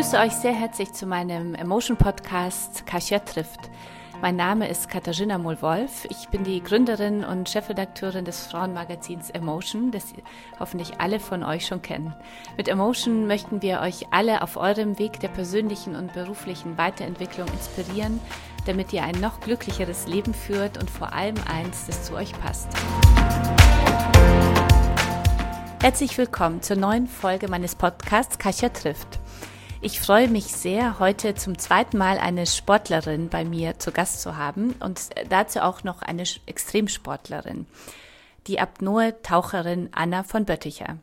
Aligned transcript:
begrüße 0.00 0.18
euch 0.18 0.32
sehr 0.32 0.54
herzlich 0.54 0.94
zu 0.94 1.04
meinem 1.04 1.54
Emotion 1.54 1.98
Podcast 1.98 2.86
Kasia 2.86 3.18
trifft. 3.18 3.68
Mein 4.22 4.34
Name 4.34 4.66
ist 4.66 4.88
Katharina 4.88 5.36
Mohl-Wolf. 5.36 6.06
Ich 6.08 6.30
bin 6.30 6.42
die 6.42 6.62
Gründerin 6.62 7.22
und 7.22 7.50
Chefredakteurin 7.50 8.24
des 8.24 8.46
Frauenmagazins 8.46 9.28
Emotion, 9.28 9.90
das 9.90 10.14
hoffentlich 10.58 11.02
alle 11.02 11.20
von 11.20 11.42
euch 11.42 11.66
schon 11.66 11.82
kennen. 11.82 12.14
Mit 12.56 12.68
Emotion 12.68 13.26
möchten 13.26 13.60
wir 13.60 13.80
euch 13.80 14.06
alle 14.10 14.40
auf 14.40 14.56
eurem 14.56 14.98
Weg 14.98 15.20
der 15.20 15.28
persönlichen 15.28 15.94
und 15.94 16.14
beruflichen 16.14 16.78
Weiterentwicklung 16.78 17.48
inspirieren, 17.48 18.20
damit 18.64 18.94
ihr 18.94 19.02
ein 19.02 19.20
noch 19.20 19.40
glücklicheres 19.40 20.06
Leben 20.06 20.32
führt 20.32 20.78
und 20.78 20.88
vor 20.88 21.12
allem 21.12 21.36
eins, 21.46 21.84
das 21.86 22.04
zu 22.04 22.14
euch 22.14 22.32
passt. 22.40 22.68
Herzlich 25.82 26.16
willkommen 26.16 26.62
zur 26.62 26.76
neuen 26.76 27.06
Folge 27.06 27.48
meines 27.48 27.74
Podcasts 27.74 28.38
Kasia 28.38 28.70
trifft. 28.70 29.19
Ich 29.82 29.98
freue 29.98 30.28
mich 30.28 30.44
sehr, 30.44 30.98
heute 30.98 31.34
zum 31.34 31.56
zweiten 31.56 31.96
Mal 31.96 32.18
eine 32.18 32.46
Sportlerin 32.46 33.30
bei 33.30 33.46
mir 33.46 33.78
zu 33.78 33.92
Gast 33.92 34.20
zu 34.20 34.36
haben 34.36 34.74
und 34.80 35.00
dazu 35.30 35.60
auch 35.60 35.84
noch 35.84 36.02
eine 36.02 36.24
Extremsportlerin, 36.44 37.64
die 38.46 38.60
Apnoe-Taucherin 38.60 39.88
Anna 39.92 40.22
von 40.22 40.44
Bötticher. 40.44 40.98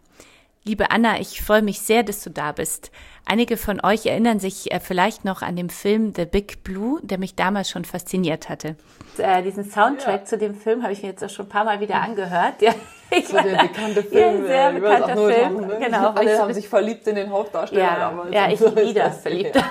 Liebe 0.63 0.91
Anna, 0.91 1.19
ich 1.19 1.41
freue 1.41 1.63
mich 1.63 1.79
sehr, 1.79 2.03
dass 2.03 2.23
du 2.23 2.29
da 2.29 2.51
bist. 2.51 2.91
Einige 3.25 3.57
von 3.57 3.83
euch 3.83 4.05
erinnern 4.05 4.39
sich 4.39 4.71
äh, 4.71 4.79
vielleicht 4.79 5.25
noch 5.25 5.41
an 5.41 5.55
den 5.55 5.71
Film 5.71 6.13
The 6.15 6.25
Big 6.25 6.63
Blue, 6.63 6.99
der 7.01 7.17
mich 7.17 7.33
damals 7.33 7.71
schon 7.71 7.83
fasziniert 7.83 8.47
hatte. 8.47 8.75
Äh, 9.17 9.41
diesen 9.41 9.63
Soundtrack 9.63 10.21
ja. 10.21 10.25
zu 10.25 10.37
dem 10.37 10.53
Film 10.53 10.83
habe 10.83 10.93
ich 10.93 11.01
mir 11.01 11.09
jetzt 11.09 11.23
auch 11.23 11.29
schon 11.29 11.47
ein 11.47 11.49
paar 11.49 11.63
Mal 11.63 11.79
wieder 11.79 11.99
angehört. 12.01 12.61
Ja, 12.61 12.75
ich 13.11 13.27
so 13.27 13.37
der 13.37 13.63
bekannte 13.63 14.03
Film. 14.03 14.41
Ja, 14.43 14.47
sehr 14.47 14.71
bekannter 14.73 15.15
Film. 15.15 15.45
Haben, 15.45 15.67
ne? 15.67 15.79
Genau. 15.79 16.09
Alle 16.11 16.39
haben 16.39 16.53
sich 16.53 16.67
verliebt 16.67 17.07
in 17.07 17.15
den 17.15 17.31
Hauptdarsteller 17.31 17.81
ja, 17.81 17.99
damals. 17.99 18.33
Ja, 18.33 18.49
ich 18.49 18.59
wieder 18.59 19.11
verliebt. 19.11 19.55
Ja. 19.55 19.63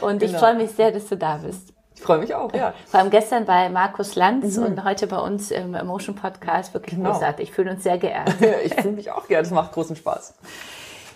Und 0.00 0.18
genau. 0.18 0.32
ich 0.32 0.38
freue 0.38 0.54
mich 0.54 0.70
sehr, 0.72 0.90
dass 0.90 1.06
du 1.06 1.16
da 1.16 1.36
bist. 1.36 1.72
Ich 1.94 2.02
freue 2.02 2.18
mich 2.18 2.34
auch, 2.34 2.52
ja. 2.52 2.74
Vor 2.86 3.00
allem 3.00 3.10
gestern 3.10 3.44
bei 3.44 3.68
Markus 3.68 4.16
Lanz 4.16 4.56
mhm. 4.56 4.64
und 4.64 4.84
heute 4.84 5.06
bei 5.06 5.18
uns 5.18 5.52
im 5.52 5.74
Emotion 5.74 6.16
Podcast. 6.16 6.74
Wirklich 6.74 6.96
genau. 6.96 7.12
großartig. 7.12 7.48
Ich 7.48 7.54
fühle 7.54 7.70
uns 7.70 7.84
sehr 7.84 7.98
geehrt. 7.98 8.34
ich 8.64 8.74
fühle 8.74 8.94
mich 8.94 9.10
auch 9.10 9.28
geehrt. 9.28 9.46
Es 9.46 9.52
macht 9.52 9.72
großen 9.72 9.94
Spaß. 9.94 10.34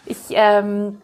Ich 0.07 0.19
ähm, 0.31 1.03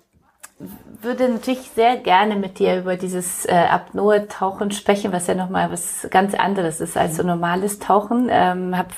würde 1.03 1.29
natürlich 1.29 1.71
sehr 1.75 1.97
gerne 1.97 2.37
mit 2.37 2.59
dir 2.59 2.79
über 2.79 2.97
dieses 2.97 3.45
äh, 3.45 3.53
Apnoe-Tauchen 3.53 4.71
sprechen, 4.71 5.13
was 5.13 5.27
ja 5.27 5.35
nochmal 5.35 5.71
was 5.73 6.07
ganz 6.11 6.35
anderes 6.35 6.81
ist 6.81 6.97
als 6.97 7.17
so 7.17 7.23
normales 7.23 7.79
Tauchen. 7.79 8.29
Ähm, 8.31 8.77
habe 8.77 8.91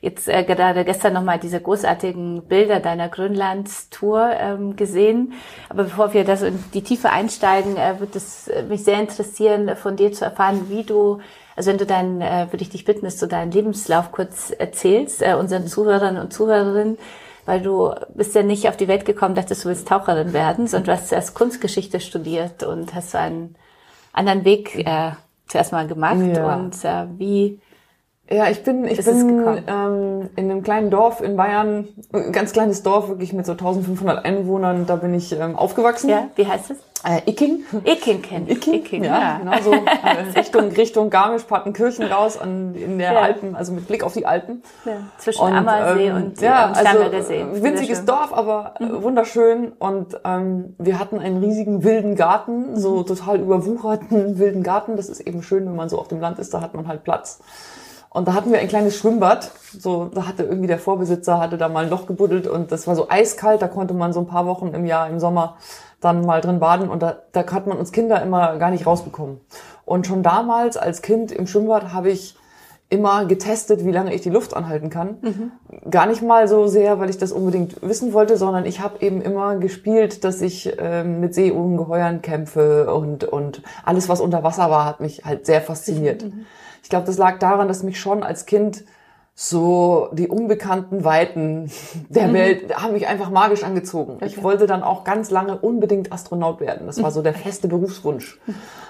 jetzt 0.00 0.28
äh, 0.28 0.44
gerade 0.44 0.84
gestern 0.84 1.14
nochmal 1.14 1.38
diese 1.38 1.60
großartigen 1.60 2.42
Bilder 2.42 2.80
deiner 2.80 3.08
Grönland-Tour 3.08 4.30
ähm, 4.38 4.76
gesehen. 4.76 5.32
Aber 5.68 5.84
bevor 5.84 6.12
wir 6.12 6.24
das 6.24 6.42
in 6.42 6.62
die 6.74 6.82
Tiefe 6.82 7.10
einsteigen, 7.10 7.76
äh, 7.76 7.98
würde 8.00 8.18
es 8.18 8.48
äh, 8.48 8.62
mich 8.64 8.84
sehr 8.84 9.00
interessieren, 9.00 9.76
von 9.76 9.96
dir 9.96 10.12
zu 10.12 10.24
erfahren, 10.24 10.68
wie 10.68 10.84
du 10.84 11.20
also 11.56 11.70
wenn 11.70 11.78
du 11.78 11.86
dann, 11.86 12.20
äh, 12.20 12.48
würde 12.50 12.62
ich 12.62 12.68
dich 12.68 12.84
bitten, 12.84 13.06
dass 13.06 13.16
du 13.16 13.26
deinen 13.26 13.50
Lebenslauf 13.50 14.12
kurz 14.12 14.50
erzählst, 14.50 15.22
äh, 15.22 15.34
unseren 15.34 15.66
Zuhörern 15.66 16.18
und 16.18 16.30
Zuhörerinnen, 16.30 16.98
weil 17.46 17.60
du 17.62 17.94
bist 18.14 18.34
ja 18.34 18.42
nicht 18.42 18.68
auf 18.68 18.76
die 18.76 18.88
Welt 18.88 19.04
gekommen, 19.04 19.34
dachtest 19.34 19.64
du 19.64 19.68
willst 19.68 19.88
Taucherin 19.88 20.32
werden, 20.32 20.66
sondern 20.66 20.86
du 20.86 20.92
hast 20.92 21.08
zuerst 21.08 21.34
Kunstgeschichte 21.34 22.00
studiert 22.00 22.62
und 22.62 22.94
hast 22.94 23.12
so 23.12 23.18
einen 23.18 23.56
anderen 24.12 24.44
Weg 24.44 24.76
äh, 24.86 25.12
zuerst 25.46 25.72
mal 25.72 25.86
gemacht. 25.86 26.18
Ja. 26.34 26.56
Und 26.56 26.84
äh, 26.84 27.06
wie 27.18 27.60
ja, 28.28 28.50
ich 28.50 28.64
bin, 28.64 28.84
ich 28.86 29.04
bin 29.04 29.62
ähm, 29.68 30.30
in 30.34 30.50
einem 30.50 30.62
kleinen 30.64 30.90
Dorf 30.90 31.20
in 31.20 31.36
Bayern, 31.36 31.86
ein 32.12 32.32
ganz 32.32 32.52
kleines 32.52 32.82
Dorf, 32.82 33.08
wirklich 33.08 33.32
mit 33.32 33.46
so 33.46 33.52
1500 33.52 34.24
Einwohnern, 34.24 34.84
da 34.84 34.96
bin 34.96 35.14
ich 35.14 35.30
ähm, 35.32 35.54
aufgewachsen. 35.54 36.10
Ja, 36.10 36.28
wie 36.34 36.46
heißt 36.46 36.72
es? 36.72 36.78
Äh, 37.06 37.30
Icking. 37.30 37.64
Icking 37.84 38.20
kennt 38.20 38.50
Icking, 38.50 38.74
Icking, 38.74 39.04
ja, 39.04 39.20
ja. 39.20 39.38
genau 39.38 39.62
so. 39.62 39.72
Äh, 39.72 40.36
Richtung, 40.36 40.72
Richtung 40.72 41.08
Garmisch-Partenkirchen 41.08 42.04
raus 42.06 42.36
an, 42.36 42.74
in 42.74 42.98
der 42.98 43.12
ja. 43.12 43.20
Alpen, 43.20 43.54
also 43.54 43.72
mit 43.72 43.86
Blick 43.86 44.02
auf 44.02 44.14
die 44.14 44.26
Alpen. 44.26 44.64
Ja, 44.84 44.94
zwischen 45.16 45.42
und, 45.42 45.52
Ammersee 45.52 46.08
ähm, 46.08 46.16
und 46.16 46.40
ja, 46.40 46.72
äh, 46.72 46.84
also, 46.84 47.22
See. 47.22 47.46
Winziges 47.62 48.04
Dorf, 48.04 48.32
aber 48.32 48.74
mhm. 48.80 49.04
wunderschön. 49.04 49.72
Und 49.78 50.18
ähm, 50.24 50.74
wir 50.78 50.98
hatten 50.98 51.20
einen 51.20 51.38
riesigen 51.38 51.84
wilden 51.84 52.16
Garten, 52.16 52.76
so 52.76 52.96
mhm. 52.96 53.06
total 53.06 53.38
überwucherten 53.38 54.38
wilden 54.40 54.64
Garten. 54.64 54.96
Das 54.96 55.08
ist 55.08 55.20
eben 55.20 55.44
schön, 55.44 55.64
wenn 55.64 55.76
man 55.76 55.88
so 55.88 56.00
auf 56.00 56.08
dem 56.08 56.20
Land 56.20 56.40
ist, 56.40 56.52
da 56.54 56.60
hat 56.60 56.74
man 56.74 56.88
halt 56.88 57.04
Platz. 57.04 57.38
Und 58.10 58.26
da 58.26 58.34
hatten 58.34 58.50
wir 58.50 58.58
ein 58.58 58.68
kleines 58.68 58.96
Schwimmbad. 58.96 59.52
So, 59.78 60.06
da 60.06 60.26
hatte 60.26 60.42
irgendwie 60.42 60.66
der 60.66 60.78
Vorbesitzer 60.78 61.38
hatte 61.38 61.56
da 61.56 61.68
mal 61.68 61.84
ein 61.84 61.90
Loch 61.90 62.06
gebuddelt 62.06 62.48
und 62.48 62.72
das 62.72 62.88
war 62.88 62.96
so 62.96 63.08
eiskalt. 63.08 63.62
Da 63.62 63.68
konnte 63.68 63.94
man 63.94 64.12
so 64.12 64.20
ein 64.20 64.26
paar 64.26 64.46
Wochen 64.46 64.68
im 64.68 64.86
Jahr 64.86 65.08
im 65.08 65.20
Sommer 65.20 65.58
dann 66.00 66.24
mal 66.24 66.40
drin 66.40 66.60
baden 66.60 66.88
und 66.88 67.02
da, 67.02 67.22
da 67.32 67.50
hat 67.50 67.66
man 67.66 67.78
uns 67.78 67.92
Kinder 67.92 68.22
immer 68.22 68.58
gar 68.58 68.70
nicht 68.70 68.86
rausbekommen. 68.86 69.40
Und 69.84 70.06
schon 70.06 70.22
damals 70.22 70.76
als 70.76 71.02
Kind 71.02 71.32
im 71.32 71.46
Schwimmbad 71.46 71.92
habe 71.92 72.10
ich 72.10 72.36
immer 72.88 73.24
getestet, 73.24 73.84
wie 73.84 73.90
lange 73.90 74.14
ich 74.14 74.20
die 74.20 74.30
Luft 74.30 74.54
anhalten 74.54 74.90
kann. 74.90 75.16
Mhm. 75.20 75.90
Gar 75.90 76.06
nicht 76.06 76.22
mal 76.22 76.46
so 76.46 76.68
sehr, 76.68 77.00
weil 77.00 77.10
ich 77.10 77.18
das 77.18 77.32
unbedingt 77.32 77.82
wissen 77.82 78.12
wollte, 78.12 78.36
sondern 78.36 78.64
ich 78.64 78.80
habe 78.80 79.04
eben 79.04 79.22
immer 79.22 79.56
gespielt, 79.56 80.22
dass 80.22 80.40
ich 80.40 80.72
ähm, 80.78 81.18
mit 81.20 81.34
Seeungeheuern 81.34 82.22
kämpfe 82.22 82.92
und, 82.94 83.24
und 83.24 83.62
alles, 83.84 84.08
was 84.08 84.20
unter 84.20 84.44
Wasser 84.44 84.70
war, 84.70 84.84
hat 84.84 85.00
mich 85.00 85.24
halt 85.24 85.46
sehr 85.46 85.60
fasziniert. 85.60 86.24
Mhm. 86.24 86.46
Ich 86.82 86.88
glaube, 86.88 87.06
das 87.06 87.18
lag 87.18 87.40
daran, 87.40 87.66
dass 87.66 87.82
mich 87.82 87.98
schon 87.98 88.22
als 88.22 88.46
Kind 88.46 88.84
so 89.38 90.08
die 90.12 90.28
unbekannten 90.28 91.04
Weiten 91.04 91.70
der 92.08 92.28
mhm. 92.28 92.32
Welt 92.32 92.76
haben 92.82 92.94
mich 92.94 93.06
einfach 93.06 93.28
magisch 93.28 93.62
angezogen. 93.62 94.14
Okay. 94.14 94.26
Ich 94.26 94.42
wollte 94.42 94.66
dann 94.66 94.82
auch 94.82 95.04
ganz 95.04 95.30
lange 95.30 95.58
unbedingt 95.58 96.10
Astronaut 96.10 96.58
werden. 96.58 96.86
Das 96.86 97.02
war 97.02 97.10
so 97.10 97.22
der 97.22 97.34
feste 97.44 97.68
Berufswunsch. 97.68 98.40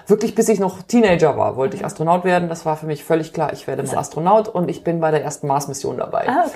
Wirklich 0.07 0.35
bis 0.35 0.47
ich 0.47 0.61
noch 0.61 0.81
Teenager 0.81 1.37
war, 1.37 1.57
wollte 1.57 1.75
ich 1.75 1.83
Astronaut 1.83 2.23
werden. 2.23 2.47
Das 2.47 2.65
war 2.65 2.77
für 2.77 2.85
mich 2.85 3.03
völlig 3.03 3.33
klar, 3.33 3.51
ich 3.51 3.67
werde 3.67 3.83
mal 3.83 3.97
Astronaut 3.97 4.47
und 4.47 4.69
ich 4.69 4.85
bin 4.85 5.01
bei 5.01 5.11
der 5.11 5.21
ersten 5.21 5.47
Mars-Mission 5.47 5.97
dabei. 5.97 6.29
Ah, 6.29 6.45
okay. 6.45 6.51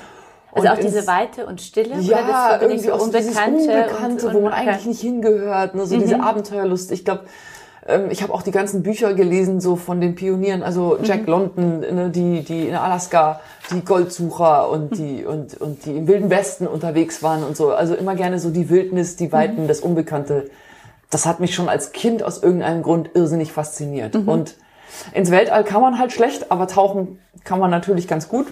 Also 0.53 0.67
und 0.67 0.73
auch 0.73 0.79
diese 0.79 1.07
Weite 1.07 1.45
und 1.45 1.61
Stille? 1.61 1.99
Ja, 1.99 2.59
irgendwie 2.61 2.79
so 2.87 2.93
auch 2.93 3.01
Unbekannte, 3.01 3.61
Unbekannte 3.61 4.27
und, 4.27 4.35
und, 4.35 4.41
wo 4.41 4.45
man 4.45 4.53
eigentlich 4.53 4.85
nicht 4.85 5.01
hingehört. 5.01 5.75
Ne? 5.75 5.85
So 5.85 5.95
mhm. 5.95 6.01
diese 6.01 6.21
Abenteuerlust. 6.21 6.93
Ich 6.93 7.03
glaube, 7.03 7.25
ich 8.11 8.21
habe 8.21 8.33
auch 8.33 8.43
die 8.43 8.51
ganzen 8.51 8.83
Bücher 8.83 9.15
gelesen, 9.15 9.59
so 9.59 9.75
von 9.75 10.01
den 10.01 10.13
Pionieren, 10.13 10.61
also 10.61 10.99
Jack 11.01 11.21
mhm. 11.21 11.27
London, 11.27 11.79
ne, 11.79 12.09
die, 12.11 12.43
die 12.43 12.67
in 12.67 12.75
Alaska, 12.75 13.39
die 13.71 13.81
Goldsucher 13.81 14.69
und 14.69 14.97
die, 14.97 15.25
und, 15.25 15.59
und 15.59 15.85
die 15.85 15.97
im 15.97 16.07
Wilden 16.07 16.29
Westen 16.29 16.67
unterwegs 16.67 17.23
waren 17.23 17.43
und 17.43 17.57
so. 17.57 17.71
Also 17.71 17.95
immer 17.95 18.15
gerne 18.15 18.39
so 18.39 18.51
die 18.51 18.69
Wildnis, 18.69 19.15
die 19.15 19.31
Weiten, 19.31 19.63
mhm. 19.63 19.67
das 19.67 19.79
Unbekannte. 19.79 20.51
Das 21.09 21.25
hat 21.25 21.39
mich 21.39 21.55
schon 21.55 21.69
als 21.69 21.91
Kind 21.91 22.21
aus 22.21 22.43
irgendeinem 22.43 22.83
Grund 22.83 23.09
irrsinnig 23.15 23.51
fasziniert. 23.51 24.13
Mhm. 24.13 24.27
Und 24.27 24.55
ins 25.13 25.31
Weltall 25.31 25.63
kann 25.63 25.81
man 25.81 25.97
halt 25.97 26.11
schlecht, 26.11 26.51
aber 26.51 26.67
tauchen 26.67 27.19
kann 27.43 27.59
man 27.59 27.71
natürlich 27.71 28.07
ganz 28.07 28.27
gut. 28.29 28.47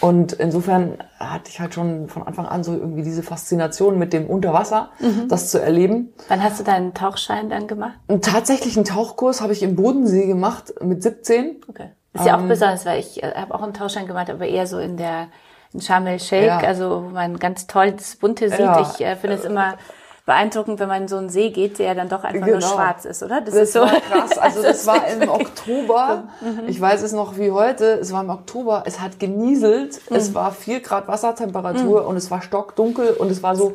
Und 0.00 0.32
insofern 0.32 0.98
hatte 1.18 1.50
ich 1.50 1.60
halt 1.60 1.74
schon 1.74 2.08
von 2.08 2.22
Anfang 2.22 2.46
an 2.46 2.64
so 2.64 2.72
irgendwie 2.72 3.02
diese 3.02 3.22
Faszination 3.22 3.98
mit 3.98 4.12
dem 4.12 4.26
Unterwasser, 4.26 4.90
mhm. 5.00 5.28
das 5.28 5.50
zu 5.50 5.60
erleben. 5.60 6.12
Wann 6.28 6.42
hast 6.42 6.60
du 6.60 6.64
deinen 6.64 6.94
Tauchschein 6.94 7.50
dann 7.50 7.66
gemacht? 7.66 7.94
Einen 8.08 8.22
tatsächlichen 8.22 8.84
Tauchkurs 8.84 9.40
habe 9.40 9.52
ich 9.52 9.62
im 9.62 9.76
Bodensee 9.76 10.26
gemacht 10.26 10.72
mit 10.80 11.02
17. 11.02 11.62
Okay. 11.68 11.90
Ist 12.14 12.26
ja 12.26 12.36
auch 12.36 12.40
ähm, 12.40 12.48
besonders, 12.48 12.84
weil 12.84 13.00
ich 13.00 13.22
äh, 13.22 13.34
habe 13.34 13.54
auch 13.54 13.62
einen 13.62 13.74
Tauchschein 13.74 14.06
gemacht, 14.06 14.28
aber 14.30 14.46
eher 14.46 14.66
so 14.66 14.78
in 14.78 14.96
der 14.96 15.28
in 15.72 15.80
Sharm 15.80 16.06
el 16.06 16.20
Sheikh, 16.20 16.46
ja. 16.46 16.58
also 16.58 17.04
wo 17.04 17.08
man 17.08 17.38
ganz 17.38 17.66
toll 17.66 17.92
das 17.92 18.16
Bunte 18.16 18.50
sieht. 18.50 18.58
Ja. 18.58 18.80
Ich 18.82 19.00
äh, 19.00 19.16
finde 19.16 19.36
es 19.36 19.44
immer 19.44 19.76
beeindruckend, 20.24 20.78
wenn 20.78 20.88
man 20.88 21.02
in 21.02 21.08
so 21.08 21.16
einen 21.16 21.28
See 21.28 21.50
geht, 21.50 21.78
der 21.78 21.94
dann 21.94 22.08
doch 22.08 22.22
einfach 22.22 22.46
genau. 22.46 22.58
nur 22.58 22.60
schwarz 22.60 23.04
ist, 23.04 23.22
oder? 23.22 23.40
Das, 23.40 23.54
das 23.54 23.62
ist 23.64 23.72
so 23.72 23.80
krass. 24.10 24.38
Also 24.38 24.62
das, 24.62 24.84
das 24.84 24.86
war 24.86 25.06
im 25.08 25.28
Oktober. 25.28 26.24
Mhm. 26.40 26.68
Ich 26.68 26.80
weiß 26.80 27.02
es 27.02 27.12
noch 27.12 27.38
wie 27.38 27.50
heute. 27.50 27.98
Es 28.00 28.12
war 28.12 28.22
im 28.22 28.30
Oktober. 28.30 28.84
Es 28.86 29.00
hat 29.00 29.18
genieselt. 29.18 30.00
Mhm. 30.08 30.16
Es 30.16 30.34
war 30.34 30.52
vier 30.52 30.80
Grad 30.80 31.08
Wassertemperatur 31.08 32.02
mhm. 32.02 32.08
und 32.08 32.16
es 32.16 32.30
war 32.30 32.40
stockdunkel 32.40 33.10
und 33.10 33.30
es 33.30 33.42
war 33.42 33.56
so 33.56 33.74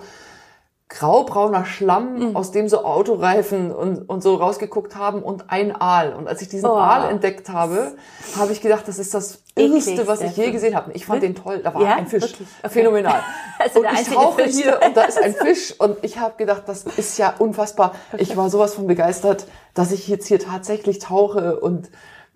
graubrauner 0.90 1.66
Schlamm, 1.66 2.30
mhm. 2.30 2.36
aus 2.36 2.52
dem 2.52 2.70
so 2.70 2.86
Autoreifen 2.86 3.74
und, 3.74 4.08
und 4.08 4.24
so 4.24 4.36
rausgeguckt 4.36 4.96
haben 4.96 5.22
und 5.22 5.50
ein 5.50 5.76
Aal. 5.76 6.14
Und 6.14 6.30
als 6.30 6.42
ich 6.42 6.48
diesen 6.48 6.70
oh. 6.70 6.76
Aal 6.76 7.10
entdeckt 7.10 7.50
habe, 7.50 7.96
habe 8.38 8.54
ich 8.54 8.62
gedacht, 8.62 8.88
das 8.88 8.98
ist 8.98 9.14
das 9.14 9.44
Irrste, 9.56 10.08
was 10.08 10.22
ich 10.22 10.38
je 10.38 10.52
gesehen 10.52 10.76
habe. 10.76 10.94
Ich 10.94 11.06
fand 11.06 11.24
den 11.24 11.36
toll. 11.36 11.60
Da 11.62 11.74
war 11.74 11.82
ja? 11.82 11.96
ein 11.96 12.08
Fisch. 12.08 12.24
Okay. 12.24 12.70
Phänomenal. 12.70 13.22
Also 13.60 13.80
und 13.80 13.88
ich 13.92 14.08
tauche 14.08 14.44
Fisch. 14.44 14.56
hier 14.56 14.80
und 14.86 14.96
da 14.96 15.06
ist 15.06 15.18
ein 15.18 15.34
Fisch 15.34 15.74
und 15.80 15.98
ich 16.04 16.20
habe 16.20 16.36
gedacht, 16.38 16.64
das 16.68 16.84
ist 16.84 17.18
ja 17.18 17.34
unfassbar. 17.40 17.96
Ich 18.20 18.38
war 18.38 18.52
sowas 18.52 18.76
von 18.76 18.86
begeistert, 18.86 19.48
dass 19.74 19.92
ich 19.92 20.08
jetzt 20.08 20.28
hier 20.28 20.38
tatsächlich 20.38 21.00
tauche 21.00 21.60
und 21.60 21.90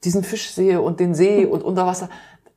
diesen 0.04 0.24
Fisch 0.24 0.52
sehe 0.52 0.82
und 0.82 1.00
den 1.00 1.14
See 1.14 1.46
und 1.46 1.64
unter 1.64 1.86
Wasser 1.86 2.10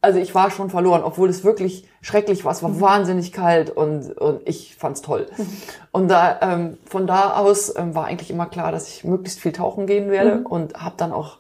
also 0.05 0.19
ich 0.19 0.35
war 0.35 0.51
schon 0.51 0.71
verloren, 0.71 1.03
obwohl 1.03 1.29
es 1.29 1.43
wirklich 1.43 1.89
schrecklich 2.01 2.45
war. 2.45 2.53
Es 2.53 2.63
war 2.63 2.71
mhm. 2.71 2.81
wahnsinnig 2.81 3.33
kalt 3.33 3.71
und, 3.71 4.13
und 4.13 4.47
ich 4.47 4.77
fand's 4.77 5.03
toll. 5.03 5.27
Mhm. 5.37 5.47
Und 5.93 6.09
da, 6.09 6.41
ähm, 6.43 6.79
von 6.87 7.07
da 7.07 7.35
aus 7.37 7.73
ähm, 7.77 7.95
war 7.95 8.07
eigentlich 8.07 8.29
immer 8.29 8.47
klar, 8.47 8.73
dass 8.73 8.89
ich 8.89 9.05
möglichst 9.05 9.39
viel 9.39 9.53
tauchen 9.53 9.87
gehen 9.87 10.11
werde 10.11 10.37
mhm. 10.37 10.47
und 10.47 10.75
habe 10.75 10.97
dann 10.97 11.13
auch 11.13 11.39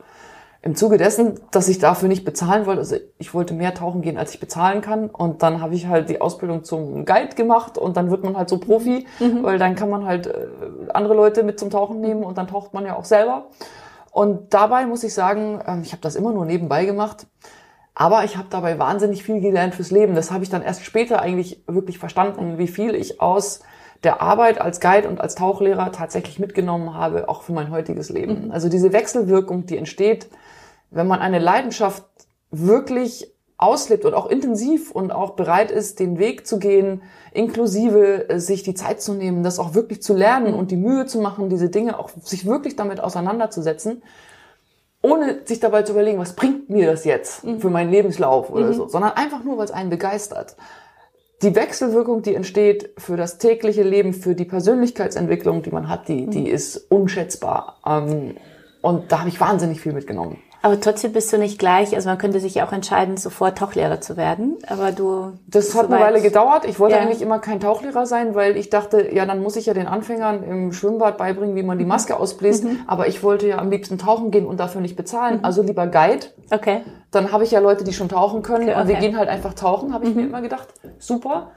im 0.62 0.76
Zuge 0.76 0.96
dessen, 0.96 1.40
dass 1.50 1.68
ich 1.68 1.80
dafür 1.80 2.08
nicht 2.08 2.24
bezahlen 2.24 2.64
wollte, 2.64 2.78
also 2.78 2.96
ich 3.18 3.34
wollte 3.34 3.52
mehr 3.52 3.74
tauchen 3.74 4.00
gehen, 4.00 4.16
als 4.16 4.32
ich 4.32 4.38
bezahlen 4.38 4.80
kann. 4.80 5.10
Und 5.10 5.42
dann 5.42 5.60
habe 5.60 5.74
ich 5.74 5.88
halt 5.88 6.08
die 6.08 6.20
Ausbildung 6.20 6.62
zum 6.62 7.04
Guide 7.04 7.34
gemacht 7.34 7.76
und 7.76 7.96
dann 7.96 8.10
wird 8.12 8.22
man 8.22 8.36
halt 8.36 8.48
so 8.48 8.58
Profi, 8.58 9.06
mhm. 9.18 9.42
weil 9.42 9.58
dann 9.58 9.74
kann 9.74 9.90
man 9.90 10.06
halt 10.06 10.28
äh, 10.28 10.46
andere 10.92 11.14
Leute 11.14 11.42
mit 11.42 11.58
zum 11.58 11.70
Tauchen 11.70 12.00
nehmen 12.00 12.22
und 12.22 12.38
dann 12.38 12.46
taucht 12.46 12.72
man 12.72 12.86
ja 12.86 12.96
auch 12.96 13.04
selber. 13.04 13.48
Und 14.12 14.54
dabei 14.54 14.86
muss 14.86 15.02
ich 15.02 15.12
sagen, 15.12 15.60
ähm, 15.66 15.82
ich 15.82 15.90
habe 15.90 16.00
das 16.00 16.14
immer 16.14 16.32
nur 16.32 16.46
nebenbei 16.46 16.84
gemacht. 16.84 17.26
Aber 17.94 18.24
ich 18.24 18.36
habe 18.36 18.48
dabei 18.50 18.78
wahnsinnig 18.78 19.22
viel 19.22 19.40
gelernt 19.40 19.74
fürs 19.74 19.90
Leben. 19.90 20.14
Das 20.14 20.30
habe 20.30 20.42
ich 20.42 20.50
dann 20.50 20.62
erst 20.62 20.84
später 20.84 21.22
eigentlich 21.22 21.62
wirklich 21.66 21.98
verstanden, 21.98 22.58
wie 22.58 22.66
viel 22.66 22.94
ich 22.94 23.20
aus 23.20 23.60
der 24.02 24.20
Arbeit 24.20 24.60
als 24.60 24.80
Guide 24.80 25.08
und 25.08 25.20
als 25.20 25.34
Tauchlehrer 25.34 25.92
tatsächlich 25.92 26.38
mitgenommen 26.38 26.94
habe, 26.94 27.28
auch 27.28 27.42
für 27.42 27.52
mein 27.52 27.70
heutiges 27.70 28.10
Leben. 28.10 28.46
Mhm. 28.46 28.50
Also 28.52 28.68
diese 28.68 28.92
Wechselwirkung, 28.92 29.66
die 29.66 29.78
entsteht, 29.78 30.28
wenn 30.90 31.06
man 31.06 31.20
eine 31.20 31.38
Leidenschaft 31.38 32.04
wirklich 32.50 33.32
auslebt 33.56 34.04
und 34.04 34.14
auch 34.14 34.26
intensiv 34.26 34.90
und 34.90 35.12
auch 35.12 35.30
bereit 35.30 35.70
ist, 35.70 36.00
den 36.00 36.18
Weg 36.18 36.46
zu 36.46 36.58
gehen, 36.58 37.02
inklusive 37.32 38.28
äh, 38.28 38.40
sich 38.40 38.62
die 38.62 38.74
Zeit 38.74 39.00
zu 39.00 39.14
nehmen, 39.14 39.42
das 39.42 39.58
auch 39.58 39.74
wirklich 39.74 40.02
zu 40.02 40.14
lernen 40.14 40.52
mhm. 40.52 40.58
und 40.58 40.70
die 40.70 40.76
Mühe 40.76 41.06
zu 41.06 41.20
machen, 41.20 41.48
diese 41.48 41.70
Dinge 41.70 41.98
auch 41.98 42.10
sich 42.22 42.46
wirklich 42.46 42.76
damit 42.76 43.00
auseinanderzusetzen, 43.00 44.02
ohne 45.04 45.40
sich 45.44 45.60
dabei 45.60 45.82
zu 45.82 45.92
überlegen, 45.92 46.18
was 46.18 46.32
bringt 46.32 46.70
mir 46.70 46.86
das 46.86 47.04
jetzt 47.04 47.44
mhm. 47.44 47.60
für 47.60 47.68
meinen 47.68 47.90
Lebenslauf 47.90 48.48
oder 48.48 48.68
mhm. 48.68 48.72
so, 48.72 48.88
sondern 48.88 49.12
einfach 49.12 49.44
nur, 49.44 49.58
weil 49.58 49.66
es 49.66 49.70
einen 49.70 49.90
begeistert. 49.90 50.56
Die 51.42 51.54
Wechselwirkung, 51.54 52.22
die 52.22 52.34
entsteht 52.34 52.90
für 52.96 53.18
das 53.18 53.36
tägliche 53.36 53.82
Leben, 53.82 54.14
für 54.14 54.34
die 54.34 54.46
Persönlichkeitsentwicklung, 54.46 55.62
die 55.62 55.70
man 55.70 55.90
hat, 55.90 56.08
die, 56.08 56.26
die 56.26 56.40
mhm. 56.40 56.46
ist 56.46 56.90
unschätzbar. 56.90 57.80
Ähm, 57.86 58.36
und 58.80 59.12
da 59.12 59.20
habe 59.20 59.28
ich 59.28 59.38
wahnsinnig 59.40 59.82
viel 59.82 59.92
mitgenommen. 59.92 60.38
Aber 60.64 60.80
trotzdem 60.80 61.12
bist 61.12 61.30
du 61.30 61.36
nicht 61.36 61.58
gleich, 61.58 61.94
also 61.94 62.08
man 62.08 62.16
könnte 62.16 62.40
sich 62.40 62.54
ja 62.54 62.66
auch 62.66 62.72
entscheiden, 62.72 63.18
sofort 63.18 63.58
Tauchlehrer 63.58 64.00
zu 64.00 64.16
werden, 64.16 64.56
aber 64.66 64.92
du... 64.92 65.32
Das 65.46 65.74
hat 65.74 65.92
eine 65.92 66.02
Weile 66.02 66.22
gedauert. 66.22 66.64
Ich 66.64 66.80
wollte 66.80 66.96
ja. 66.96 67.02
eigentlich 67.02 67.20
immer 67.20 67.38
kein 67.38 67.60
Tauchlehrer 67.60 68.06
sein, 68.06 68.34
weil 68.34 68.56
ich 68.56 68.70
dachte, 68.70 69.14
ja, 69.14 69.26
dann 69.26 69.42
muss 69.42 69.56
ich 69.56 69.66
ja 69.66 69.74
den 69.74 69.86
Anfängern 69.86 70.42
im 70.42 70.72
Schwimmbad 70.72 71.18
beibringen, 71.18 71.54
wie 71.54 71.62
man 71.62 71.76
die 71.76 71.84
mhm. 71.84 71.90
Maske 71.90 72.18
ausbläst. 72.18 72.64
Mhm. 72.64 72.78
Aber 72.86 73.08
ich 73.08 73.22
wollte 73.22 73.46
ja 73.46 73.58
am 73.58 73.70
liebsten 73.70 73.98
tauchen 73.98 74.30
gehen 74.30 74.46
und 74.46 74.58
dafür 74.58 74.80
nicht 74.80 74.96
bezahlen. 74.96 75.40
Mhm. 75.40 75.44
Also 75.44 75.60
lieber 75.60 75.86
Guide. 75.86 76.28
Okay. 76.50 76.80
Dann 77.10 77.30
habe 77.30 77.44
ich 77.44 77.50
ja 77.50 77.60
Leute, 77.60 77.84
die 77.84 77.92
schon 77.92 78.08
tauchen 78.08 78.40
können 78.40 78.70
okay, 78.70 78.80
und 78.80 78.88
wir 78.88 78.96
gehen 78.96 79.18
halt 79.18 79.28
einfach 79.28 79.52
tauchen, 79.52 79.92
habe 79.92 80.06
ich 80.06 80.14
mir 80.14 80.22
mhm. 80.22 80.28
immer 80.28 80.40
gedacht. 80.40 80.68
Super. 80.98 81.50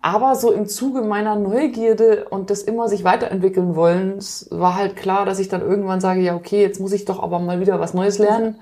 Aber 0.00 0.36
so 0.36 0.52
im 0.52 0.66
Zuge 0.66 1.02
meiner 1.02 1.34
Neugierde 1.34 2.26
und 2.30 2.50
des 2.50 2.62
immer 2.62 2.88
sich 2.88 3.02
weiterentwickeln 3.02 3.74
wollens 3.74 4.46
war 4.50 4.76
halt 4.76 4.96
klar, 4.96 5.26
dass 5.26 5.38
ich 5.40 5.48
dann 5.48 5.60
irgendwann 5.60 6.00
sage, 6.00 6.20
ja, 6.20 6.36
okay, 6.36 6.62
jetzt 6.62 6.80
muss 6.80 6.92
ich 6.92 7.04
doch 7.04 7.22
aber 7.22 7.40
mal 7.40 7.60
wieder 7.60 7.80
was 7.80 7.94
Neues 7.94 8.18
lernen. 8.18 8.60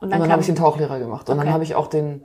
Und 0.00 0.10
dann, 0.10 0.20
dann 0.20 0.30
habe 0.30 0.42
ich 0.42 0.46
den 0.46 0.56
Tauchlehrer 0.56 0.98
gemacht. 0.98 1.28
Und 1.28 1.36
okay. 1.36 1.46
dann 1.46 1.54
habe 1.54 1.64
ich 1.64 1.74
auch 1.74 1.88
den 1.88 2.22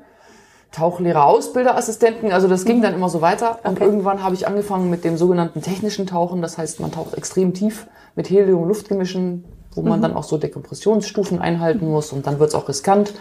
Tauchlehrer 0.72 1.26
Ausbilderassistenten, 1.26 2.32
also 2.32 2.48
das 2.48 2.64
ging 2.64 2.78
mhm. 2.78 2.82
dann 2.84 2.94
immer 2.94 3.10
so 3.10 3.22
weiter. 3.22 3.60
Und 3.64 3.78
okay. 3.78 3.84
irgendwann 3.84 4.24
habe 4.24 4.36
ich 4.36 4.48
angefangen 4.48 4.90
mit 4.90 5.04
dem 5.04 5.18
sogenannten 5.18 5.62
technischen 5.62 6.08
Tauchen. 6.08 6.42
Das 6.42 6.58
heißt, 6.58 6.80
man 6.80 6.92
taucht 6.92 7.16
extrem 7.16 7.54
tief 7.54 7.88
mit 8.16 8.30
Helium-Luftgemischen, 8.30 9.44
wo 9.74 9.82
man 9.82 10.00
mhm. 10.00 10.04
dann 10.04 10.16
auch 10.16 10.24
so 10.24 10.38
Dekompressionsstufen 10.38 11.40
einhalten 11.40 11.90
muss 11.90 12.14
und 12.14 12.28
dann 12.28 12.40
wird's 12.40 12.56
auch 12.56 12.70
riskant. 12.70 13.14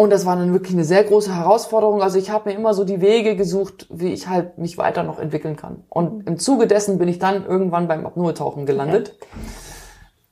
Und 0.00 0.08
das 0.08 0.24
war 0.24 0.34
dann 0.34 0.54
wirklich 0.54 0.72
eine 0.72 0.86
sehr 0.86 1.04
große 1.04 1.36
Herausforderung. 1.36 2.00
Also 2.00 2.18
ich 2.18 2.30
habe 2.30 2.48
mir 2.48 2.56
immer 2.56 2.72
so 2.72 2.84
die 2.84 3.02
Wege 3.02 3.36
gesucht, 3.36 3.86
wie 3.90 4.14
ich 4.14 4.28
halt 4.28 4.56
mich 4.56 4.78
weiter 4.78 5.02
noch 5.02 5.18
entwickeln 5.18 5.56
kann. 5.56 5.84
Und 5.90 6.26
im 6.26 6.38
Zuge 6.38 6.66
dessen 6.66 6.96
bin 6.96 7.06
ich 7.06 7.18
dann 7.18 7.44
irgendwann 7.44 7.86
beim 7.86 8.06
Apnoe-Tauchen 8.06 8.64
gelandet. 8.64 9.14
Okay. 9.20 9.30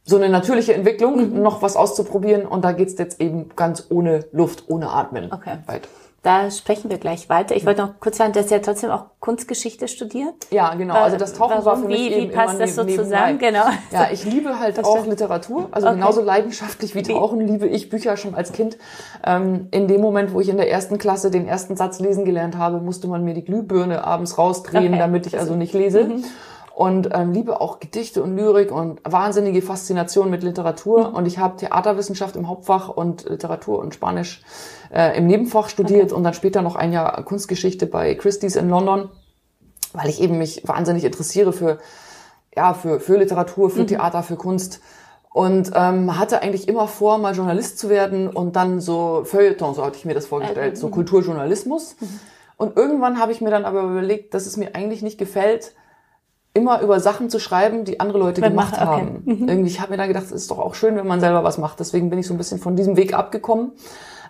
So 0.05 0.17
eine 0.17 0.31
natürliche 0.31 0.73
Entwicklung, 0.73 1.35
mhm. 1.35 1.43
noch 1.43 1.61
was 1.61 1.77
auszuprobieren. 1.77 2.47
Und 2.47 2.65
da 2.65 2.73
geht's 2.73 2.97
jetzt 2.97 3.21
eben 3.21 3.51
ganz 3.57 3.89
ohne 3.91 4.25
Luft, 4.33 4.71
ohne 4.71 4.89
Atmen 4.89 5.31
okay. 5.31 5.59
weiter. 5.67 5.89
Da 6.23 6.51
sprechen 6.51 6.91
wir 6.91 6.99
gleich 6.99 7.29
weiter. 7.29 7.55
Ich 7.55 7.65
wollte 7.65 7.83
noch 7.83 8.01
kurz 8.01 8.17
sagen, 8.17 8.33
dass 8.33 8.51
ja 8.51 8.59
trotzdem 8.59 8.91
auch 8.91 9.05
Kunstgeschichte 9.21 9.87
studiert. 9.87 10.35
Ja, 10.51 10.75
genau. 10.75 10.95
Also 10.95 11.17
das 11.17 11.33
Tauchen 11.33 11.51
Warum, 11.51 11.65
war 11.65 11.77
für 11.77 11.87
mich 11.87 11.99
wie, 11.99 12.13
eben 12.13 12.31
wie 12.31 12.35
passt 12.35 12.57
immer 12.57 12.67
das 12.67 12.75
so 12.75 12.85
zusammen? 12.85 13.39
Genau. 13.39 13.65
Ja, 13.93 14.09
ich 14.11 14.25
liebe 14.25 14.59
halt 14.59 14.85
auch 14.85 15.07
Literatur. 15.07 15.69
Also 15.71 15.87
okay. 15.87 15.97
genauso 15.97 16.23
leidenschaftlich 16.23 16.97
wie 16.97 17.05
Tauchen 17.05 17.41
liebe 17.41 17.69
ich 17.69 17.89
Bücher 17.89 18.17
schon 18.17 18.35
als 18.35 18.53
Kind. 18.53 18.79
Ähm, 19.25 19.69
in 19.71 19.87
dem 19.87 20.01
Moment, 20.01 20.35
wo 20.35 20.41
ich 20.41 20.49
in 20.49 20.57
der 20.57 20.69
ersten 20.69 20.99
Klasse 20.99 21.31
den 21.31 21.47
ersten 21.47 21.77
Satz 21.77 22.01
lesen 22.01 22.25
gelernt 22.25 22.59
habe, 22.59 22.81
musste 22.81 23.07
man 23.07 23.23
mir 23.23 23.35
die 23.35 23.45
Glühbirne 23.45 24.05
abends 24.05 24.39
rausdrehen, 24.39 24.95
okay. 24.95 24.99
damit 24.99 25.27
ich 25.29 25.39
also 25.39 25.55
nicht 25.55 25.73
lese. 25.73 26.05
Mhm 26.05 26.25
und 26.79 27.09
ähm, 27.13 27.33
liebe 27.33 27.61
auch 27.61 27.81
Gedichte 27.81 28.23
und 28.23 28.37
Lyrik 28.37 28.71
und 28.71 29.01
wahnsinnige 29.03 29.63
Faszination 29.63 30.31
mit 30.31 30.45
Literatur. 30.45 31.09
Mhm. 31.09 31.15
Und 31.17 31.27
ich 31.27 31.39
habe 31.39 31.57
Theaterwissenschaft 31.57 32.37
im 32.37 32.47
Hauptfach 32.47 32.89
und 32.89 33.29
Literatur 33.29 33.81
und 33.81 33.95
Spanisch 33.95 34.43
äh, 34.95 35.19
im 35.19 35.27
Nebenfach 35.27 35.71
studiert 35.71 36.05
okay. 36.05 36.15
und 36.15 36.23
dann 36.23 36.35
später 36.35 36.63
noch 36.63 36.77
ein 36.77 36.93
Jahr 36.93 37.21
Kunstgeschichte 37.25 37.87
bei 37.87 38.15
Christie's 38.15 38.55
in 38.55 38.69
London, 38.69 39.11
weil 39.93 40.09
ich 40.09 40.23
eben 40.23 40.39
mich 40.39 40.69
wahnsinnig 40.69 41.03
interessiere 41.03 41.53
für 41.53 41.79
ja 42.55 42.75
für 42.75 43.01
für 43.01 43.17
Literatur, 43.17 43.71
für 43.71 43.83
mhm. 43.83 43.89
Theater, 43.89 44.23
für 44.23 44.37
Kunst 44.37 44.81
und 45.31 45.73
ähm, 45.75 46.17
hatte 46.17 46.43
eigentlich 46.43 46.69
immer 46.69 46.87
vor, 46.87 47.19
mal 47.19 47.35
Journalist 47.35 47.81
zu 47.81 47.89
werden 47.89 48.29
und 48.29 48.55
dann 48.55 48.81
so 48.81 49.23
Feuilleton, 49.25 49.75
so 49.75 49.85
hatte 49.85 49.97
ich 49.97 50.05
mir 50.05 50.15
das 50.15 50.27
vorgestellt, 50.27 50.75
also, 50.75 50.83
so 50.83 50.91
Kulturjournalismus. 50.91 51.97
Mhm. 51.99 52.21
Und 52.57 52.77
irgendwann 52.77 53.19
habe 53.19 53.33
ich 53.33 53.41
mir 53.41 53.51
dann 53.51 53.65
aber 53.65 53.83
überlegt, 53.83 54.33
dass 54.33 54.47
es 54.47 54.57
mir 54.57 54.77
eigentlich 54.77 55.03
nicht 55.03 55.19
gefällt, 55.19 55.75
immer 56.55 56.81
über 56.81 57.01
Sachen 57.01 57.31
zu 57.31 57.39
schreiben, 57.39 57.85
die 57.85 58.01
andere 58.01 58.19
Leute 58.19 58.41
Wenn 58.41 58.51
gemacht 58.51 58.75
okay. 58.75 58.85
haben. 58.85 59.23
Mhm. 59.25 59.49
Irgendwie, 59.49 59.71
ich 59.71 59.81
habe 59.81 59.93
mir 59.93 59.97
dann 59.97 60.09
gedacht, 60.09 60.25
es 60.25 60.33
ist 60.33 60.51
doch 60.51 60.59
auch 60.59 60.75
schön, 60.75 60.97
wenn 60.97 61.07
man 61.07 61.21
selber 61.21 61.45
was 61.45 61.59
macht. 61.59 61.81
Deswegen 61.81 62.11
bin 62.11 62.19
ich 62.19 62.27
so 62.27 62.35
ein 62.35 62.39
bisschen 62.39 62.59
von 62.59 62.77
diesem 62.77 62.97
Weg 62.97 63.15
abgekommen. 63.15 63.73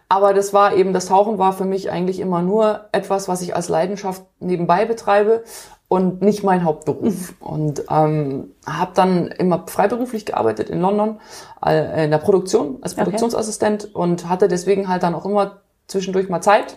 Aber 0.08 0.32
das 0.32 0.52
war 0.52 0.74
eben, 0.74 0.92
das 0.92 1.06
Tauchen 1.06 1.38
war 1.38 1.52
für 1.52 1.66
mich 1.66 1.90
eigentlich 1.90 2.20
immer 2.20 2.40
nur 2.40 2.86
etwas, 2.92 3.28
was 3.28 3.42
ich 3.42 3.54
als 3.54 3.68
Leidenschaft 3.68 4.22
nebenbei 4.40 4.86
betreibe 4.86 5.44
und 5.88 6.22
nicht 6.22 6.44
mein 6.44 6.64
Hauptberuf. 6.64 7.34
Mhm. 7.40 7.46
Und 7.46 7.84
ähm, 7.90 8.54
habe 8.66 8.92
dann 8.94 9.28
immer 9.28 9.64
freiberuflich 9.66 10.26
gearbeitet 10.26 10.70
in 10.70 10.80
London 10.80 11.20
äh, 11.64 12.04
in 12.04 12.10
der 12.10 12.18
Produktion 12.18 12.78
als 12.80 12.94
Produktionsassistent 12.94 13.84
okay. 13.84 13.94
und 13.94 14.28
hatte 14.28 14.48
deswegen 14.48 14.88
halt 14.88 15.02
dann 15.02 15.14
auch 15.14 15.24
immer 15.24 15.62
zwischendurch 15.86 16.28
mal 16.28 16.40
Zeit 16.40 16.76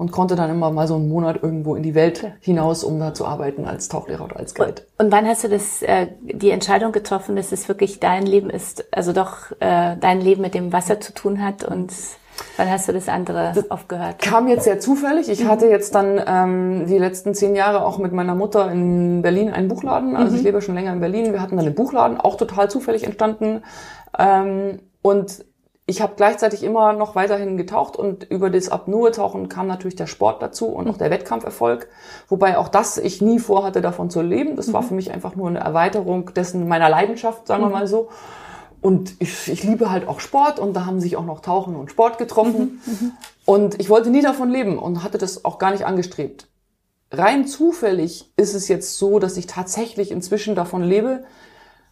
und 0.00 0.12
konnte 0.12 0.34
dann 0.34 0.48
immer 0.48 0.70
mal 0.70 0.88
so 0.88 0.94
einen 0.94 1.10
Monat 1.10 1.42
irgendwo 1.42 1.74
in 1.74 1.82
die 1.82 1.94
Welt 1.94 2.32
hinaus, 2.40 2.84
um 2.84 2.98
da 2.98 3.12
zu 3.12 3.26
arbeiten 3.26 3.66
als 3.66 3.88
Tauchlehrer 3.88 4.24
oder 4.24 4.38
als 4.38 4.54
Guide. 4.54 4.80
Und 4.96 5.12
wann 5.12 5.26
hast 5.26 5.44
du 5.44 5.48
das, 5.48 5.82
äh, 5.82 6.06
die 6.22 6.48
Entscheidung 6.52 6.92
getroffen, 6.92 7.36
dass 7.36 7.52
es 7.52 7.68
wirklich 7.68 8.00
dein 8.00 8.24
Leben 8.24 8.48
ist, 8.48 8.82
also 8.94 9.12
doch 9.12 9.50
äh, 9.60 9.96
dein 10.00 10.22
Leben 10.22 10.40
mit 10.40 10.54
dem 10.54 10.72
Wasser 10.72 11.00
zu 11.00 11.12
tun 11.12 11.44
hat 11.44 11.64
und 11.64 11.92
Wann 12.56 12.70
hast 12.70 12.88
du 12.88 12.94
das 12.94 13.06
andere 13.10 13.52
das 13.54 13.70
aufgehört? 13.70 14.18
Kam 14.20 14.48
jetzt 14.48 14.64
sehr 14.64 14.80
zufällig. 14.80 15.28
Ich 15.28 15.44
mhm. 15.44 15.48
hatte 15.48 15.66
jetzt 15.66 15.94
dann 15.94 16.18
ähm, 16.26 16.86
die 16.86 16.96
letzten 16.96 17.34
zehn 17.34 17.54
Jahre 17.54 17.84
auch 17.84 17.98
mit 17.98 18.12
meiner 18.12 18.34
Mutter 18.34 18.72
in 18.72 19.20
Berlin 19.20 19.50
einen 19.50 19.68
Buchladen. 19.68 20.16
Also 20.16 20.32
mhm. 20.32 20.38
ich 20.38 20.42
lebe 20.44 20.62
schon 20.62 20.74
länger 20.74 20.94
in 20.94 21.00
Berlin. 21.00 21.34
Wir 21.34 21.42
hatten 21.42 21.56
dann 21.58 21.66
einen 21.66 21.74
Buchladen, 21.74 22.18
auch 22.18 22.38
total 22.38 22.70
zufällig 22.70 23.04
entstanden. 23.04 23.62
Ähm, 24.18 24.78
und 25.02 25.44
ich 25.90 26.00
habe 26.00 26.14
gleichzeitig 26.14 26.62
immer 26.62 26.92
noch 26.92 27.16
weiterhin 27.16 27.56
getaucht 27.56 27.96
und 27.96 28.22
über 28.30 28.48
das 28.48 28.68
Apnoe-Tauchen 28.68 29.48
kam 29.48 29.66
natürlich 29.66 29.96
der 29.96 30.06
Sport 30.06 30.40
dazu 30.40 30.66
und 30.66 30.88
auch 30.88 30.96
der 30.96 31.10
Wettkampferfolg. 31.10 31.88
Wobei 32.28 32.56
auch 32.58 32.68
das 32.68 32.96
ich 32.96 33.20
nie 33.20 33.40
vorhatte, 33.40 33.80
davon 33.80 34.08
zu 34.08 34.22
leben. 34.22 34.54
Das 34.54 34.72
war 34.72 34.82
mhm. 34.82 34.86
für 34.86 34.94
mich 34.94 35.10
einfach 35.10 35.34
nur 35.34 35.48
eine 35.48 35.58
Erweiterung 35.58 36.32
dessen 36.32 36.68
meiner 36.68 36.88
Leidenschaft, 36.88 37.48
sagen 37.48 37.64
wir 37.64 37.66
mhm. 37.66 37.72
mal 37.72 37.86
so. 37.88 38.08
Und 38.80 39.16
ich, 39.18 39.48
ich 39.48 39.64
liebe 39.64 39.90
halt 39.90 40.06
auch 40.06 40.20
Sport 40.20 40.60
und 40.60 40.74
da 40.74 40.86
haben 40.86 41.00
sich 41.00 41.16
auch 41.16 41.26
noch 41.26 41.40
Tauchen 41.40 41.74
und 41.74 41.90
Sport 41.90 42.18
getroffen. 42.18 42.80
Mhm. 42.86 43.12
Und 43.44 43.80
ich 43.80 43.90
wollte 43.90 44.10
nie 44.10 44.22
davon 44.22 44.48
leben 44.48 44.78
und 44.78 45.02
hatte 45.02 45.18
das 45.18 45.44
auch 45.44 45.58
gar 45.58 45.72
nicht 45.72 45.84
angestrebt. 45.84 46.46
Rein 47.10 47.48
zufällig 47.48 48.32
ist 48.36 48.54
es 48.54 48.68
jetzt 48.68 48.96
so, 48.96 49.18
dass 49.18 49.36
ich 49.36 49.48
tatsächlich 49.48 50.12
inzwischen 50.12 50.54
davon 50.54 50.84
lebe, 50.84 51.24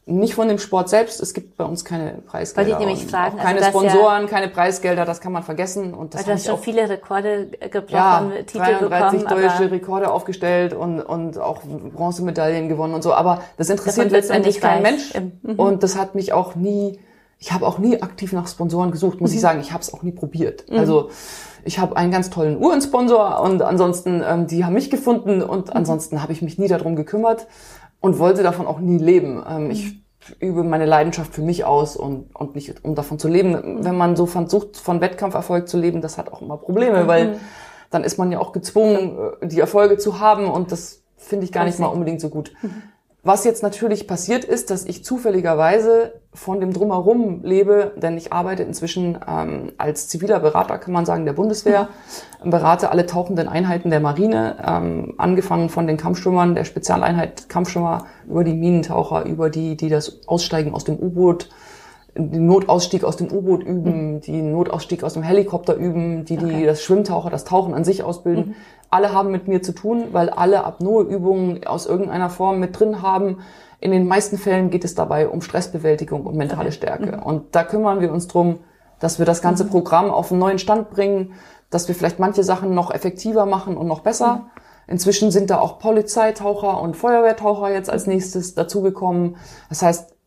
nicht 0.08 0.34
von 0.34 0.48
dem 0.48 0.58
Sport 0.58 0.88
selbst. 0.88 1.20
Es 1.20 1.34
gibt 1.34 1.56
bei 1.56 1.64
uns 1.64 1.84
keine 1.84 2.12
Preisgelder. 2.26 2.70
Wollte 2.70 2.82
ich 2.82 2.88
nämlich 2.88 3.10
fragen. 3.10 3.36
keine 3.36 3.58
also 3.58 3.70
Sponsoren, 3.70 4.22
ja, 4.22 4.28
keine 4.28 4.48
Preisgelder, 4.48 5.04
das 5.04 5.20
kann 5.20 5.32
man 5.32 5.42
vergessen. 5.42 5.94
Und 5.94 6.14
das 6.14 6.20
also 6.20 6.32
hast 6.32 6.46
schon 6.46 6.58
viele 6.58 6.88
Rekorde 6.88 7.46
gebrochen, 7.70 8.32
ja, 8.32 8.42
Titel 8.46 8.88
33 8.88 9.20
bekommen, 9.20 9.42
deutsche 9.42 9.70
Rekorde 9.70 10.10
aufgestellt 10.10 10.72
und, 10.72 11.00
und 11.00 11.38
auch 11.38 11.62
Bronzemedaillen 11.62 12.68
gewonnen 12.68 12.94
und 12.94 13.02
so. 13.02 13.12
Aber 13.12 13.42
das 13.56 13.68
interessiert 13.70 14.10
letztendlich 14.10 14.60
kein 14.60 14.82
Mensch. 14.82 15.12
Mhm. 15.14 15.54
Und 15.54 15.82
das 15.82 15.96
hat 15.96 16.14
mich 16.14 16.32
auch 16.32 16.54
nie, 16.54 16.98
ich 17.38 17.52
habe 17.52 17.66
auch 17.66 17.78
nie 17.78 18.00
aktiv 18.02 18.32
nach 18.32 18.48
Sponsoren 18.48 18.90
gesucht, 18.90 19.20
muss 19.20 19.30
mhm. 19.30 19.36
ich 19.36 19.40
sagen. 19.42 19.60
Ich 19.60 19.72
habe 19.72 19.82
es 19.82 19.92
auch 19.92 20.02
nie 20.02 20.12
probiert. 20.12 20.70
Mhm. 20.70 20.78
Also 20.78 21.10
ich 21.64 21.78
habe 21.78 21.96
einen 21.96 22.10
ganz 22.10 22.30
tollen 22.30 22.56
Uhrensponsor 22.56 23.40
und 23.42 23.60
ansonsten, 23.62 24.22
ähm, 24.26 24.46
die 24.46 24.64
haben 24.64 24.72
mich 24.72 24.90
gefunden 24.90 25.42
und 25.42 25.66
mhm. 25.66 25.72
ansonsten 25.74 26.22
habe 26.22 26.32
ich 26.32 26.40
mich 26.40 26.58
nie 26.58 26.68
darum 26.68 26.96
gekümmert 26.96 27.46
und 28.00 28.18
wollte 28.18 28.42
davon 28.42 28.66
auch 28.66 28.80
nie 28.80 28.98
leben. 28.98 29.42
Ähm, 29.48 29.70
ich 29.70 29.92
mhm. 29.92 30.00
übe 30.40 30.64
meine 30.64 30.86
Leidenschaft 30.86 31.34
für 31.34 31.42
mich 31.42 31.64
aus 31.64 31.96
und, 31.96 32.34
und 32.34 32.54
nicht 32.54 32.84
um 32.84 32.94
davon 32.94 33.18
zu 33.18 33.28
leben. 33.28 33.84
Wenn 33.84 33.96
man 33.96 34.16
so 34.16 34.26
versucht, 34.26 34.76
von 34.76 35.00
Wettkampferfolg 35.00 35.68
zu 35.68 35.78
leben, 35.78 36.00
das 36.00 36.18
hat 36.18 36.32
auch 36.32 36.42
immer 36.42 36.56
Probleme, 36.56 37.06
weil 37.06 37.28
mhm. 37.32 37.36
dann 37.90 38.04
ist 38.04 38.18
man 38.18 38.32
ja 38.32 38.38
auch 38.38 38.52
gezwungen, 38.52 39.18
äh, 39.40 39.46
die 39.46 39.60
Erfolge 39.60 39.98
zu 39.98 40.20
haben 40.20 40.50
und 40.50 40.72
das 40.72 41.02
finde 41.16 41.44
ich 41.44 41.52
gar 41.52 41.64
nicht 41.64 41.78
mal 41.78 41.86
unbedingt 41.86 42.20
so 42.20 42.28
gut. 42.28 42.52
Was 43.28 43.44
jetzt 43.44 43.62
natürlich 43.62 44.06
passiert 44.06 44.46
ist, 44.46 44.70
dass 44.70 44.86
ich 44.86 45.04
zufälligerweise 45.04 46.14
von 46.32 46.60
dem 46.60 46.72
Drumherum 46.72 47.42
lebe, 47.42 47.92
denn 47.96 48.16
ich 48.16 48.32
arbeite 48.32 48.62
inzwischen 48.62 49.18
ähm, 49.28 49.72
als 49.76 50.08
ziviler 50.08 50.40
Berater, 50.40 50.78
kann 50.78 50.94
man 50.94 51.04
sagen, 51.04 51.26
der 51.26 51.34
Bundeswehr, 51.34 51.90
berate 52.42 52.90
alle 52.90 53.04
tauchenden 53.04 53.46
Einheiten 53.46 53.90
der 53.90 54.00
Marine, 54.00 54.56
ähm, 54.66 55.12
angefangen 55.18 55.68
von 55.68 55.86
den 55.86 55.98
Kampfstürmern, 55.98 56.54
der 56.54 56.64
Spezialeinheit 56.64 57.50
Kampfstürmer, 57.50 58.06
über 58.26 58.44
die 58.44 58.54
Minentaucher, 58.54 59.26
über 59.26 59.50
die, 59.50 59.76
die 59.76 59.90
das 59.90 60.26
Aussteigen 60.26 60.72
aus 60.72 60.84
dem 60.84 60.98
U-Boot, 60.98 61.50
den 62.18 62.46
Notausstieg 62.46 63.04
aus 63.04 63.16
dem 63.16 63.30
U-Boot 63.30 63.62
üben, 63.62 64.14
mhm. 64.14 64.20
die 64.20 64.42
Notausstieg 64.42 65.04
aus 65.04 65.14
dem 65.14 65.22
Helikopter 65.22 65.74
üben, 65.74 66.24
die, 66.24 66.36
die 66.36 66.44
okay. 66.44 66.66
das 66.66 66.82
Schwimmtaucher, 66.82 67.30
das 67.30 67.44
Tauchen 67.44 67.74
an 67.74 67.84
sich 67.84 68.02
ausbilden. 68.02 68.48
Mhm. 68.48 68.54
Alle 68.90 69.12
haben 69.12 69.30
mit 69.30 69.46
mir 69.48 69.62
zu 69.62 69.72
tun, 69.72 70.08
weil 70.12 70.28
alle 70.28 70.64
Apnoe-Übungen 70.64 71.66
aus 71.66 71.86
irgendeiner 71.86 72.30
Form 72.30 72.58
mit 72.58 72.78
drin 72.78 73.02
haben. 73.02 73.38
In 73.80 73.92
den 73.92 74.08
meisten 74.08 74.36
Fällen 74.36 74.70
geht 74.70 74.84
es 74.84 74.94
dabei 74.94 75.28
um 75.28 75.40
Stressbewältigung 75.40 76.26
und 76.26 76.36
mentale 76.36 76.72
Stärke. 76.72 77.18
Mhm. 77.18 77.22
Und 77.22 77.54
da 77.54 77.62
kümmern 77.62 78.00
wir 78.00 78.12
uns 78.12 78.26
drum, 78.26 78.58
dass 78.98 79.20
wir 79.20 79.26
das 79.26 79.40
ganze 79.40 79.64
mhm. 79.64 79.70
Programm 79.70 80.10
auf 80.10 80.32
einen 80.32 80.40
neuen 80.40 80.58
Stand 80.58 80.90
bringen, 80.90 81.34
dass 81.70 81.86
wir 81.86 81.94
vielleicht 81.94 82.18
manche 82.18 82.42
Sachen 82.42 82.74
noch 82.74 82.90
effektiver 82.92 83.46
machen 83.46 83.76
und 83.76 83.86
noch 83.86 84.00
besser. 84.00 84.34
Mhm. 84.34 84.60
Inzwischen 84.88 85.30
sind 85.30 85.50
da 85.50 85.60
auch 85.60 85.78
Polizeitaucher 85.78 86.80
und 86.80 86.96
Feuerwehrtaucher 86.96 87.70
jetzt 87.70 87.90
als 87.90 88.06
nächstes 88.06 88.54
dazugekommen. 88.54 89.36
Das 89.68 89.82
heißt, 89.82 90.17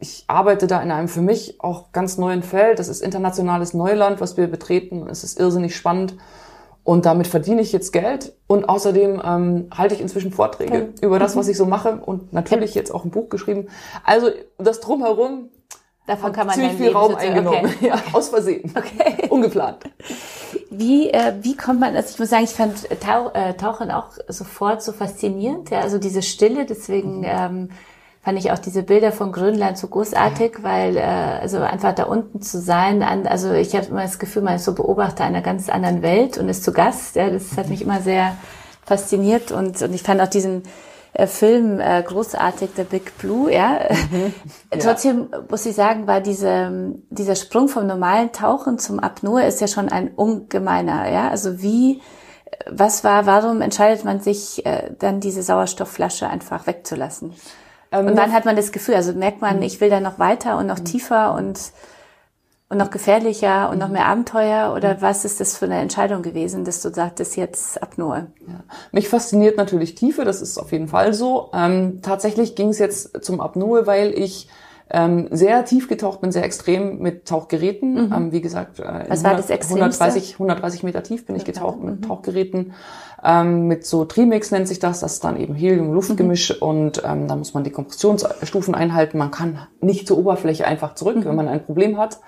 ich, 0.00 0.24
arbeite 0.26 0.66
da 0.66 0.80
in 0.82 0.90
einem 0.90 1.08
für 1.08 1.20
mich 1.20 1.60
auch 1.60 1.92
ganz 1.92 2.18
neuen 2.18 2.42
Feld. 2.42 2.78
Das 2.78 2.88
ist 2.88 3.02
internationales 3.02 3.74
Neuland, 3.74 4.20
was 4.20 4.36
wir 4.36 4.46
betreten. 4.48 5.06
Es 5.08 5.24
ist 5.24 5.38
irrsinnig 5.38 5.76
spannend. 5.76 6.16
Und 6.82 7.06
damit 7.06 7.26
verdiene 7.26 7.60
ich 7.60 7.72
jetzt 7.72 7.92
Geld 7.92 8.32
und 8.46 8.68
außerdem 8.68 9.20
ähm, 9.22 9.68
halte 9.76 9.94
ich 9.94 10.00
inzwischen 10.00 10.32
Vorträge 10.32 10.72
okay. 10.72 11.06
über 11.06 11.18
das, 11.18 11.36
was 11.36 11.46
mhm. 11.46 11.52
ich 11.52 11.58
so 11.58 11.66
mache 11.66 11.96
und 12.04 12.32
natürlich 12.32 12.74
jetzt 12.74 12.90
auch 12.92 13.04
ein 13.04 13.10
Buch 13.10 13.28
geschrieben. 13.28 13.68
Also 14.04 14.30
das 14.58 14.80
drumherum 14.80 15.50
Davon 16.06 16.32
kann 16.32 16.48
man 16.48 16.56
ziemlich 16.56 16.76
viel 16.76 16.90
Raum 16.90 17.14
eingenommen, 17.14 17.66
okay. 17.66 17.88
ja, 17.88 18.02
aus 18.12 18.30
Versehen, 18.30 18.74
okay. 18.76 19.26
ungeplant. 19.30 19.84
Wie 20.70 21.10
äh, 21.10 21.34
wie 21.42 21.56
kommt 21.56 21.78
man? 21.78 21.94
Also 21.94 22.14
ich 22.14 22.18
muss 22.18 22.30
sagen, 22.30 22.42
ich 22.42 22.50
fand 22.50 22.88
Tauch, 23.00 23.32
äh, 23.34 23.54
Tauchen 23.54 23.92
auch 23.92 24.08
sofort 24.26 24.82
so 24.82 24.90
faszinierend. 24.90 25.70
Ja, 25.70 25.82
also 25.82 25.98
diese 25.98 26.22
Stille. 26.22 26.64
Deswegen 26.64 27.18
mhm. 27.18 27.26
ähm, 27.26 27.70
fand 28.22 28.38
ich 28.38 28.52
auch 28.52 28.58
diese 28.58 28.82
Bilder 28.82 29.12
von 29.12 29.32
Grönland 29.32 29.78
so 29.78 29.88
großartig, 29.88 30.62
weil 30.62 30.96
äh, 30.96 31.00
also 31.00 31.58
einfach 31.58 31.94
da 31.94 32.04
unten 32.04 32.42
zu 32.42 32.60
sein, 32.60 33.02
an, 33.02 33.26
also 33.26 33.52
ich 33.52 33.74
habe 33.74 33.86
immer 33.86 34.02
das 34.02 34.18
Gefühl, 34.18 34.42
man 34.42 34.56
ist 34.56 34.64
so 34.64 34.74
Beobachter 34.74 35.24
einer 35.24 35.40
ganz 35.40 35.70
anderen 35.70 36.02
Welt 36.02 36.36
und 36.36 36.48
ist 36.48 36.62
zu 36.62 36.72
Gast. 36.72 37.16
Ja, 37.16 37.30
das 37.30 37.56
hat 37.56 37.68
mich 37.68 37.82
immer 37.82 38.00
sehr 38.00 38.36
fasziniert 38.84 39.52
und, 39.52 39.80
und 39.80 39.94
ich 39.94 40.02
fand 40.02 40.20
auch 40.20 40.28
diesen 40.28 40.64
äh, 41.14 41.26
Film 41.26 41.80
äh, 41.80 42.02
großartig, 42.02 42.70
The 42.76 42.84
Big 42.84 43.16
Blue, 43.18 43.52
ja. 43.52 43.80
Mhm. 44.10 44.34
Trotzdem 44.80 45.28
muss 45.48 45.64
ich 45.64 45.74
sagen, 45.74 46.06
war 46.06 46.20
diese, 46.20 46.94
dieser 47.08 47.36
Sprung 47.36 47.68
vom 47.68 47.86
normalen 47.86 48.32
Tauchen 48.32 48.78
zum 48.78 49.00
Apnoe 49.00 49.44
ist 49.44 49.60
ja 49.60 49.66
schon 49.66 49.88
ein 49.88 50.08
ungemeiner, 50.08 51.10
ja. 51.10 51.30
Also 51.30 51.62
wie, 51.62 52.02
was 52.68 53.02
war, 53.02 53.24
warum 53.24 53.62
entscheidet 53.62 54.04
man 54.04 54.20
sich 54.20 54.66
äh, 54.66 54.90
dann 54.98 55.20
diese 55.20 55.42
Sauerstoffflasche 55.42 56.28
einfach 56.28 56.66
wegzulassen? 56.66 57.32
Ähm, 57.92 58.06
und 58.06 58.16
dann 58.16 58.32
hat 58.32 58.44
man 58.44 58.56
das 58.56 58.72
Gefühl, 58.72 58.94
also 58.94 59.12
merkt 59.12 59.40
man, 59.40 59.56
mhm. 59.56 59.62
ich 59.62 59.80
will 59.80 59.90
da 59.90 60.00
noch 60.00 60.18
weiter 60.18 60.58
und 60.58 60.66
noch 60.66 60.78
mhm. 60.78 60.84
tiefer 60.84 61.34
und, 61.34 61.72
und 62.68 62.78
noch 62.78 62.90
gefährlicher 62.90 63.70
und 63.70 63.78
noch 63.78 63.88
mhm. 63.88 63.94
mehr 63.94 64.06
Abenteuer? 64.06 64.74
Oder 64.76 65.00
was 65.00 65.24
ist 65.24 65.40
das 65.40 65.56
für 65.56 65.66
eine 65.66 65.78
Entscheidung 65.78 66.22
gewesen, 66.22 66.64
dass 66.64 66.82
du 66.82 66.90
sagtest, 66.90 67.36
jetzt 67.36 67.82
Apnoe? 67.82 68.26
Ja. 68.46 68.64
Mich 68.92 69.08
fasziniert 69.08 69.56
natürlich 69.56 69.94
Tiefe, 69.94 70.24
das 70.24 70.40
ist 70.40 70.58
auf 70.58 70.72
jeden 70.72 70.88
Fall 70.88 71.14
so. 71.14 71.50
Ähm, 71.52 72.00
tatsächlich 72.02 72.54
ging 72.54 72.68
es 72.68 72.78
jetzt 72.78 73.24
zum 73.24 73.40
Apnoe, 73.40 73.86
weil 73.86 74.12
ich 74.16 74.48
ähm, 74.92 75.28
sehr 75.30 75.64
tief 75.64 75.88
getaucht 75.88 76.20
bin, 76.20 76.32
sehr 76.32 76.44
extrem 76.44 76.98
mit 76.98 77.26
Tauchgeräten. 77.26 78.06
Mhm. 78.06 78.12
Ähm, 78.12 78.32
wie 78.32 78.40
gesagt, 78.40 78.80
äh, 78.80 79.04
Was 79.08 79.22
war 79.22 79.36
das 79.36 79.50
130, 79.50 80.34
130 80.34 80.82
Meter 80.82 81.02
tief 81.02 81.26
bin 81.26 81.36
ich 81.36 81.44
getaucht 81.44 81.80
mit 81.80 82.00
mhm. 82.00 82.02
Tauchgeräten. 82.02 82.72
Ähm, 83.22 83.66
mit 83.66 83.86
so 83.86 84.04
Trimix 84.04 84.50
nennt 84.50 84.66
sich 84.66 84.78
das, 84.78 85.00
das 85.00 85.14
ist 85.14 85.24
dann 85.24 85.36
eben 85.36 85.54
Helium-Luftgemisch 85.54 86.60
mhm. 86.60 86.68
und 86.68 87.02
ähm, 87.04 87.28
da 87.28 87.36
muss 87.36 87.54
man 87.54 87.64
die 87.64 87.70
Kompressionsstufen 87.70 88.74
einhalten. 88.74 89.18
Man 89.18 89.30
kann 89.30 89.60
nicht 89.80 90.08
zur 90.08 90.18
Oberfläche 90.18 90.66
einfach 90.66 90.94
zurück, 90.94 91.16
mhm. 91.16 91.24
wenn 91.24 91.36
man 91.36 91.48
ein 91.48 91.64
Problem 91.64 91.96
hat. 91.96 92.18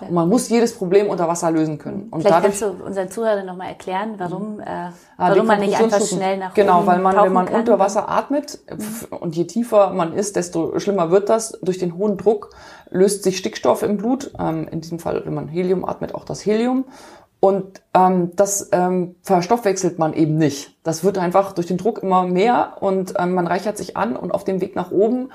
Und 0.00 0.12
man 0.12 0.28
muss 0.28 0.48
jedes 0.48 0.74
Problem 0.74 1.08
unter 1.08 1.28
Wasser 1.28 1.50
lösen 1.50 1.78
können. 1.78 2.08
Und 2.10 2.22
Vielleicht 2.22 2.36
dadurch, 2.44 2.60
kannst 2.60 2.80
du 2.80 2.84
unseren 2.84 3.10
Zuhörern 3.10 3.46
nochmal 3.46 3.68
erklären, 3.68 4.14
warum, 4.18 4.60
äh, 4.60 4.64
ah, 4.64 4.92
warum 5.16 5.46
man 5.46 5.60
nicht 5.60 5.78
einfach 5.80 6.00
schnell 6.00 6.38
nach 6.38 6.54
Genau, 6.54 6.78
oben 6.78 6.86
weil 6.86 6.98
man, 7.00 7.16
wenn 7.16 7.32
man 7.32 7.46
kann. 7.46 7.60
unter 7.60 7.78
Wasser 7.78 8.08
atmet 8.08 8.58
mhm. 8.70 9.16
und 9.16 9.36
je 9.36 9.44
tiefer 9.44 9.92
man 9.92 10.12
ist, 10.12 10.36
desto 10.36 10.78
schlimmer 10.78 11.10
wird 11.10 11.28
das. 11.28 11.58
Durch 11.62 11.78
den 11.78 11.96
hohen 11.96 12.16
Druck 12.16 12.50
löst 12.90 13.22
sich 13.22 13.38
Stickstoff 13.38 13.82
im 13.82 13.96
Blut, 13.96 14.32
ähm, 14.38 14.68
in 14.70 14.80
diesem 14.80 14.98
Fall, 14.98 15.22
wenn 15.24 15.34
man 15.34 15.48
Helium 15.48 15.84
atmet, 15.84 16.14
auch 16.14 16.24
das 16.24 16.44
Helium. 16.44 16.84
Und 17.38 17.82
ähm, 17.92 18.34
das 18.34 18.70
ähm, 18.72 19.16
verstoffwechselt 19.22 19.98
man 19.98 20.14
eben 20.14 20.36
nicht. 20.38 20.74
Das 20.82 21.04
wird 21.04 21.18
einfach 21.18 21.52
durch 21.52 21.66
den 21.66 21.76
Druck 21.76 22.02
immer 22.02 22.24
mehr 22.24 22.78
und 22.80 23.14
ähm, 23.18 23.34
man 23.34 23.46
reichert 23.46 23.76
sich 23.76 23.96
an 23.96 24.16
und 24.16 24.32
auf 24.32 24.44
dem 24.44 24.60
Weg 24.60 24.74
nach 24.74 24.90
oben 24.90 25.28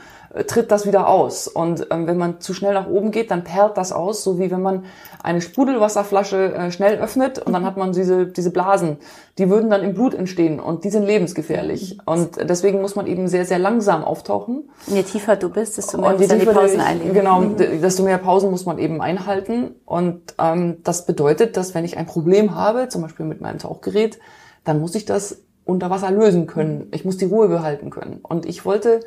tritt 0.47 0.71
das 0.71 0.85
wieder 0.85 1.09
aus. 1.09 1.47
Und 1.47 1.87
ähm, 1.91 2.07
wenn 2.07 2.17
man 2.17 2.39
zu 2.39 2.53
schnell 2.53 2.73
nach 2.73 2.87
oben 2.87 3.11
geht, 3.11 3.31
dann 3.31 3.43
perlt 3.43 3.75
das 3.75 3.91
aus, 3.91 4.23
so 4.23 4.39
wie 4.39 4.49
wenn 4.49 4.61
man 4.61 4.85
eine 5.21 5.41
Sprudelwasserflasche 5.41 6.53
äh, 6.53 6.71
schnell 6.71 6.99
öffnet 6.99 7.39
und 7.39 7.51
dann 7.51 7.65
hat 7.65 7.75
man 7.75 7.91
diese, 7.91 8.27
diese 8.27 8.51
Blasen. 8.51 8.97
Die 9.37 9.49
würden 9.49 9.69
dann 9.69 9.83
im 9.83 9.93
Blut 9.93 10.13
entstehen 10.13 10.59
und 10.59 10.83
die 10.85 10.89
sind 10.89 11.03
lebensgefährlich. 11.03 11.97
Und 12.05 12.37
deswegen 12.49 12.81
muss 12.81 12.95
man 12.95 13.07
eben 13.07 13.27
sehr, 13.27 13.45
sehr 13.45 13.59
langsam 13.59 14.03
auftauchen. 14.03 14.69
Je 14.87 15.03
tiefer 15.03 15.35
du 15.35 15.49
bist, 15.49 15.77
desto 15.77 15.97
mehr 15.99 16.11
musst 16.13 16.31
du 16.31 16.37
die 16.37 16.45
Pausen 16.45 16.79
einlegen. 16.79 17.13
Genau, 17.13 17.41
mhm. 17.41 17.57
desto 17.57 18.03
mehr 18.03 18.17
Pausen 18.17 18.51
muss 18.51 18.65
man 18.65 18.77
eben 18.79 19.01
einhalten. 19.01 19.75
Und 19.85 20.35
ähm, 20.39 20.77
das 20.83 21.05
bedeutet, 21.05 21.57
dass 21.57 21.75
wenn 21.75 21.83
ich 21.83 21.97
ein 21.97 22.05
Problem 22.05 22.55
habe, 22.55 22.87
zum 22.87 23.01
Beispiel 23.01 23.25
mit 23.25 23.41
meinem 23.41 23.59
Tauchgerät, 23.59 24.19
dann 24.63 24.79
muss 24.79 24.95
ich 24.95 25.05
das 25.05 25.41
unter 25.65 25.89
Wasser 25.89 26.11
lösen 26.11 26.47
können. 26.47 26.87
Ich 26.91 27.05
muss 27.05 27.17
die 27.17 27.25
Ruhe 27.25 27.47
behalten 27.47 27.89
können. 27.89 28.19
Und 28.21 28.45
ich 28.45 28.65
wollte 28.65 29.01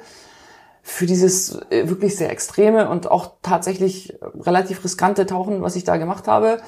für 0.86 1.06
dieses 1.06 1.58
äh, 1.70 1.88
wirklich 1.88 2.14
sehr 2.14 2.30
extreme 2.30 2.90
und 2.90 3.10
auch 3.10 3.32
tatsächlich 3.40 4.18
relativ 4.38 4.84
riskante 4.84 5.24
Tauchen, 5.24 5.62
was 5.62 5.76
ich 5.76 5.84
da 5.84 5.96
gemacht 5.96 6.28
habe, 6.28 6.58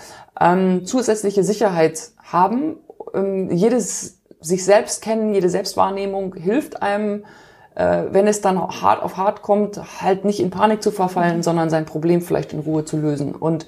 ähm, 0.40 0.86
zusätzliche 0.86 1.44
Sicherheit 1.44 2.12
haben. 2.24 2.78
Ähm, 3.12 3.50
jedes 3.50 4.22
sich 4.40 4.64
selbst 4.64 5.02
kennen, 5.02 5.34
jede 5.34 5.50
Selbstwahrnehmung 5.50 6.34
hilft 6.34 6.80
einem, 6.80 7.26
äh, 7.74 8.04
wenn 8.10 8.26
es 8.26 8.40
dann 8.40 8.58
hart 8.58 9.02
auf 9.02 9.18
hart 9.18 9.42
kommt, 9.42 10.00
halt 10.00 10.24
nicht 10.24 10.40
in 10.40 10.48
Panik 10.48 10.82
zu 10.82 10.92
verfallen, 10.92 11.42
sondern 11.42 11.68
sein 11.68 11.84
Problem 11.84 12.22
vielleicht 12.22 12.54
in 12.54 12.60
Ruhe 12.60 12.86
zu 12.86 12.96
lösen. 12.96 13.34
Und 13.34 13.66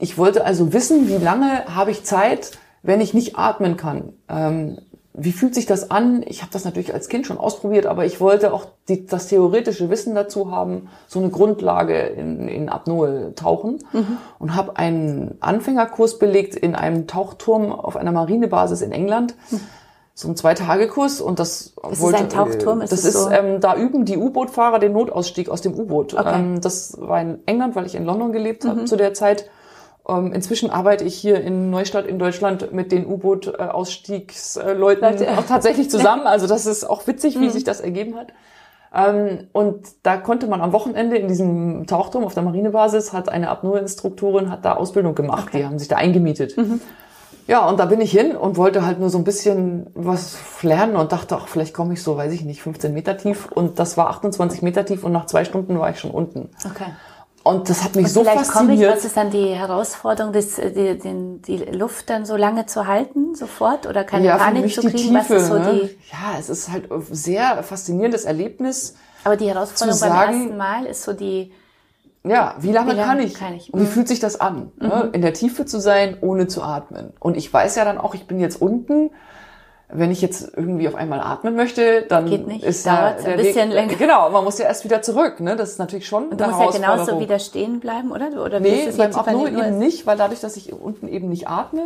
ich 0.00 0.18
wollte 0.18 0.44
also 0.44 0.72
wissen, 0.72 1.08
wie 1.08 1.22
lange 1.24 1.64
habe 1.72 1.92
ich 1.92 2.04
Zeit, 2.04 2.58
wenn 2.82 3.00
ich 3.00 3.14
nicht 3.14 3.36
atmen 3.36 3.76
kann. 3.76 4.14
Ähm, 4.28 4.78
wie 5.16 5.30
fühlt 5.30 5.54
sich 5.54 5.64
das 5.64 5.92
an? 5.92 6.24
Ich 6.26 6.42
habe 6.42 6.50
das 6.52 6.64
natürlich 6.64 6.92
als 6.92 7.08
Kind 7.08 7.24
schon 7.24 7.38
ausprobiert, 7.38 7.86
aber 7.86 8.04
ich 8.04 8.20
wollte 8.20 8.52
auch 8.52 8.66
die, 8.88 9.06
das 9.06 9.28
theoretische 9.28 9.88
Wissen 9.88 10.16
dazu 10.16 10.50
haben, 10.50 10.88
so 11.06 11.20
eine 11.20 11.30
Grundlage 11.30 11.96
in, 11.98 12.48
in 12.48 12.68
Apnoe 12.68 13.32
tauchen 13.36 13.78
mhm. 13.92 14.16
und 14.40 14.56
habe 14.56 14.76
einen 14.76 15.36
Anfängerkurs 15.38 16.18
belegt 16.18 16.56
in 16.56 16.74
einem 16.74 17.06
Tauchturm 17.06 17.70
auf 17.70 17.96
einer 17.96 18.10
Marinebasis 18.10 18.82
in 18.82 18.90
England. 18.90 19.36
Mhm. 19.50 19.60
So 20.16 20.28
ein 20.28 20.36
Zwei-Tage-Kurs 20.36 21.20
und 21.20 21.38
das 21.38 21.74
ist 21.90 22.00
wollte, 22.00 22.18
ein 22.18 22.28
Tauchturm. 22.28 22.80
Ist 22.80 22.92
das 22.92 23.04
ist, 23.04 23.14
so? 23.14 23.30
ähm, 23.30 23.60
da 23.60 23.76
üben 23.76 24.04
die 24.04 24.16
U-Boot-Fahrer 24.16 24.80
den 24.80 24.92
Notausstieg 24.92 25.48
aus 25.48 25.60
dem 25.60 25.74
U-Boot. 25.74 26.14
Okay. 26.14 26.34
Ähm, 26.34 26.60
das 26.60 26.96
war 27.00 27.20
in 27.20 27.38
England, 27.46 27.76
weil 27.76 27.86
ich 27.86 27.94
in 27.94 28.04
London 28.04 28.32
gelebt 28.32 28.64
mhm. 28.64 28.68
habe 28.68 28.84
zu 28.84 28.96
der 28.96 29.14
Zeit. 29.14 29.48
Ähm, 30.06 30.32
inzwischen 30.32 30.70
arbeite 30.70 31.04
ich 31.04 31.14
hier 31.14 31.40
in 31.40 31.70
Neustadt 31.70 32.06
in 32.06 32.18
Deutschland 32.18 32.72
mit 32.72 32.92
den 32.92 33.06
U-Boot-Ausstiegsleuten 33.06 35.28
auch 35.38 35.46
tatsächlich 35.46 35.90
zusammen. 35.90 36.26
Also 36.26 36.46
das 36.46 36.66
ist 36.66 36.84
auch 36.84 37.06
witzig, 37.06 37.40
wie 37.40 37.46
mhm. 37.46 37.50
sich 37.50 37.64
das 37.64 37.80
ergeben 37.80 38.16
hat. 38.16 38.28
Ähm, 38.94 39.48
und 39.52 39.86
da 40.02 40.18
konnte 40.18 40.46
man 40.46 40.60
am 40.60 40.72
Wochenende 40.72 41.16
in 41.16 41.28
diesem 41.28 41.86
Tauchturm 41.86 42.24
auf 42.24 42.34
der 42.34 42.42
Marinebasis, 42.42 43.12
hat 43.12 43.28
eine 43.28 43.48
Apnoe-Instruktorin, 43.48 44.50
hat 44.50 44.64
da 44.64 44.74
Ausbildung 44.74 45.14
gemacht. 45.14 45.46
Okay. 45.48 45.58
Die 45.58 45.64
haben 45.64 45.78
sich 45.78 45.88
da 45.88 45.96
eingemietet. 45.96 46.56
Mhm. 46.56 46.80
Ja, 47.46 47.68
und 47.68 47.78
da 47.78 47.84
bin 47.84 48.00
ich 48.00 48.10
hin 48.10 48.36
und 48.36 48.56
wollte 48.56 48.86
halt 48.86 49.00
nur 49.00 49.10
so 49.10 49.18
ein 49.18 49.24
bisschen 49.24 49.88
was 49.94 50.62
lernen 50.62 50.96
und 50.96 51.12
dachte, 51.12 51.36
ach, 51.36 51.48
vielleicht 51.48 51.74
komme 51.74 51.92
ich 51.92 52.02
so, 52.02 52.16
weiß 52.16 52.32
ich 52.32 52.42
nicht, 52.42 52.62
15 52.62 52.94
Meter 52.94 53.18
tief. 53.18 53.52
Und 53.52 53.78
das 53.78 53.98
war 53.98 54.08
28 54.08 54.62
Meter 54.62 54.86
tief 54.86 55.04
und 55.04 55.12
nach 55.12 55.26
zwei 55.26 55.44
Stunden 55.44 55.78
war 55.78 55.90
ich 55.90 55.98
schon 55.98 56.10
unten. 56.10 56.48
Okay. 56.64 56.86
Und 57.44 57.68
das 57.68 57.84
hat 57.84 57.94
mich 57.94 58.06
und 58.06 58.10
so 58.10 58.20
vielleicht 58.22 58.46
fasziniert. 58.46 58.78
Komme 58.78 58.88
ich, 58.88 58.96
was 58.96 59.04
ist 59.04 59.16
dann 59.18 59.30
die 59.30 59.48
Herausforderung, 59.54 60.32
das, 60.32 60.58
äh, 60.58 60.72
die, 60.72 60.98
die, 60.98 61.42
die 61.42 61.64
Luft 61.76 62.08
dann 62.08 62.24
so 62.24 62.36
lange 62.36 62.64
zu 62.64 62.86
halten, 62.86 63.34
sofort? 63.34 63.86
Oder 63.86 64.02
keine 64.02 64.24
ja, 64.24 64.38
Panik 64.38 64.72
zu 64.72 64.80
kriegen? 64.80 64.96
Tiefe, 64.96 65.16
was 65.18 65.30
ist 65.30 65.46
so 65.48 65.58
ne? 65.58 65.72
die 65.74 65.98
ja, 66.10 66.38
es 66.38 66.48
ist 66.48 66.72
halt 66.72 66.90
ein 66.90 67.04
sehr 67.10 67.62
faszinierendes 67.62 68.24
Erlebnis. 68.24 68.96
Aber 69.24 69.36
die 69.36 69.46
Herausforderung 69.46 70.00
beim 70.00 70.10
sagen, 70.10 70.40
ersten 70.40 70.56
Mal 70.56 70.86
ist 70.86 71.02
so 71.02 71.12
die, 71.12 71.52
ja, 72.24 72.54
wie 72.60 72.72
lange, 72.72 72.92
wie 72.92 72.96
lange 72.96 73.06
kann, 73.06 73.20
ich? 73.20 73.34
kann, 73.34 73.54
ich? 73.54 73.74
Und 73.74 73.80
wie 73.80 73.84
mhm. 73.84 73.88
fühlt 73.88 74.08
sich 74.08 74.20
das 74.20 74.40
an, 74.40 74.72
ne? 74.78 74.86
mhm. 74.86 74.88
ne? 74.88 75.10
in 75.12 75.20
der 75.20 75.34
Tiefe 75.34 75.66
zu 75.66 75.80
sein, 75.80 76.16
ohne 76.22 76.46
zu 76.46 76.62
atmen? 76.62 77.12
Und 77.20 77.36
ich 77.36 77.52
weiß 77.52 77.76
ja 77.76 77.84
dann 77.84 77.98
auch, 77.98 78.14
ich 78.14 78.26
bin 78.26 78.40
jetzt 78.40 78.62
unten 78.62 79.10
wenn 79.96 80.10
ich 80.10 80.20
jetzt 80.20 80.52
irgendwie 80.56 80.88
auf 80.88 80.94
einmal 80.94 81.20
atmen 81.20 81.54
möchte, 81.56 82.02
dann 82.02 82.28
Geht 82.28 82.46
nicht. 82.46 82.64
ist 82.64 82.86
Dauert 82.86 83.24
der 83.24 83.32
ein 83.32 83.36
bisschen 83.38 83.68
Weg, 83.68 83.74
länger. 83.74 83.94
Genau, 83.94 84.28
man 84.30 84.42
muss 84.44 84.58
ja 84.58 84.66
erst 84.66 84.84
wieder 84.84 85.02
zurück. 85.02 85.40
Ne? 85.40 85.56
Das 85.56 85.70
ist 85.70 85.78
natürlich 85.78 86.06
schon 86.06 86.28
Und 86.28 86.40
du 86.40 86.44
musst 86.46 86.60
ja 86.60 86.70
genauso 86.70 87.20
wieder 87.20 87.38
stehen 87.38 87.80
bleiben, 87.80 88.10
oder? 88.12 88.26
Oder 88.44 88.60
Nee, 88.60 88.88
beim 88.96 89.14
Apnoe 89.14 89.50
nur- 89.50 89.64
eben 89.64 89.78
nicht, 89.78 90.06
weil 90.06 90.16
dadurch, 90.16 90.40
dass 90.40 90.56
ich 90.56 90.72
unten 90.72 91.06
eben 91.08 91.28
nicht 91.28 91.48
atme, 91.48 91.82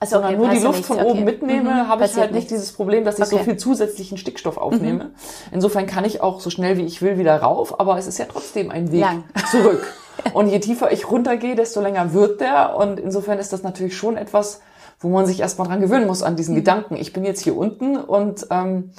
Also, 0.00 0.16
sondern 0.16 0.34
okay, 0.34 0.42
nur 0.44 0.48
die 0.54 0.60
Luft 0.60 0.74
nichts, 0.78 0.86
von 0.88 0.98
okay. 0.98 1.08
oben 1.10 1.24
mitnehme, 1.24 1.70
Mhm, 1.70 1.88
habe 1.88 2.04
ich 2.04 2.14
halt 2.16 2.32
nicht 2.32 2.34
nichts. 2.34 2.48
dieses 2.50 2.72
Problem, 2.72 3.04
dass 3.04 3.18
ich 3.18 3.24
so 3.26 3.36
Okay. 3.36 3.44
Mhm. 3.44 3.50
viel 3.50 3.56
zusätzlichen 3.58 4.18
Stickstoff 4.18 4.56
aufnehme. 4.58 5.10
Insofern 5.52 5.86
kann 5.86 6.04
ich 6.04 6.20
auch 6.20 6.40
so 6.40 6.50
schnell 6.50 6.76
wie 6.76 6.84
ich 6.86 7.02
will 7.02 7.18
wieder 7.18 7.36
rauf, 7.40 7.78
aber 7.80 7.96
es 7.98 8.06
ist 8.06 8.18
ja 8.18 8.26
trotzdem 8.30 8.70
ein 8.70 8.90
Weg 8.92 9.00
Lang. 9.00 9.24
zurück. 9.50 9.86
Und 10.32 10.48
je 10.48 10.58
tiefer 10.58 10.90
ich 10.90 11.08
runtergehe, 11.08 11.54
desto 11.54 11.80
länger 11.80 12.12
wird 12.12 12.40
der. 12.40 12.76
Und 12.76 12.98
insofern 12.98 13.38
ist 13.38 13.52
das 13.52 13.62
natürlich 13.62 13.96
schon 13.96 14.16
etwas, 14.16 14.60
wo 15.00 15.08
man 15.08 15.26
sich 15.26 15.40
erstmal 15.40 15.68
dran 15.68 15.80
gewöhnen 15.80 16.06
muss 16.06 16.22
an 16.22 16.36
diesen 16.36 16.54
Mhm. 16.54 16.58
Gedanken. 16.58 16.96
Ich 16.96 17.12
bin 17.12 17.24
jetzt 17.24 17.42
hier 17.42 17.56
unten 17.56 17.96
und 17.96 18.46
ähm, 18.50 18.90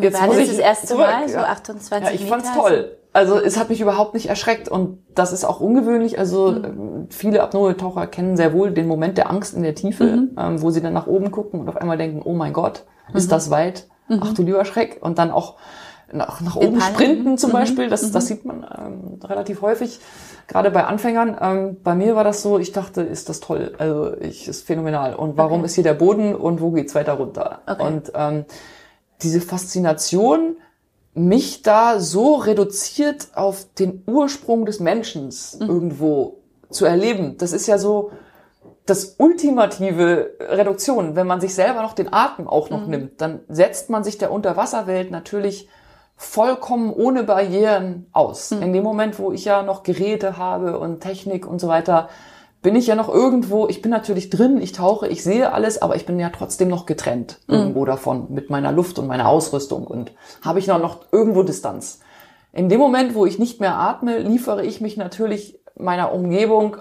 Jetzt 0.00 0.20
war 0.20 0.26
das 0.28 0.48
das 0.48 0.58
erste 0.58 0.86
zurück, 0.88 1.06
Mal, 1.06 1.28
so 1.28 1.36
ja. 1.36 1.44
28 1.44 2.08
Ja, 2.08 2.12
ich 2.14 2.22
Meter? 2.24 2.32
fand's 2.34 2.52
toll. 2.54 2.96
Also 3.12 3.36
es 3.38 3.56
hat 3.56 3.68
mich 3.68 3.80
überhaupt 3.80 4.14
nicht 4.14 4.28
erschreckt 4.28 4.68
und 4.68 4.98
das 5.14 5.32
ist 5.32 5.44
auch 5.44 5.60
ungewöhnlich. 5.60 6.18
Also 6.18 6.48
ähm, 6.48 7.06
viele 7.10 7.40
Apnoe-Taucher 7.44 8.08
kennen 8.08 8.36
sehr 8.36 8.52
wohl 8.52 8.72
den 8.72 8.88
Moment 8.88 9.18
der 9.18 9.30
Angst 9.30 9.54
in 9.54 9.62
der 9.62 9.76
Tiefe, 9.76 10.26
ähm, 10.36 10.60
wo 10.62 10.70
sie 10.70 10.80
dann 10.80 10.92
nach 10.94 11.06
oben 11.06 11.30
gucken 11.30 11.60
und 11.60 11.68
auf 11.68 11.76
einmal 11.76 11.96
denken, 11.96 12.22
oh 12.24 12.32
mein 12.32 12.52
Gott, 12.52 12.82
ist 13.12 13.30
das 13.30 13.50
weit? 13.50 13.86
Ach 14.08 14.34
du 14.34 14.42
lieber 14.42 14.64
Schreck. 14.64 14.98
Und 15.00 15.18
dann 15.18 15.30
auch 15.30 15.54
nach, 16.14 16.40
nach 16.40 16.56
oben 16.56 16.80
sprinten 16.80 17.36
zum 17.38 17.52
Beispiel, 17.52 17.88
das, 17.88 18.10
das 18.10 18.26
sieht 18.28 18.44
man 18.44 18.64
ähm, 18.76 19.20
relativ 19.22 19.62
häufig, 19.62 20.00
gerade 20.46 20.70
bei 20.70 20.84
Anfängern. 20.84 21.36
Ähm, 21.40 21.76
bei 21.82 21.94
mir 21.94 22.14
war 22.16 22.24
das 22.24 22.42
so, 22.42 22.58
ich 22.58 22.72
dachte, 22.72 23.02
ist 23.02 23.28
das 23.28 23.40
toll, 23.40 23.74
also 23.78 24.16
ich 24.20 24.48
ist 24.48 24.66
phänomenal. 24.66 25.14
Und 25.14 25.36
warum 25.36 25.60
Okay. 25.60 25.66
ist 25.66 25.74
hier 25.74 25.84
der 25.84 25.94
Boden 25.94 26.34
und 26.34 26.60
wo 26.60 26.70
geht's 26.70 26.94
weiter 26.94 27.14
runter? 27.14 27.60
Okay. 27.66 27.82
Und 27.82 28.12
ähm, 28.14 28.44
diese 29.22 29.40
Faszination, 29.40 30.56
mich 31.14 31.62
da 31.62 32.00
so 32.00 32.34
reduziert 32.34 33.28
auf 33.34 33.66
den 33.78 34.02
Ursprung 34.06 34.66
des 34.66 34.80
Menschen 34.80 35.30
irgendwo 35.60 36.38
zu 36.70 36.86
erleben, 36.86 37.36
das 37.38 37.52
ist 37.52 37.68
ja 37.68 37.78
so 37.78 38.10
das 38.86 39.14
ultimative 39.18 40.32
Reduktion. 40.40 41.14
Wenn 41.16 41.26
man 41.26 41.40
sich 41.40 41.54
selber 41.54 41.82
noch 41.82 41.94
den 41.94 42.12
Atem 42.12 42.48
auch 42.48 42.68
noch 42.68 42.86
nimmt, 42.86 43.20
dann 43.20 43.40
setzt 43.48 43.90
man 43.90 44.04
sich 44.04 44.18
der 44.18 44.32
Unterwasserwelt 44.32 45.10
natürlich 45.10 45.68
vollkommen 46.16 46.92
ohne 46.92 47.24
Barrieren 47.24 48.06
aus. 48.12 48.52
In 48.52 48.72
dem 48.72 48.84
Moment, 48.84 49.18
wo 49.18 49.32
ich 49.32 49.44
ja 49.44 49.62
noch 49.62 49.82
Geräte 49.82 50.36
habe 50.36 50.78
und 50.78 51.00
Technik 51.00 51.46
und 51.46 51.60
so 51.60 51.68
weiter, 51.68 52.08
bin 52.62 52.76
ich 52.76 52.86
ja 52.86 52.94
noch 52.94 53.10
irgendwo, 53.12 53.68
ich 53.68 53.82
bin 53.82 53.90
natürlich 53.90 54.30
drin, 54.30 54.60
ich 54.60 54.72
tauche, 54.72 55.06
ich 55.06 55.22
sehe 55.22 55.52
alles, 55.52 55.82
aber 55.82 55.96
ich 55.96 56.06
bin 56.06 56.18
ja 56.18 56.30
trotzdem 56.30 56.68
noch 56.68 56.86
getrennt 56.86 57.40
irgendwo 57.46 57.84
davon 57.84 58.32
mit 58.32 58.48
meiner 58.48 58.72
Luft 58.72 58.98
und 58.98 59.06
meiner 59.06 59.28
Ausrüstung 59.28 59.86
und 59.86 60.12
habe 60.42 60.60
ich 60.60 60.66
noch, 60.66 60.80
noch 60.80 61.00
irgendwo 61.12 61.42
Distanz. 61.42 62.00
In 62.54 62.70
dem 62.70 62.80
Moment, 62.80 63.14
wo 63.14 63.26
ich 63.26 63.38
nicht 63.38 63.60
mehr 63.60 63.76
atme, 63.76 64.18
liefere 64.18 64.64
ich 64.64 64.80
mich 64.80 64.96
natürlich 64.96 65.60
meiner 65.76 66.12
Umgebung 66.14 66.78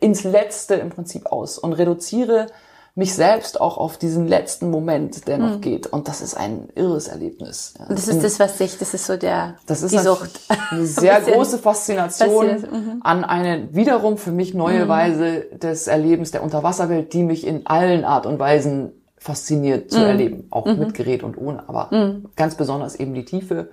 ins 0.00 0.24
Letzte 0.24 0.74
im 0.74 0.90
Prinzip 0.90 1.26
aus 1.26 1.58
und 1.58 1.72
reduziere 1.72 2.48
mich 2.94 3.14
selbst 3.14 3.58
auch 3.58 3.78
auf 3.78 3.96
diesen 3.96 4.28
letzten 4.28 4.70
Moment, 4.70 5.26
der 5.26 5.38
noch 5.38 5.62
geht. 5.62 5.86
Und 5.86 6.08
das 6.08 6.20
ist 6.20 6.34
ein 6.34 6.68
irres 6.74 7.08
Erlebnis. 7.08 7.72
Ja. 7.78 7.86
Und 7.86 7.98
das 7.98 8.06
ist 8.06 8.22
das, 8.22 8.38
was 8.38 8.58
sich, 8.58 8.76
das 8.76 8.92
ist 8.92 9.06
so 9.06 9.16
der, 9.16 9.56
Das 9.66 9.82
ist 9.82 9.92
die 9.94 9.98
Sucht. 9.98 10.40
eine 10.70 10.84
sehr 10.84 11.20
große 11.22 11.56
Faszination 11.58 12.46
mhm. 12.46 13.00
an 13.02 13.24
eine 13.24 13.74
wiederum 13.74 14.18
für 14.18 14.32
mich 14.32 14.52
neue 14.52 14.88
Weise 14.88 15.46
des 15.52 15.86
Erlebens 15.86 16.32
der 16.32 16.42
Unterwasserwelt, 16.42 17.14
die 17.14 17.22
mich 17.22 17.46
in 17.46 17.66
allen 17.66 18.04
Art 18.04 18.26
und 18.26 18.38
Weisen 18.38 18.92
fasziniert 19.16 19.84
Mhm. 19.84 19.88
zu 19.88 20.00
erleben, 20.00 20.46
auch 20.50 20.66
mit 20.66 20.94
Gerät 20.94 21.22
und 21.22 21.38
ohne, 21.38 21.68
aber 21.68 22.20
ganz 22.36 22.56
besonders 22.56 22.96
eben 22.96 23.14
die 23.14 23.24
Tiefe. 23.24 23.70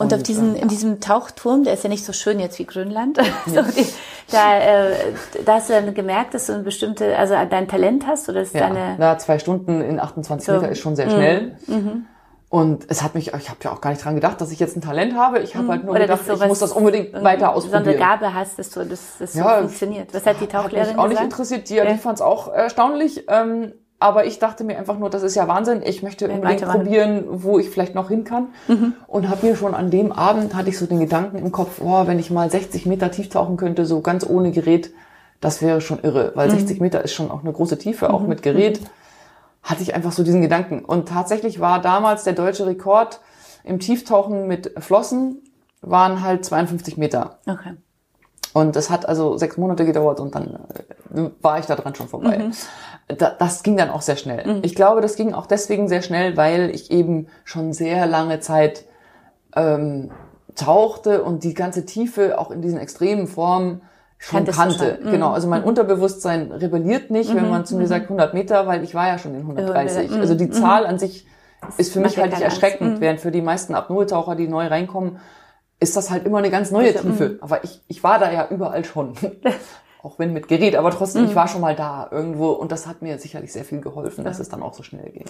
Und 0.00 0.14
auf 0.14 0.22
diesen, 0.22 0.54
in 0.56 0.68
diesem 0.68 1.00
Tauchturm, 1.00 1.64
der 1.64 1.74
ist 1.74 1.84
ja 1.84 1.90
nicht 1.90 2.04
so 2.04 2.12
schön 2.12 2.40
jetzt 2.40 2.58
wie 2.58 2.64
Grönland, 2.64 3.18
so 3.46 3.62
die, 3.62 3.86
da, 4.30 4.58
äh, 4.58 4.92
da 5.44 5.54
hast 5.54 5.68
du 5.68 5.74
dann 5.74 5.92
gemerkt, 5.94 6.34
dass 6.34 6.46
du 6.46 6.54
eine 6.54 6.62
bestimmte, 6.62 7.16
also 7.16 7.34
dein 7.48 7.68
Talent 7.68 8.06
hast 8.06 8.28
oder 8.28 8.40
dass 8.40 8.52
Ja, 8.52 8.60
deine, 8.68 8.96
na, 8.98 9.18
zwei 9.18 9.38
Stunden 9.38 9.80
in 9.80 10.00
28 10.00 10.46
So. 10.46 10.52
Mhm. 10.52 10.58
Meter 10.60 10.72
ist 10.72 10.78
schon 10.78 10.96
sehr 10.96 11.10
schnell. 11.10 11.56
Und 12.48 12.86
es 12.88 13.04
hat 13.04 13.14
mich, 13.14 13.28
ich 13.32 13.48
habe 13.48 13.60
ja 13.62 13.70
auch 13.70 13.80
gar 13.80 13.90
nicht 13.90 14.04
dran 14.04 14.16
gedacht, 14.16 14.40
dass 14.40 14.50
ich 14.50 14.58
jetzt 14.58 14.76
ein 14.76 14.80
Talent 14.80 15.14
habe. 15.14 15.38
Ich 15.38 15.54
habe 15.54 15.68
halt 15.68 15.84
nur 15.84 15.92
oder 15.92 16.00
gedacht, 16.00 16.22
ich 16.28 16.46
muss 16.48 16.58
das 16.58 16.72
unbedingt 16.72 17.14
eine 17.14 17.22
weiter 17.22 17.54
ausprobieren. 17.54 17.96
Gabe 17.96 18.34
hast, 18.34 18.58
dass 18.58 18.70
du, 18.70 18.84
dass 18.84 19.18
das 19.20 19.34
so 19.34 19.38
Ja, 19.38 19.58
funktioniert. 19.58 20.12
Was 20.12 20.26
hat 20.26 20.40
die 20.40 20.44
Hat 20.44 20.50
Tauchlehrerin 20.52 20.96
mich 20.96 20.98
auch 20.98 21.08
nicht 21.08 21.20
gesagt? 21.20 21.32
interessiert. 21.32 21.68
Die, 21.70 21.80
die 21.80 21.98
fand 21.98 22.16
es 22.16 22.22
auch 22.22 22.48
erstaunlich. 22.52 23.24
Ähm, 23.28 23.72
aber 24.00 24.24
ich 24.24 24.38
dachte 24.38 24.64
mir 24.64 24.78
einfach 24.78 24.98
nur, 24.98 25.10
das 25.10 25.22
ist 25.22 25.34
ja 25.34 25.46
Wahnsinn. 25.46 25.82
Ich 25.84 26.02
möchte 26.02 26.24
unbedingt 26.24 26.62
weitermachen. 26.62 26.84
probieren, 26.84 27.24
wo 27.28 27.58
ich 27.58 27.68
vielleicht 27.68 27.94
noch 27.94 28.08
hin 28.08 28.24
kann. 28.24 28.48
Mhm. 28.66 28.94
Und 29.06 29.28
habe 29.28 29.46
mir 29.46 29.56
schon 29.56 29.74
an 29.74 29.90
dem 29.90 30.10
Abend, 30.10 30.54
hatte 30.54 30.70
ich 30.70 30.78
so 30.78 30.86
den 30.86 31.00
Gedanken 31.00 31.36
im 31.36 31.52
Kopf, 31.52 31.82
oh, 31.84 32.06
wenn 32.06 32.18
ich 32.18 32.30
mal 32.30 32.50
60 32.50 32.86
Meter 32.86 33.10
tief 33.10 33.28
tauchen 33.28 33.58
könnte, 33.58 33.84
so 33.84 34.00
ganz 34.00 34.26
ohne 34.26 34.52
Gerät, 34.52 34.90
das 35.42 35.60
wäre 35.60 35.82
schon 35.82 36.00
irre. 36.00 36.30
Mhm. 36.30 36.36
Weil 36.36 36.50
60 36.50 36.80
Meter 36.80 37.04
ist 37.04 37.12
schon 37.12 37.30
auch 37.30 37.42
eine 37.42 37.52
große 37.52 37.76
Tiefe, 37.76 38.12
auch 38.12 38.22
mit 38.22 38.42
Gerät. 38.42 38.80
Hatte 39.62 39.82
ich 39.82 39.94
einfach 39.94 40.12
so 40.12 40.22
diesen 40.24 40.40
Gedanken. 40.40 40.82
Und 40.82 41.08
tatsächlich 41.08 41.60
war 41.60 41.82
damals 41.82 42.24
der 42.24 42.32
deutsche 42.32 42.64
Rekord 42.64 43.20
im 43.64 43.80
Tieftauchen 43.80 44.46
mit 44.46 44.72
Flossen, 44.78 45.42
waren 45.82 46.22
halt 46.22 46.46
52 46.46 46.96
Meter. 46.96 47.38
Okay. 47.46 47.74
Und 48.52 48.74
es 48.76 48.90
hat 48.90 49.08
also 49.08 49.36
sechs 49.36 49.56
Monate 49.56 49.84
gedauert 49.84 50.20
und 50.20 50.34
dann 50.34 50.58
äh, 51.14 51.30
war 51.40 51.58
ich 51.58 51.66
da 51.66 51.76
dran 51.76 51.94
schon 51.94 52.08
vorbei. 52.08 52.50
Da, 53.06 53.30
das 53.30 53.62
ging 53.62 53.76
dann 53.76 53.90
auch 53.90 54.02
sehr 54.02 54.16
schnell. 54.16 54.60
Ich 54.62 54.74
glaube, 54.74 55.00
das 55.00 55.16
ging 55.16 55.34
auch 55.34 55.46
deswegen 55.46 55.88
sehr 55.88 56.02
schnell, 56.02 56.36
weil 56.36 56.70
ich 56.70 56.90
eben 56.90 57.26
schon 57.44 57.72
sehr 57.72 58.06
lange 58.06 58.40
Zeit 58.40 58.84
ähm, 59.56 60.10
tauchte 60.54 61.22
und 61.22 61.44
die 61.44 61.54
ganze 61.54 61.84
Tiefe 61.86 62.38
auch 62.38 62.50
in 62.50 62.62
diesen 62.62 62.78
extremen 62.78 63.26
Formen 63.26 63.82
schon 64.18 64.44
Kanntest 64.44 64.58
kannte. 64.58 64.96
schon. 64.96 65.06
Mhm. 65.06 65.12
Genau, 65.12 65.30
also 65.32 65.48
mein 65.48 65.64
Unterbewusstsein 65.64 66.52
rebelliert 66.52 67.10
nicht, 67.10 67.34
wenn 67.34 67.48
man 67.48 67.64
zu 67.64 67.76
mir 67.76 67.86
sagt 67.86 68.04
100 68.04 68.34
Meter, 68.34 68.66
weil 68.66 68.84
ich 68.84 68.94
war 68.94 69.08
ja 69.08 69.18
schon 69.18 69.34
in 69.34 69.40
130. 69.40 70.10
Mhm. 70.10 70.20
Also 70.20 70.34
die 70.34 70.50
Zahl 70.50 70.86
an 70.86 70.98
sich 70.98 71.26
ist 71.78 71.92
für 71.92 72.00
mich 72.00 72.18
halt 72.18 72.32
nicht 72.32 72.42
erschreckend, 72.42 73.00
während 73.00 73.20
für 73.20 73.30
die 73.30 73.42
meisten 73.42 73.74
Apnoe-Taucher, 73.74 74.34
die 74.34 74.48
neu 74.48 74.66
reinkommen, 74.66 75.18
ist 75.80 75.96
das 75.96 76.10
halt 76.10 76.26
immer 76.26 76.38
eine 76.38 76.50
ganz 76.50 76.70
neue 76.70 76.88
Also, 76.94 77.08
Tiefe. 77.08 77.38
Aber 77.40 77.64
ich, 77.64 77.80
ich 77.88 78.04
war 78.04 78.18
da 78.18 78.30
ja 78.30 78.48
überall 78.50 78.84
schon. 78.84 79.14
auch 80.02 80.18
wenn 80.18 80.32
mit 80.32 80.48
Gerät, 80.48 80.76
aber 80.76 80.90
trotzdem, 80.90 81.26
ich 81.26 81.34
war 81.34 81.46
schon 81.46 81.60
mal 81.60 81.76
da 81.76 82.08
irgendwo 82.10 82.50
und 82.50 82.72
das 82.72 82.86
hat 82.86 83.02
mir 83.02 83.18
sicherlich 83.18 83.52
sehr 83.52 83.64
viel 83.64 83.80
geholfen, 83.80 84.24
dass 84.24 84.38
es 84.38 84.48
dann 84.48 84.62
auch 84.62 84.72
so 84.72 84.82
schnell 84.82 85.10
ging. 85.10 85.26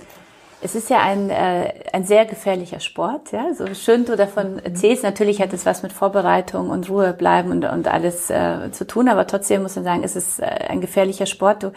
Es 0.63 0.75
ist 0.75 0.91
ja 0.91 1.01
ein, 1.01 1.31
äh, 1.31 1.73
ein 1.93 2.05
sehr 2.05 2.27
gefährlicher 2.27 2.81
Sport, 2.81 3.33
ja. 3.33 3.55
So 3.55 3.67
schön 3.75 4.05
du 4.05 4.15
davon 4.15 4.59
erzählst. 4.59 5.03
Natürlich 5.03 5.41
hat 5.41 5.55
es 5.55 5.65
was 5.65 5.83
mit 5.83 5.93
Vorbereitung 5.93 6.69
und 6.69 6.91
Ruhe 6.91 7.15
bleiben 7.15 7.51
und, 7.51 7.65
und 7.65 7.89
alles 7.89 8.29
äh, 8.29 8.71
zu 8.71 8.87
tun, 8.87 9.09
aber 9.09 9.27
trotzdem 9.27 9.63
muss 9.63 9.77
man 9.77 9.85
sagen, 9.85 10.05
es 10.05 10.17
ist 10.17 10.39
äh, 10.39 10.45
ein 10.45 10.83
gefährlicher 10.83 11.25
Sport. 11.27 11.63
Du 11.63 11.69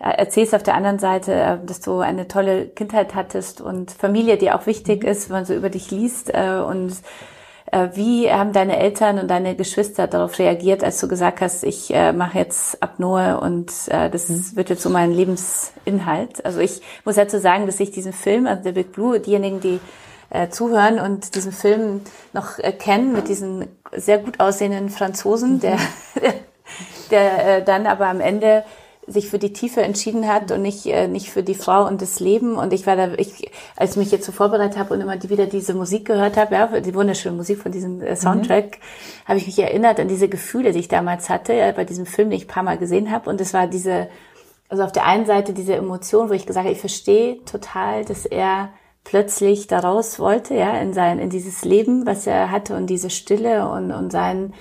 äh, 0.00 0.10
erzählst 0.10 0.54
auf 0.54 0.64
der 0.64 0.74
anderen 0.74 0.98
Seite, 0.98 1.32
äh, 1.32 1.58
dass 1.64 1.80
du 1.80 2.00
eine 2.00 2.26
tolle 2.26 2.66
Kindheit 2.66 3.14
hattest 3.14 3.60
und 3.60 3.92
Familie, 3.92 4.36
die 4.36 4.50
auch 4.50 4.66
wichtig 4.66 5.04
ist, 5.04 5.28
wenn 5.28 5.36
man 5.36 5.44
so 5.44 5.54
über 5.54 5.70
dich 5.70 5.92
liest. 5.92 6.34
Äh, 6.34 6.60
und 6.66 6.94
wie 7.94 8.30
haben 8.30 8.52
deine 8.52 8.78
Eltern 8.78 9.18
und 9.18 9.28
deine 9.28 9.54
Geschwister 9.54 10.06
darauf 10.06 10.38
reagiert, 10.38 10.82
als 10.82 11.00
du 11.00 11.08
gesagt 11.08 11.40
hast, 11.40 11.64
ich 11.64 11.92
äh, 11.92 12.12
mache 12.12 12.38
jetzt 12.38 12.82
Apnoe 12.82 13.38
und 13.40 13.72
äh, 13.88 14.08
das 14.10 14.56
wird 14.56 14.70
jetzt 14.70 14.82
so 14.82 14.90
mein 14.90 15.12
Lebensinhalt? 15.12 16.44
Also 16.44 16.60
ich 16.60 16.80
muss 17.04 17.16
dazu 17.16 17.38
sagen, 17.38 17.66
dass 17.66 17.80
ich 17.80 17.90
diesen 17.90 18.12
Film, 18.12 18.46
also 18.46 18.62
der 18.62 18.72
Big 18.72 18.92
Blue, 18.92 19.20
diejenigen, 19.20 19.60
die 19.60 19.80
äh, 20.30 20.48
zuhören 20.48 20.98
und 20.98 21.34
diesen 21.34 21.52
Film 21.52 22.02
noch 22.32 22.58
äh, 22.58 22.72
kennen 22.72 23.12
mit 23.12 23.28
diesen 23.28 23.66
sehr 23.92 24.18
gut 24.18 24.40
aussehenden 24.40 24.90
Franzosen, 24.90 25.60
der, 25.60 25.78
der, 26.22 26.34
der 27.10 27.56
äh, 27.58 27.64
dann 27.64 27.86
aber 27.86 28.06
am 28.06 28.20
Ende 28.20 28.64
sich 29.08 29.28
für 29.28 29.38
die 29.38 29.52
Tiefe 29.52 29.82
entschieden 29.82 30.28
hat 30.28 30.52
und 30.52 30.62
nicht 30.62 30.86
äh, 30.86 31.08
nicht 31.08 31.30
für 31.30 31.42
die 31.42 31.54
Frau 31.54 31.86
und 31.86 32.02
das 32.02 32.20
Leben. 32.20 32.56
Und 32.56 32.72
ich 32.72 32.86
war 32.86 32.96
da 32.96 33.12
ich 33.16 33.50
als 33.76 33.92
ich 33.92 33.96
mich 33.96 34.10
jetzt 34.10 34.26
so 34.26 34.32
vorbereitet 34.32 34.78
habe 34.78 34.94
und 34.94 35.00
immer 35.00 35.16
die, 35.16 35.30
wieder 35.30 35.46
diese 35.46 35.74
Musik 35.74 36.06
gehört 36.06 36.36
habe 36.36 36.54
ja 36.54 36.80
die 36.80 36.94
wunderschöne 36.94 37.36
Musik 37.36 37.58
von 37.58 37.72
diesem 37.72 38.00
äh, 38.02 38.16
Soundtrack 38.16 38.78
habe 39.24 39.38
ich 39.38 39.46
mich 39.46 39.58
erinnert 39.58 39.98
an 40.00 40.08
diese 40.08 40.28
Gefühle 40.28 40.72
die 40.72 40.80
ich 40.80 40.88
damals 40.88 41.28
hatte 41.28 41.54
äh, 41.54 41.72
bei 41.74 41.84
diesem 41.84 42.06
Film 42.06 42.30
den 42.30 42.38
ich 42.38 42.44
ein 42.44 42.48
paar 42.48 42.62
Mal 42.62 42.78
gesehen 42.78 43.10
habe. 43.10 43.30
Und 43.30 43.40
es 43.40 43.54
war 43.54 43.66
diese 43.66 44.08
also 44.68 44.82
auf 44.82 44.92
der 44.92 45.06
einen 45.06 45.26
Seite 45.26 45.52
diese 45.52 45.74
Emotion 45.74 46.28
wo 46.28 46.34
ich 46.34 46.46
gesagt 46.46 46.64
habe 46.64 46.74
ich 46.74 46.80
verstehe 46.80 47.42
total 47.44 48.04
dass 48.04 48.26
er 48.26 48.70
plötzlich 49.04 49.66
daraus 49.66 50.18
wollte 50.18 50.54
ja 50.54 50.78
in 50.78 50.92
sein 50.92 51.18
in 51.18 51.30
dieses 51.30 51.64
Leben 51.64 52.06
was 52.06 52.26
er 52.26 52.50
hatte 52.50 52.76
und 52.76 52.86
diese 52.88 53.10
Stille 53.10 53.68
und 53.70 53.90
und 53.90 54.12
sein 54.12 54.52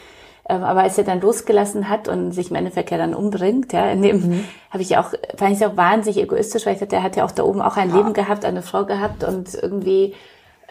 aber 0.54 0.82
als 0.82 0.98
er 0.98 1.04
dann 1.04 1.22
losgelassen 1.22 1.90
hat 1.90 2.08
und 2.08 2.32
sich 2.32 2.50
im 2.50 2.56
Endeffekt 2.56 2.92
ja 2.92 2.98
dann 2.98 3.14
umbringt, 3.14 3.74
ja, 3.74 3.90
in 3.92 4.02
dem 4.02 4.18
Mhm. 4.18 4.44
habe 4.72 4.82
ich 4.82 4.98
auch, 4.98 5.12
fand 5.36 5.56
ich 5.56 5.66
auch 5.66 5.78
wahnsinnig 5.78 6.20
egoistisch, 6.22 6.66
weil 6.66 6.74
ich 6.74 6.80
dachte, 6.80 6.98
er 6.98 7.04
hat 7.04 7.16
ja 7.16 7.26
auch 7.26 7.32
da 7.32 7.44
oben 7.44 7.62
auch 7.62 7.78
ein 7.78 7.94
Leben 7.94 8.14
gehabt, 8.14 8.46
eine 8.46 8.62
Frau 8.62 8.86
gehabt 8.86 9.24
und 9.24 9.54
irgendwie, 9.54 10.14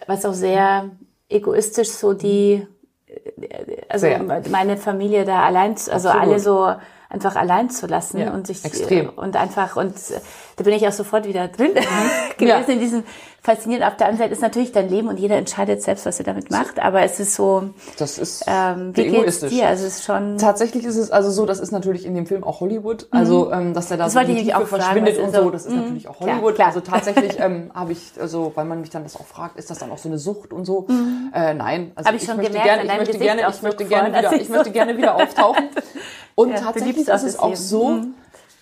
was 0.06 0.24
auch 0.24 0.34
sehr 0.34 0.90
egoistisch 1.28 1.90
so 1.90 2.12
die, 2.14 2.66
äh, 3.08 3.82
also 3.88 4.06
Sehr. 4.06 4.22
meine 4.50 4.76
Familie 4.76 5.24
da 5.24 5.42
allein, 5.44 5.70
also 5.72 5.90
Absolut. 5.92 6.20
alle 6.20 6.38
so 6.40 6.72
einfach 7.16 7.36
allein 7.36 7.70
zu 7.70 7.86
lassen 7.86 8.18
Ja, 8.18 8.32
und 8.32 8.46
sich 8.46 8.64
extrem. 8.64 9.06
äh, 9.06 9.12
und 9.16 9.36
einfach 9.36 9.76
und 9.76 9.94
äh, 9.96 10.20
da 10.56 10.64
bin 10.64 10.72
ich 10.74 10.86
auch 10.86 10.92
sofort 10.92 11.26
wieder 11.26 11.48
drin 11.48 11.72
gewesen 12.38 12.48
Ja. 12.48 12.58
in 12.72 12.80
diesem 12.80 13.04
faszinierend. 13.42 13.86
Auf 13.86 13.96
der 13.96 14.08
anderen 14.08 14.24
Seite 14.26 14.32
ist 14.32 14.42
natürlich 14.42 14.72
dein 14.72 14.88
Leben 14.88 15.06
und 15.08 15.18
jeder 15.20 15.36
entscheidet 15.36 15.80
selbst, 15.80 16.04
was 16.04 16.18
er 16.18 16.24
damit 16.24 16.50
macht. 16.50 16.80
Aber 16.80 17.02
es 17.02 17.20
ist 17.20 17.34
so, 17.36 17.70
Das 17.96 18.18
ist 18.18 18.44
ähm, 18.48 18.90
wie 18.96 19.06
geht's 19.06 19.38
dir? 19.40 19.68
Also 19.68 19.86
es 19.86 19.98
ist 19.98 20.04
schon 20.04 20.36
Tatsächlich 20.38 20.84
ist 20.84 20.96
es 20.96 21.10
also 21.12 21.30
so, 21.30 21.46
das 21.46 21.60
ist 21.60 21.70
natürlich 21.70 22.04
in 22.06 22.14
dem 22.16 22.26
Film 22.26 22.42
auch 22.42 22.60
Hollywood. 22.60 23.06
Also, 23.12 23.52
ähm, 23.52 23.72
dass 23.72 23.86
der 23.88 23.98
da 23.98 24.04
Mhm. 24.04 24.06
Das 24.06 24.14
so 24.14 24.20
ich 24.20 24.26
die 24.38 24.44
Tiefe 24.46 24.66
verschwindet 24.66 25.18
und 25.18 25.32
so, 25.34 25.42
so- 25.44 25.50
das 25.50 25.64
ist 25.66 25.72
Mhm. 25.74 25.80
natürlich 25.82 26.08
auch 26.08 26.16
Klar, 26.18 26.30
Hollywood. 26.36 26.54
klar. 26.56 26.68
Also 26.68 26.80
tatsächlich 26.80 27.38
ähm, 27.38 27.70
habe 27.72 27.92
ich, 27.92 28.00
also 28.20 28.50
weil 28.56 28.64
man 28.64 28.80
mich 28.80 28.90
dann 28.90 29.04
das 29.04 29.14
auch 29.16 29.26
fragt, 29.26 29.56
ist 29.58 29.70
das 29.70 29.78
dann 29.78 29.92
auch 29.92 29.98
so 29.98 30.08
eine 30.08 30.18
Sucht 30.18 30.52
und 30.52 30.64
so? 30.64 30.86
Äh, 31.32 31.54
nein, 31.54 31.92
also 31.94 32.08
Hab 32.08 32.16
ich 32.16 32.24
schon 32.24 32.36
möchte 32.38 32.50
gemerkt 32.52 32.66
gerne, 32.68 32.82
ich 32.82 32.88
möchte 32.98 33.04
Gesicht 33.12 33.22
gerne, 33.36 33.42
ich 33.54 33.62
möchte 33.62 33.84
gerne 33.84 34.08
wieder, 34.18 34.32
ich 34.34 34.40
ich 34.42 34.48
möchte 34.48 34.70
gerne 34.72 34.96
wieder 34.98 35.14
auftauchen. 35.14 35.68
Und 36.36 36.50
Ja, 36.50 36.60
tatsächlich 36.60 37.08
ist 37.08 37.22
es 37.24 37.38
auch 37.40 37.56
so, 37.56 37.88
Mhm. 37.88 38.14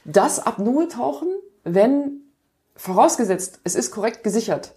dass 0.07 0.39
Apnoe-Tauchen, 0.47 1.29
wenn 1.65 2.23
vorausgesetzt, 2.77 3.61
es 3.65 3.75
ist 3.75 3.91
korrekt 3.91 4.25
gesichert, 4.25 4.73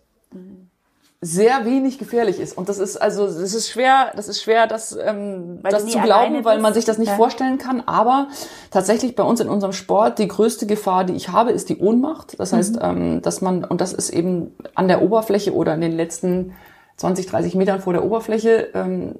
sehr 1.19 1.65
wenig 1.65 1.97
gefährlich 1.97 2.39
ist. 2.39 2.55
Und 2.57 2.69
das 2.69 2.77
ist 2.77 2.95
also, 2.97 3.25
das 3.25 3.53
ist 3.53 3.69
schwer, 3.69 4.11
das 4.15 4.27
ist 4.27 4.41
schwer, 4.41 4.67
das, 4.67 4.95
ähm, 4.95 5.59
Weil 5.63 5.71
das 5.71 5.87
zu 5.87 5.99
glauben, 5.99 6.43
weil 6.45 6.59
man 6.59 6.73
sich 6.75 6.85
das 6.85 6.99
nicht 6.99 7.09
Ja. 7.09 7.15
vorstellen 7.15 7.57
kann. 7.57 7.81
Aber 7.87 8.27
tatsächlich 8.69 9.15
bei 9.15 9.23
uns 9.23 9.39
in 9.39 9.49
unserem 9.49 9.73
Sport 9.73 10.19
die 10.19 10.27
größte 10.27 10.67
Gefahr, 10.67 11.05
die 11.05 11.13
ich 11.13 11.29
habe, 11.29 11.51
ist 11.51 11.69
die 11.69 11.77
Ohnmacht. 11.77 12.39
Das 12.39 12.53
heißt, 12.53 12.77
ähm, 12.81 13.21
dass 13.23 13.41
man, 13.41 13.63
und 13.63 13.81
das 13.81 13.93
ist 13.93 14.09
eben 14.11 14.55
an 14.75 14.87
der 14.87 15.01
Oberfläche 15.01 15.53
oder 15.55 15.73
in 15.73 15.81
den 15.81 15.93
letzten 15.97 16.53
20, 16.97 17.27
30 17.27 17.55
Metern 17.55 17.79
vor 17.79 17.93
der 17.93 18.03
Oberfläche, 18.03 18.69
ähm, 18.73 19.13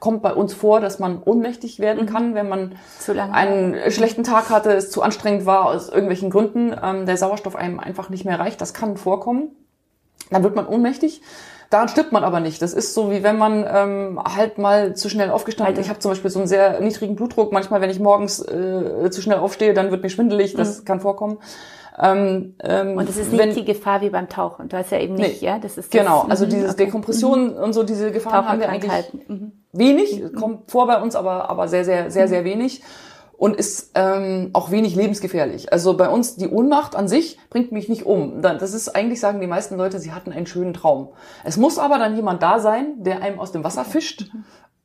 kommt 0.00 0.22
bei 0.22 0.32
uns 0.32 0.54
vor, 0.54 0.80
dass 0.80 0.98
man 0.98 1.22
ohnmächtig 1.22 1.78
werden 1.78 2.06
kann, 2.06 2.34
wenn 2.34 2.48
man 2.48 2.72
Zu 2.98 3.12
lange. 3.12 3.34
einen 3.34 3.90
schlechten 3.90 4.24
Tag 4.24 4.48
hatte, 4.48 4.72
es 4.72 4.90
zu 4.90 5.02
anstrengend 5.02 5.44
war, 5.44 5.66
aus 5.66 5.90
irgendwelchen 5.90 6.30
Gründen, 6.30 6.74
ähm, 6.82 7.04
der 7.04 7.18
Sauerstoff 7.18 7.54
einem 7.54 7.80
einfach 7.80 8.08
nicht 8.08 8.24
mehr 8.24 8.40
reicht. 8.40 8.60
Das 8.62 8.72
kann 8.72 8.96
vorkommen. 8.96 9.50
Dann 10.30 10.42
wird 10.42 10.56
man 10.56 10.66
ohnmächtig. 10.66 11.20
Daran 11.70 11.88
stirbt 11.88 12.12
man 12.12 12.24
aber 12.24 12.40
nicht. 12.40 12.62
Das 12.62 12.72
ist 12.72 12.94
so, 12.94 13.10
wie 13.10 13.22
wenn 13.22 13.36
man 13.36 13.66
ähm, 13.70 14.20
halt 14.24 14.56
mal 14.56 14.96
zu 14.96 15.10
schnell 15.10 15.30
aufgestanden 15.30 15.74
Weil 15.74 15.78
ist. 15.78 15.86
Ich 15.86 15.90
habe 15.90 16.00
zum 16.00 16.10
Beispiel 16.10 16.30
so 16.30 16.38
einen 16.38 16.48
sehr 16.48 16.80
niedrigen 16.80 17.14
Blutdruck. 17.14 17.52
Manchmal, 17.52 17.82
wenn 17.82 17.90
ich 17.90 18.00
morgens 18.00 18.40
äh, 18.40 19.10
zu 19.10 19.20
schnell 19.20 19.38
aufstehe, 19.38 19.74
dann 19.74 19.90
wird 19.90 20.02
mir 20.02 20.08
schwindelig. 20.08 20.54
Das 20.54 20.86
kann 20.86 21.00
vorkommen. 21.00 21.38
Ähm, 22.00 22.54
ähm, 22.62 22.92
Mhm. 22.92 22.98
und 22.98 23.08
es 23.08 23.16
ist 23.16 23.32
nicht 23.32 23.40
wenn, 23.40 23.54
die 23.54 23.64
Gefahr 23.64 24.00
wie 24.02 24.10
beim 24.10 24.28
Tauchen. 24.28 24.68
Du 24.68 24.76
hast 24.76 24.92
ja 24.92 25.00
eben 25.00 25.14
nicht, 25.14 25.42
Nee. 25.42 25.46
ja, 25.48 25.58
das 25.58 25.78
ist 25.78 25.92
das, 25.92 26.00
Genau, 26.00 26.26
also 26.28 26.44
Mhm, 26.46 26.50
dieses 26.50 26.74
okay. 26.74 26.84
Dekompression 26.86 27.50
und 27.54 27.72
so, 27.72 27.82
diese 27.82 28.12
Gefahren 28.12 28.46
haben 28.48 28.60
wir 28.60 28.68
eigentlich. 28.68 28.92
Mhm. 29.28 29.52
wenig, 29.72 30.22
kommt 30.38 30.70
vor 30.70 30.86
bei 30.86 31.00
uns, 31.02 31.16
aber, 31.16 31.50
aber 31.50 31.66
sehr, 31.68 31.84
sehr, 31.84 32.10
sehr, 32.10 32.28
sehr 32.28 32.44
wenig 32.44 32.82
und 33.36 33.56
ist 33.56 33.92
ähm, 33.94 34.50
auch 34.52 34.70
wenig 34.70 34.94
lebensgefährlich. 34.96 35.72
Also 35.72 35.96
bei 35.96 36.08
uns 36.08 36.36
die 36.36 36.48
Ohnmacht 36.48 36.96
an 36.96 37.06
sich 37.08 37.38
bringt 37.50 37.70
mich 37.72 37.88
nicht 37.88 38.04
um. 38.06 38.42
Da- 38.42 38.54
Das 38.54 38.74
ist 38.74 38.94
eigentlich, 38.96 39.20
sagen 39.20 39.40
die 39.40 39.46
meisten 39.46 39.76
Leute, 39.76 39.98
sie 39.98 40.12
hatten 40.12 40.32
einen 40.32 40.46
schönen 40.46 40.74
Traum. 40.74 41.10
Es 41.44 41.56
muss 41.56 41.78
aber 41.78 41.98
dann 41.98 42.16
jemand 42.16 42.42
da 42.42 42.58
sein, 42.60 42.94
der 43.02 43.22
einem 43.22 43.38
aus 43.40 43.52
dem 43.52 43.62
Wasser 43.64 43.84
fischt 43.84 44.30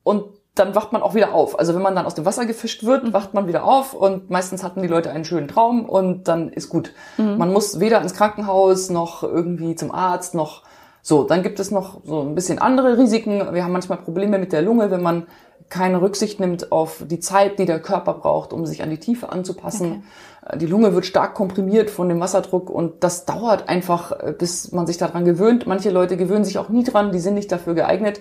und 0.02 0.24
dann 0.54 0.74
wacht 0.74 0.92
man 0.92 1.02
auch 1.02 1.14
wieder 1.14 1.34
auf. 1.34 1.58
Also 1.58 1.74
wenn 1.74 1.82
man 1.82 1.96
dann 1.96 2.06
aus 2.06 2.14
dem 2.14 2.24
Wasser 2.24 2.46
gefischt 2.46 2.84
wird, 2.84 3.12
wacht 3.12 3.34
man 3.34 3.48
wieder 3.48 3.64
auf 3.64 3.92
und 3.92 4.30
meistens 4.30 4.62
hatten 4.62 4.82
die 4.82 4.88
Leute 4.88 5.10
einen 5.10 5.24
schönen 5.24 5.48
Traum 5.48 5.84
und 5.84 6.28
dann 6.28 6.48
ist 6.50 6.68
gut. 6.68 6.92
Man 7.38 7.52
muss 7.52 7.80
weder 7.80 8.00
ins 8.00 8.14
Krankenhaus 8.14 8.88
noch 8.90 9.22
irgendwie 9.24 9.74
zum 9.74 9.90
Arzt 9.90 10.34
noch 10.34 10.62
so. 11.02 11.24
Dann 11.24 11.42
gibt 11.42 11.58
es 11.58 11.70
noch 11.72 12.00
so 12.04 12.20
ein 12.20 12.34
bisschen 12.36 12.58
andere 12.60 12.96
Risiken. 12.98 13.52
Wir 13.52 13.64
haben 13.64 13.72
manchmal 13.72 13.98
Probleme 13.98 14.38
mit 14.38 14.52
der 14.52 14.62
Lunge, 14.62 14.90
wenn 14.92 15.02
man 15.02 15.26
keine 15.70 16.00
Rücksicht 16.00 16.40
nimmt 16.40 16.70
auf 16.70 17.02
die 17.04 17.20
Zeit, 17.20 17.58
die 17.58 17.64
der 17.64 17.80
Körper 17.80 18.14
braucht, 18.14 18.52
um 18.52 18.64
sich 18.66 18.82
an 18.82 18.90
die 18.90 18.98
Tiefe 18.98 19.32
anzupassen. 19.32 20.04
Äh, 20.46 20.58
Die 20.58 20.66
Lunge 20.66 20.94
wird 20.94 21.06
stark 21.06 21.34
komprimiert 21.34 21.90
von 21.90 22.08
dem 22.08 22.20
Wasserdruck 22.20 22.70
und 22.70 23.02
das 23.02 23.24
dauert 23.24 23.68
einfach, 23.68 24.12
äh, 24.12 24.34
bis 24.38 24.72
man 24.72 24.86
sich 24.86 24.98
daran 24.98 25.24
gewöhnt. 25.24 25.66
Manche 25.66 25.90
Leute 25.90 26.16
gewöhnen 26.16 26.44
sich 26.44 26.58
auch 26.58 26.68
nie 26.68 26.84
dran, 26.84 27.10
die 27.12 27.18
sind 27.18 27.34
nicht 27.34 27.50
dafür 27.50 27.74
geeignet. 27.74 28.20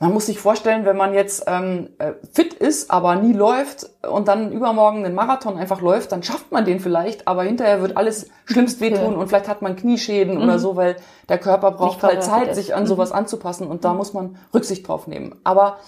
Man 0.00 0.12
muss 0.12 0.26
sich 0.26 0.38
vorstellen, 0.40 0.84
wenn 0.84 0.96
man 0.96 1.14
jetzt 1.14 1.44
ähm, 1.46 1.88
äh, 1.98 2.12
fit 2.32 2.52
ist, 2.52 2.90
aber 2.90 3.14
nie 3.14 3.32
läuft 3.32 3.88
und 4.10 4.26
dann 4.28 4.50
übermorgen 4.52 5.04
einen 5.04 5.14
Marathon 5.14 5.56
einfach 5.56 5.80
läuft, 5.80 6.10
dann 6.12 6.22
schafft 6.22 6.50
man 6.52 6.64
den 6.64 6.80
vielleicht, 6.80 7.28
aber 7.28 7.44
hinterher 7.44 7.80
wird 7.80 7.96
alles 7.96 8.28
schlimmst 8.44 8.80
wehtun 8.80 9.12
Ja. 9.12 9.18
und 9.18 9.28
vielleicht 9.28 9.48
hat 9.48 9.62
man 9.62 9.76
Knieschäden 9.76 10.36
oder 10.42 10.58
so, 10.58 10.74
weil 10.76 10.96
der 11.28 11.38
Körper 11.38 11.70
braucht 11.70 12.02
halt 12.02 12.22
Zeit, 12.24 12.54
sich 12.56 12.74
an 12.74 12.86
sowas 12.86 13.12
anzupassen 13.12 13.68
und 13.68 13.84
da 13.84 13.94
muss 13.94 14.12
man 14.12 14.36
Rücksicht 14.52 14.86
drauf 14.86 15.06
nehmen. 15.06 15.36
Aber 15.44 15.78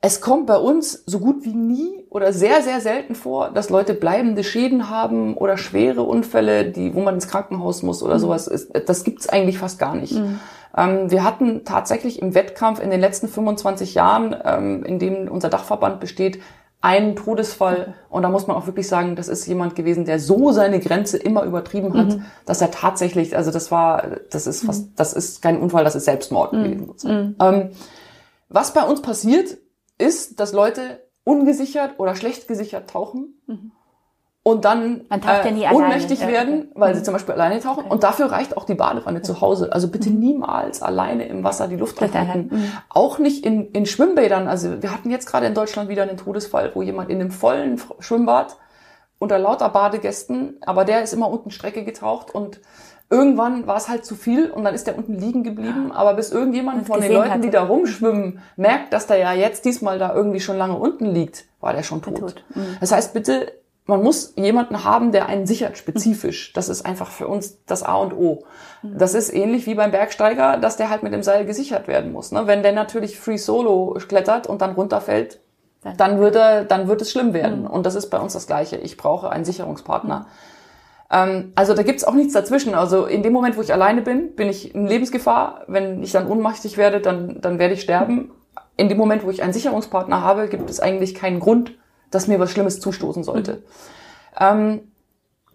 es 0.00 0.20
kommt 0.20 0.46
bei 0.46 0.58
uns 0.58 1.02
so 1.06 1.18
gut 1.18 1.44
wie 1.44 1.54
nie 1.54 2.04
oder 2.10 2.32
sehr, 2.32 2.60
sehr 2.62 2.80
selten 2.80 3.14
vor, 3.14 3.50
dass 3.50 3.70
Leute 3.70 3.94
bleibende 3.94 4.44
Schäden 4.44 4.90
haben 4.90 5.34
oder 5.34 5.56
schwere 5.56 6.02
Unfälle, 6.02 6.66
die, 6.66 6.94
wo 6.94 7.00
man 7.00 7.14
ins 7.14 7.28
Krankenhaus 7.28 7.82
muss 7.82 8.02
oder 8.02 8.18
sowas. 8.18 8.46
Ist- 8.48 8.70
Das 8.86 9.04
gibt's 9.04 9.28
eigentlich 9.30 9.58
fast 9.58 9.78
gar 9.78 9.94
nicht. 9.94 10.12
Ähm, 10.16 10.40
wir 10.76 11.22
hatten 11.22 11.64
tatsächlich 11.64 12.20
im 12.20 12.34
Wettkampf 12.34 12.80
in 12.80 12.90
den 12.90 13.00
letzten 13.00 13.28
25 13.28 13.94
Jahren, 13.94 14.34
ähm, 14.44 14.84
in 14.84 14.98
dem 14.98 15.28
unser 15.28 15.48
Dachverband 15.48 16.00
besteht, 16.00 16.40
einen 16.80 17.16
Todesfall. 17.16 17.94
Und 18.10 18.24
da 18.24 18.28
muss 18.28 18.46
man 18.46 18.56
auch 18.56 18.66
wirklich 18.66 18.88
sagen, 18.88 19.16
das 19.16 19.28
ist 19.28 19.46
jemand 19.46 19.74
gewesen, 19.74 20.04
der 20.04 20.18
so 20.18 20.52
seine 20.52 20.80
Grenze 20.80 21.16
immer 21.16 21.44
übertrieben 21.44 21.94
hat, 21.96 22.18
dass 22.44 22.60
er 22.60 22.70
tatsächlich, 22.70 23.36
also 23.36 23.50
das 23.50 23.70
war, 23.70 24.18
das 24.30 24.46
ist 24.46 24.64
fast, 24.66 24.88
das 24.96 25.14
ist 25.14 25.40
kein 25.40 25.60
Unfall, 25.60 25.84
das 25.84 25.94
ist 25.94 26.04
Selbstmord 26.04 26.52
gewesen. 26.52 26.86
sozusagen. 26.86 27.36
Ähm, 27.40 27.70
was 28.48 28.74
bei 28.74 28.82
uns 28.82 29.00
passiert, 29.00 29.56
ist, 29.96 30.40
dass 30.40 30.52
Leute 30.52 31.00
ungesichert 31.24 31.98
oder 31.98 32.16
schlecht 32.16 32.48
gesichert 32.48 32.90
tauchen 32.90 33.34
und 34.46 34.66
dann 34.66 35.06
alleine, 35.08 35.72
ohnmächtig 35.72 36.20
ja, 36.20 36.28
werden, 36.28 36.68
weil 36.74 36.94
sie 36.94 37.02
zum 37.02 37.14
Beispiel 37.14 37.34
alleine 37.34 37.60
tauchen. 37.60 37.86
Und 37.86 38.04
dafür 38.04 38.30
reicht 38.30 38.58
auch 38.58 38.66
die 38.66 38.74
Badewanne 38.74 39.22
zu 39.22 39.40
Hause. 39.40 39.72
Also 39.72 39.88
bitte 39.88 40.10
niemals 40.10 40.82
alleine 40.82 41.26
im 41.26 41.42
Wasser 41.42 41.66
die 41.66 41.76
Luft 41.76 42.00
anhalten. 42.02 42.50
anhalten. 42.50 42.72
Auch 42.90 43.18
nicht 43.18 43.44
in, 43.44 43.70
in 43.70 43.86
Schwimmbädern. 43.86 44.46
Also 44.46 44.82
wir 44.82 44.92
hatten 44.92 45.10
jetzt 45.10 45.26
gerade 45.26 45.46
in 45.46 45.54
Deutschland 45.54 45.88
wieder 45.88 46.02
einen 46.02 46.18
Todesfall, 46.18 46.72
wo 46.74 46.82
jemand 46.82 47.08
in 47.08 47.22
einem 47.22 47.30
vollen 47.30 47.80
Schwimmbad 48.00 48.58
unter 49.18 49.38
lauter 49.38 49.70
Badegästen, 49.70 50.58
aber 50.66 50.84
der 50.84 51.02
ist 51.02 51.14
immer 51.14 51.30
unten 51.30 51.50
Strecke 51.50 51.82
getaucht 51.82 52.34
und 52.34 52.60
irgendwann 53.08 53.66
war 53.66 53.76
es 53.76 53.88
halt 53.88 54.04
zu 54.04 54.14
viel 54.14 54.50
und 54.50 54.64
dann 54.64 54.74
ist 54.74 54.86
der 54.86 54.98
unten 54.98 55.14
liegen 55.14 55.42
geblieben, 55.42 55.90
aber 55.90 56.12
bis 56.12 56.30
irgendjemand 56.30 56.80
Und 56.80 56.86
von 56.86 57.00
den 57.00 57.12
Leuten, 57.12 57.40
die 57.40 57.48
hatte. 57.48 57.50
da 57.50 57.64
rumschwimmen, 57.64 58.40
merkt, 58.56 58.92
dass 58.92 59.06
der 59.06 59.16
ja 59.16 59.32
jetzt 59.32 59.64
diesmal 59.64 59.98
da 59.98 60.14
irgendwie 60.14 60.40
schon 60.40 60.58
lange 60.58 60.76
unten 60.76 61.06
liegt, 61.06 61.46
war 61.60 61.72
der 61.72 61.82
schon 61.82 62.02
tot. 62.02 62.18
tot. 62.18 62.44
Mhm. 62.54 62.76
Das 62.80 62.92
heißt, 62.92 63.14
bitte, 63.14 63.50
man 63.86 64.02
muss 64.02 64.32
jemanden 64.36 64.84
haben, 64.84 65.12
der 65.12 65.26
einen 65.26 65.46
sichert, 65.46 65.76
spezifisch. 65.76 66.52
Das 66.54 66.68
ist 66.68 66.86
einfach 66.86 67.10
für 67.10 67.28
uns 67.28 67.62
das 67.66 67.82
A 67.82 67.96
und 67.96 68.14
O. 68.14 68.44
Mhm. 68.82 68.98
Das 68.98 69.14
ist 69.14 69.32
ähnlich 69.34 69.66
wie 69.66 69.74
beim 69.74 69.90
Bergsteiger, 69.90 70.56
dass 70.56 70.76
der 70.78 70.88
halt 70.88 71.02
mit 71.02 71.12
dem 71.12 71.22
Seil 71.22 71.44
gesichert 71.44 71.86
werden 71.86 72.12
muss. 72.12 72.32
Ne? 72.32 72.46
Wenn 72.46 72.62
der 72.62 72.72
natürlich 72.72 73.18
Free 73.20 73.36
Solo 73.36 73.98
klettert 74.08 74.46
und 74.46 74.62
dann 74.62 74.72
runterfällt, 74.72 75.40
Dann- 75.82 75.96
dann 75.98 76.18
wird 76.20 76.34
er, 76.36 76.64
dann 76.64 76.88
wird 76.88 77.02
es 77.02 77.10
schlimm 77.12 77.34
werden. 77.34 77.66
Und 77.66 77.84
das 77.84 77.94
ist 77.94 78.08
bei 78.08 78.18
uns 78.18 78.32
das 78.32 78.46
Gleiche. 78.46 78.76
Ich 78.76 78.96
brauche 78.96 79.28
einen 79.28 79.44
Sicherungspartner. 79.44 80.26
Ähm, 81.10 81.52
also 81.54 81.74
da 81.74 81.82
gibt's 81.82 82.04
auch 82.04 82.14
nichts 82.14 82.32
dazwischen. 82.32 82.74
Also 82.74 83.04
in 83.04 83.22
dem 83.22 83.34
Moment, 83.34 83.58
wo 83.58 83.60
ich 83.60 83.72
alleine 83.72 84.00
bin, 84.00 84.34
bin 84.34 84.48
ich 84.48 84.74
in 84.74 84.86
Lebensgefahr. 84.86 85.64
Wenn 85.66 86.02
ich 86.02 86.12
dann 86.12 86.26
ohnmächtig 86.26 86.78
werde, 86.78 87.00
dann, 87.02 87.38
dann 87.42 87.58
werde 87.58 87.74
ich 87.74 87.82
sterben. 87.82 88.30
In 88.78 88.88
dem 88.88 88.96
Moment, 88.96 89.24
wo 89.24 89.30
ich 89.30 89.42
einen 89.42 89.52
Sicherungspartner 89.52 90.22
habe, 90.22 90.48
gibt 90.48 90.70
es 90.70 90.80
eigentlich 90.80 91.14
keinen 91.14 91.38
Grund, 91.38 91.72
dass 92.14 92.26
mir 92.26 92.38
was 92.38 92.50
Schlimmes 92.50 92.80
zustoßen 92.80 93.24
sollte. 93.24 93.62
Ähm, 94.38 94.80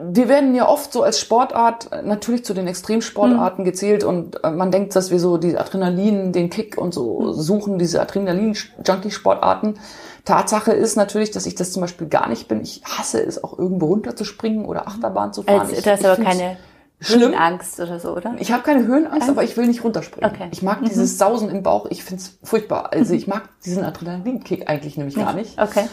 wir 0.01 0.29
werden 0.29 0.55
ja 0.55 0.67
oft 0.67 0.93
so 0.93 1.03
als 1.03 1.19
Sportart 1.19 1.89
natürlich 2.05 2.45
zu 2.45 2.53
den 2.53 2.67
Extremsportarten 2.67 3.65
gezählt 3.65 4.05
und 4.05 4.41
äh, 4.45 4.49
man 4.49 4.71
denkt, 4.71 4.95
dass 4.95 5.11
wir 5.11 5.19
so 5.19 5.37
die 5.37 5.57
Adrenalin, 5.57 6.31
den 6.31 6.49
Kick 6.49 6.77
und 6.77 6.93
so 6.93 7.33
suchen, 7.33 7.77
diese 7.77 8.01
Adrenalin-Junkie-Sportarten. 8.01 9.77
Tatsache 10.23 10.71
ist 10.71 10.95
natürlich, 10.95 11.31
dass 11.31 11.45
ich 11.45 11.55
das 11.55 11.73
zum 11.73 11.81
Beispiel 11.81 12.07
gar 12.07 12.29
nicht 12.29 12.47
bin. 12.47 12.61
Ich 12.61 12.81
hasse 12.85 13.21
es 13.21 13.43
auch 13.43 13.59
irgendwo 13.59 13.87
runterzuspringen 13.87 14.63
oder 14.65 14.87
Achterbahn 14.87 15.33
zu 15.33 15.43
fahren. 15.43 15.61
Also, 15.61 15.73
ich, 15.73 15.83
du 15.83 15.91
hast 15.91 15.99
ich 15.99 16.05
aber 16.07 16.23
keine 16.23 16.57
schlimm. 17.01 17.33
Angst 17.33 17.79
oder 17.81 17.99
so, 17.99 18.15
oder? 18.15 18.35
Ich 18.39 18.53
habe 18.53 18.63
keine 18.63 18.85
Höhenangst, 18.85 19.27
aber 19.27 19.43
ich 19.43 19.57
will 19.57 19.67
nicht 19.67 19.83
runterspringen. 19.83 20.31
Okay. 20.31 20.47
Ich 20.51 20.61
mag 20.61 20.83
dieses 20.85 21.17
Sausen 21.17 21.49
im 21.49 21.61
Bauch, 21.61 21.87
ich 21.89 22.05
find's 22.05 22.37
furchtbar. 22.41 22.93
Also 22.93 23.13
ich 23.13 23.27
mag 23.27 23.49
diesen 23.65 23.83
Adrenalinkick 23.83 24.69
eigentlich 24.69 24.95
nämlich 24.95 25.15
gar 25.15 25.33
nicht. 25.33 25.59
Okay. 25.61 25.89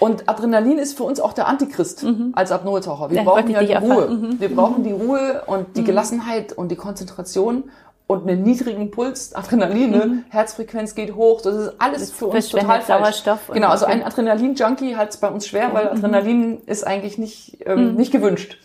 Und 0.00 0.28
Adrenalin 0.28 0.78
ist 0.78 0.96
für 0.96 1.04
uns 1.04 1.18
auch 1.20 1.32
der 1.32 1.48
Antichrist 1.48 2.04
als 2.32 2.52
Apnoe-Taucher. 2.52 3.10
Wir 3.10 3.18
Ja, 3.18 3.22
brauchen 3.24 3.50
ja 3.50 3.62
die 3.62 3.74
Ruhe. 3.74 4.08
Mhm. 4.08 4.40
Wir 4.40 4.54
brauchen 4.54 4.84
die 4.84 4.92
Ruhe 4.92 5.42
und 5.46 5.76
die 5.76 5.84
Gelassenheit 5.84 6.52
und 6.52 6.68
die 6.70 6.76
Konzentration 6.76 7.64
und 8.06 8.26
einen 8.26 8.42
niedrigen 8.42 8.90
Puls, 8.90 9.34
Adrenalin, 9.34 9.90
ne? 9.90 10.24
Herzfrequenz 10.30 10.94
geht 10.94 11.14
hoch. 11.14 11.42
Das 11.42 11.54
ist 11.54 11.72
alles 11.78 12.10
für 12.10 12.26
uns 12.26 12.48
total 12.48 12.80
falsch. 12.80 13.22
Genau, 13.52 13.68
also 13.68 13.84
ein 13.84 14.02
Adrenalin-Junkie 14.02 14.96
hat 14.96 15.10
es 15.10 15.18
bei 15.18 15.28
uns 15.28 15.46
schwer, 15.46 15.74
weil 15.74 15.88
Adrenalin 15.90 16.62
ist 16.64 16.86
eigentlich 16.86 17.18
nicht, 17.18 17.58
ähm, 17.66 17.96
nicht 17.96 18.10
gewünscht. 18.10 18.58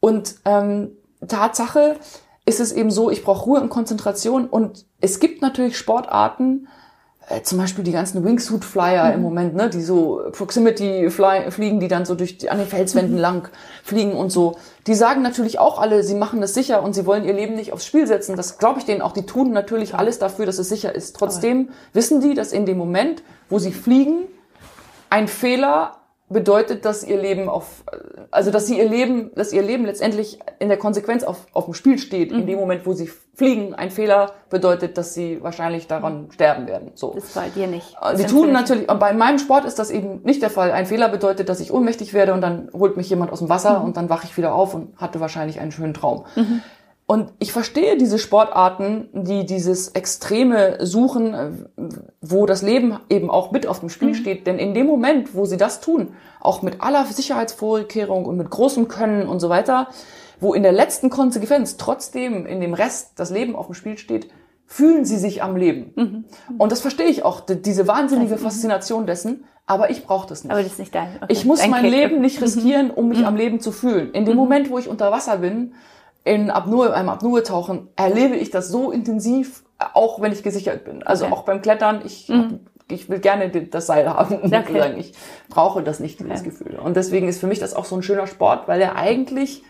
Und 0.00 0.34
ähm, 0.44 0.90
Tatsache 1.26 1.96
ist 2.44 2.60
es 2.60 2.72
eben 2.72 2.90
so, 2.90 3.10
ich 3.10 3.24
brauche 3.24 3.44
Ruhe 3.46 3.60
und 3.60 3.70
Konzentration 3.70 4.46
und 4.46 4.84
es 5.00 5.18
gibt 5.18 5.40
natürlich 5.40 5.78
Sportarten, 5.78 6.68
zum 7.42 7.58
Beispiel 7.58 7.84
die 7.84 7.92
ganzen 7.92 8.24
Wingsuit-Flyer 8.24 9.08
mhm. 9.08 9.14
im 9.14 9.22
Moment, 9.22 9.54
ne, 9.54 9.70
die 9.70 9.82
so 9.82 10.22
Proximity 10.32 11.10
fly, 11.10 11.50
fliegen, 11.50 11.80
die 11.80 11.88
dann 11.88 12.04
so 12.04 12.14
durch 12.14 12.38
die, 12.38 12.50
an 12.50 12.58
den 12.58 12.66
Felswänden 12.66 13.14
mhm. 13.14 13.20
lang 13.20 13.48
fliegen 13.82 14.12
und 14.12 14.30
so. 14.30 14.56
Die 14.86 14.94
sagen 14.94 15.22
natürlich 15.22 15.58
auch 15.58 15.78
alle, 15.78 16.02
sie 16.02 16.14
machen 16.14 16.40
das 16.40 16.54
sicher 16.54 16.82
und 16.82 16.94
sie 16.94 17.06
wollen 17.06 17.24
ihr 17.24 17.32
Leben 17.32 17.54
nicht 17.54 17.72
aufs 17.72 17.86
Spiel 17.86 18.06
setzen. 18.06 18.36
Das 18.36 18.58
glaube 18.58 18.80
ich 18.80 18.84
denen 18.84 19.00
auch. 19.00 19.12
Die 19.12 19.24
tun 19.24 19.52
natürlich 19.52 19.94
alles 19.94 20.18
dafür, 20.18 20.44
dass 20.44 20.58
es 20.58 20.68
sicher 20.68 20.94
ist. 20.94 21.16
Trotzdem 21.16 21.70
wissen 21.92 22.20
die, 22.20 22.34
dass 22.34 22.52
in 22.52 22.66
dem 22.66 22.76
Moment, 22.76 23.22
wo 23.48 23.58
sie 23.58 23.72
fliegen, 23.72 24.24
ein 25.08 25.28
Fehler 25.28 25.96
bedeutet, 26.28 26.84
dass 26.84 27.04
ihr 27.04 27.20
Leben 27.20 27.48
auf, 27.48 27.84
also 28.30 28.50
dass 28.50 28.66
sie 28.66 28.78
ihr 28.78 28.88
Leben, 28.88 29.30
dass 29.34 29.52
ihr 29.52 29.62
Leben 29.62 29.84
letztendlich 29.84 30.38
in 30.58 30.68
der 30.68 30.78
Konsequenz 30.78 31.22
auf, 31.22 31.46
auf 31.52 31.66
dem 31.66 31.74
Spiel 31.74 31.98
steht. 31.98 32.32
Mhm. 32.32 32.40
In 32.40 32.46
dem 32.46 32.58
Moment, 32.58 32.86
wo 32.86 32.94
sie 32.94 33.10
fliegen, 33.34 33.74
ein 33.74 33.90
Fehler 33.90 34.32
bedeutet, 34.48 34.96
dass 34.96 35.12
sie 35.12 35.42
wahrscheinlich 35.42 35.86
daran 35.86 36.28
sterben 36.32 36.66
werden. 36.66 36.92
So. 36.94 37.12
Das 37.14 37.34
bei 37.34 37.48
dir 37.50 37.66
nicht. 37.66 37.94
Das 38.00 38.18
sie 38.18 38.26
tun 38.26 38.52
natürlich, 38.52 38.86
bei 38.86 39.12
meinem 39.12 39.38
Sport 39.38 39.66
ist 39.66 39.78
das 39.78 39.90
eben 39.90 40.22
nicht 40.22 40.40
der 40.40 40.50
Fall. 40.50 40.72
Ein 40.72 40.86
Fehler 40.86 41.08
bedeutet, 41.08 41.48
dass 41.48 41.60
ich 41.60 41.72
ohnmächtig 41.72 42.14
werde 42.14 42.32
und 42.32 42.40
dann 42.40 42.70
holt 42.72 42.96
mich 42.96 43.10
jemand 43.10 43.30
aus 43.30 43.40
dem 43.40 43.48
Wasser 43.50 43.80
mhm. 43.80 43.86
und 43.86 43.96
dann 43.96 44.08
wache 44.08 44.24
ich 44.24 44.36
wieder 44.36 44.54
auf 44.54 44.74
und 44.74 44.96
hatte 44.96 45.20
wahrscheinlich 45.20 45.60
einen 45.60 45.72
schönen 45.72 45.94
Traum. 45.94 46.24
Mhm. 47.06 47.14
Und 47.14 47.32
ich 47.38 47.52
verstehe 47.52 47.96
diese 47.96 48.18
Sportarten, 48.18 49.08
die 49.12 49.44
dieses 49.46 49.88
Extreme 49.88 50.78
suchen, 50.80 51.34
äh, 51.34 51.50
wo 52.20 52.46
das 52.46 52.62
Leben 52.62 52.98
eben 53.08 53.30
auch 53.30 53.50
mit 53.50 53.66
auf 53.66 53.80
dem 53.80 53.88
Spiel 53.88 54.08
mhm. 54.08 54.14
steht. 54.14 54.46
Denn 54.46 54.58
in 54.58 54.74
dem 54.74 54.86
Moment, 54.86 55.34
wo 55.34 55.44
sie 55.44 55.56
das 55.56 55.80
tun, 55.80 56.14
auch 56.40 56.62
mit 56.62 56.80
aller 56.80 57.04
Sicherheitsvorkehrung 57.04 58.24
und 58.24 58.36
mit 58.36 58.50
großem 58.50 58.88
Können 58.88 59.28
und 59.28 59.40
so 59.40 59.48
weiter, 59.48 59.88
wo 60.40 60.54
in 60.54 60.62
der 60.62 60.72
letzten 60.72 61.10
Konsequenz 61.10 61.76
trotzdem 61.76 62.46
in 62.46 62.60
dem 62.60 62.74
Rest 62.74 63.12
das 63.16 63.30
Leben 63.30 63.56
auf 63.56 63.66
dem 63.66 63.74
Spiel 63.74 63.98
steht, 63.98 64.28
fühlen 64.66 65.04
sie 65.04 65.18
sich 65.18 65.42
am 65.42 65.56
Leben. 65.56 65.92
Mhm. 65.94 66.24
Und 66.58 66.72
das 66.72 66.80
verstehe 66.80 67.06
ich 67.06 67.22
auch, 67.22 67.40
diese 67.40 67.86
wahnsinnige 67.86 68.38
Faszination 68.38 69.06
dessen. 69.06 69.44
Aber 69.66 69.88
ich 69.88 70.04
brauche 70.04 70.28
das 70.28 70.44
nicht. 70.44 70.50
Aber 70.50 70.62
das 70.62 70.72
ist 70.72 70.78
nicht 70.78 70.94
dein. 70.94 71.16
Okay. 71.16 71.26
Ich 71.32 71.44
muss 71.46 71.60
dein 71.60 71.70
mein. 71.70 71.86
Leben 71.86 72.20
nicht 72.20 72.42
riskieren, 72.42 72.90
um 72.90 73.08
mich 73.08 73.20
mhm. 73.20 73.24
am 73.24 73.36
Leben 73.36 73.60
zu 73.60 73.72
fühlen. 73.72 74.12
In 74.12 74.26
dem 74.26 74.34
mhm. 74.34 74.40
Moment, 74.40 74.70
wo 74.70 74.78
ich 74.78 74.88
unter 74.88 75.10
Wasser 75.10 75.38
bin, 75.38 75.74
in 76.24 76.50
Apnoe, 76.50 76.92
einem 76.92 77.10
Apnoe-Tauchen 77.10 77.88
erlebe 77.96 78.36
ich 78.36 78.50
das 78.50 78.68
so 78.68 78.90
intensiv, 78.90 79.64
auch 79.92 80.20
wenn 80.20 80.32
ich 80.32 80.42
gesichert 80.42 80.84
bin. 80.84 81.02
Also 81.02 81.26
okay. 81.26 81.34
auch 81.34 81.42
beim 81.44 81.60
Klettern, 81.60 82.02
ich, 82.04 82.28
mhm. 82.28 82.60
ich 82.88 83.10
will 83.10 83.18
gerne 83.18 83.50
das 83.50 83.86
Seil 83.86 84.08
haben. 84.08 84.40
Okay. 84.44 84.94
Ich 84.98 85.12
brauche 85.50 85.82
das 85.82 86.00
nicht, 86.00 86.20
dieses 86.20 86.40
okay. 86.40 86.48
Gefühl. 86.48 86.78
Und 86.82 86.96
deswegen 86.96 87.28
ist 87.28 87.40
für 87.40 87.46
mich 87.46 87.58
das 87.58 87.74
auch 87.74 87.84
so 87.84 87.96
ein 87.96 88.02
schöner 88.02 88.26
Sport, 88.26 88.68
weil 88.68 88.80
er 88.80 88.96
eigentlich 88.96 89.62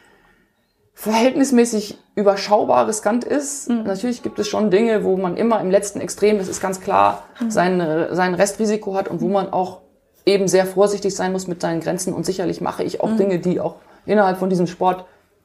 verhältnismäßig 0.94 1.98
überschaubar 2.14 2.86
riskant 2.86 3.24
ist. 3.24 3.68
Mhm. 3.68 3.82
Natürlich 3.82 4.22
gibt 4.22 4.38
es 4.38 4.46
schon 4.46 4.70
Dinge, 4.70 5.02
wo 5.02 5.16
man 5.16 5.36
immer 5.36 5.60
im 5.60 5.72
letzten 5.72 6.00
Extrem, 6.00 6.38
das 6.38 6.46
ist 6.46 6.60
ganz 6.60 6.80
klar, 6.80 7.24
mhm. 7.40 7.50
sein, 7.50 8.06
sein 8.12 8.34
Restrisiko 8.34 8.94
hat 8.94 9.08
und 9.08 9.20
wo 9.20 9.28
man 9.28 9.52
auch 9.52 9.80
eben 10.24 10.46
sehr 10.46 10.66
vorsichtig 10.66 11.16
sein 11.16 11.32
muss 11.32 11.48
mit 11.48 11.60
seinen 11.60 11.80
Grenzen. 11.80 12.14
Und 12.14 12.24
sicherlich 12.24 12.60
mache 12.60 12.84
ich 12.84 13.00
auch 13.00 13.10
mhm. 13.10 13.16
Dinge, 13.16 13.38
die 13.40 13.58
auch 13.58 13.74
innerhalb 14.06 14.38
von 14.38 14.50
diesem 14.50 14.68
Sport 14.68 15.04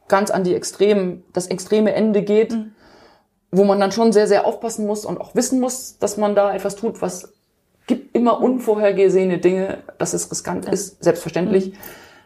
ganz 0.10 0.32
an 0.32 0.44
die 0.44 0.56
Extremen, 0.56 1.24
das 1.34 1.48
extreme 1.48 1.94
Ende 1.94 2.24
geht, 2.24 2.52
mhm. 2.52 2.74
wo 3.52 3.64
man 3.64 3.80
dann 3.80 3.92
schon 3.92 4.12
sehr, 4.12 4.28
sehr 4.28 4.46
aufpassen 4.46 4.86
muss 4.86 5.06
und 5.06 5.20
auch 5.22 5.36
wissen 5.36 5.60
muss, 5.60 5.98
dass 6.00 6.18
man 6.18 6.36
da 6.36 6.54
etwas 6.54 6.76
tut, 6.76 7.02
was 7.02 7.34
gibt 7.88 8.16
immer 8.16 8.42
unvorhergesehene 8.42 9.40
Dinge, 9.40 9.80
dass 9.98 10.14
es 10.14 10.30
riskant 10.32 10.66
ja. 10.66 10.72
ist, 10.72 11.04
selbstverständlich. 11.04 11.72
Mhm. 11.72 11.78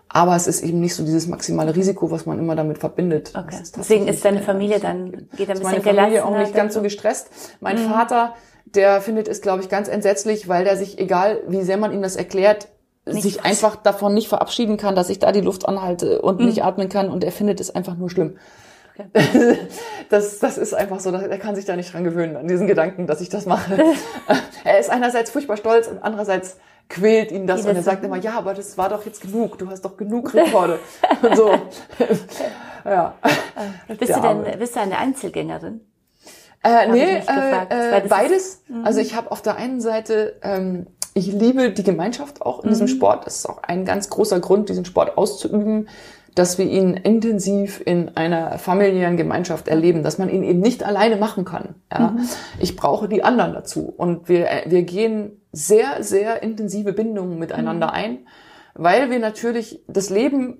Aber 0.09 0.35
es 0.35 0.45
ist 0.45 0.61
eben 0.61 0.79
nicht 0.79 0.93
so 0.93 1.03
dieses 1.03 1.25
maximale 1.27 1.75
Risiko, 1.75 2.11
was 2.11 2.27
man 2.27 2.37
immer 2.37 2.55
damit 2.55 2.77
verbindet. 2.77 3.33
Okay. 3.35 3.59
Ist 3.59 3.77
Deswegen 3.77 4.07
ist 4.07 4.23
deine 4.23 4.41
Familie 4.41 4.79
dann, 4.79 5.27
geht 5.35 5.49
ein 5.49 5.57
bisschen 5.57 5.63
meine 5.63 5.81
Familie 5.81 6.23
auch 6.23 6.37
nicht 6.37 6.53
ganz 6.53 6.75
so 6.75 6.83
gestresst. 6.83 7.31
Mein 7.61 7.81
mhm. 7.81 7.89
Vater, 7.89 8.35
der 8.65 9.01
findet 9.01 9.27
es, 9.27 9.41
glaube 9.41 9.63
ich, 9.63 9.69
ganz 9.69 9.87
entsetzlich, 9.87 10.47
weil 10.47 10.65
der 10.65 10.77
sich, 10.77 10.99
egal 10.99 11.41
wie 11.47 11.63
sehr 11.63 11.77
man 11.77 11.91
ihm 11.91 12.03
das 12.03 12.15
erklärt, 12.15 12.67
nicht 13.05 13.23
sich 13.23 13.37
was. 13.39 13.45
einfach 13.45 13.75
davon 13.75 14.13
nicht 14.13 14.29
verabschieden 14.29 14.77
kann, 14.77 14.95
dass 14.95 15.09
ich 15.09 15.19
da 15.19 15.31
die 15.31 15.41
Luft 15.41 15.67
anhalte 15.67 16.21
und 16.21 16.39
mhm. 16.39 16.45
nicht 16.45 16.63
atmen 16.63 16.89
kann 16.89 17.09
und 17.09 17.23
er 17.23 17.31
findet 17.31 17.59
es 17.59 17.73
einfach 17.73 17.95
nur 17.95 18.09
schlimm. 18.09 18.37
Okay. 18.97 19.57
Das, 20.09 20.37
das 20.37 20.59
ist 20.59 20.75
einfach 20.75 20.99
so, 20.99 21.09
er 21.11 21.39
kann 21.39 21.55
sich 21.55 21.65
da 21.65 21.75
nicht 21.75 21.91
dran 21.91 22.03
gewöhnen, 22.03 22.35
an 22.35 22.47
diesen 22.47 22.67
Gedanken, 22.67 23.07
dass 23.07 23.19
ich 23.19 23.29
das 23.29 23.47
mache. 23.47 23.81
er 24.63 24.79
ist 24.79 24.91
einerseits 24.91 25.31
furchtbar 25.31 25.57
stolz 25.57 25.87
und 25.87 25.97
andererseits 26.03 26.57
quält 26.87 27.31
ihn 27.31 27.47
das 27.47 27.65
und 27.65 27.75
er 27.75 27.81
sagt 27.81 28.03
immer, 28.03 28.17
ja, 28.17 28.33
aber 28.33 28.53
das 28.53 28.77
war 28.77 28.89
doch 28.89 29.03
jetzt 29.05 29.21
genug, 29.21 29.57
du 29.57 29.67
hast 29.69 29.83
doch 29.83 29.97
genug 29.97 30.35
Rekorde. 30.35 30.77
und 31.23 31.35
so. 31.35 31.49
ja. 32.85 33.15
Bist 33.87 34.15
du 34.15 34.21
denn, 34.21 34.59
bist 34.59 34.75
du 34.75 34.81
eine 34.81 34.99
Einzelgängerin? 34.99 35.81
Äh, 36.63 36.87
nee, 36.87 37.17
äh, 37.17 37.97
äh, 37.97 38.07
beides. 38.07 38.63
Mhm. 38.67 38.85
Also 38.85 38.99
ich 38.99 39.15
habe 39.15 39.31
auf 39.31 39.41
der 39.41 39.55
einen 39.55 39.81
Seite 39.81 40.39
ähm, 40.43 40.87
ich 41.13 41.27
liebe 41.27 41.71
die 41.71 41.83
Gemeinschaft 41.83 42.41
auch 42.41 42.59
in 42.63 42.67
mhm. 42.67 42.73
diesem 42.73 42.87
Sport. 42.87 43.25
Das 43.25 43.37
ist 43.37 43.49
auch 43.49 43.63
ein 43.63 43.85
ganz 43.85 44.09
großer 44.09 44.39
Grund, 44.39 44.69
diesen 44.69 44.85
Sport 44.85 45.17
auszuüben, 45.17 45.87
dass 46.35 46.57
wir 46.57 46.65
ihn 46.65 46.95
intensiv 46.95 47.81
in 47.85 48.17
einer 48.17 48.57
familiären 48.57 49.17
Gemeinschaft 49.17 49.67
erleben, 49.67 50.01
dass 50.01 50.17
man 50.17 50.29
ihn 50.29 50.43
eben 50.43 50.59
nicht 50.59 50.83
alleine 50.83 51.17
machen 51.17 51.45
kann. 51.45 51.75
Ja? 51.91 52.11
Mhm. 52.11 52.27
Ich 52.59 52.75
brauche 52.75 53.07
die 53.07 53.23
anderen 53.23 53.53
dazu. 53.53 53.93
Und 53.95 54.29
wir, 54.29 54.47
wir 54.65 54.81
gehen 54.83 55.41
sehr, 55.51 56.01
sehr 56.01 56.41
intensive 56.41 56.93
Bindungen 56.93 57.37
miteinander 57.37 57.87
mhm. 57.87 57.93
ein 57.93 58.17
weil 58.75 59.11
wir 59.11 59.19
natürlich 59.19 59.83
das 59.87 60.09
Leben, 60.09 60.57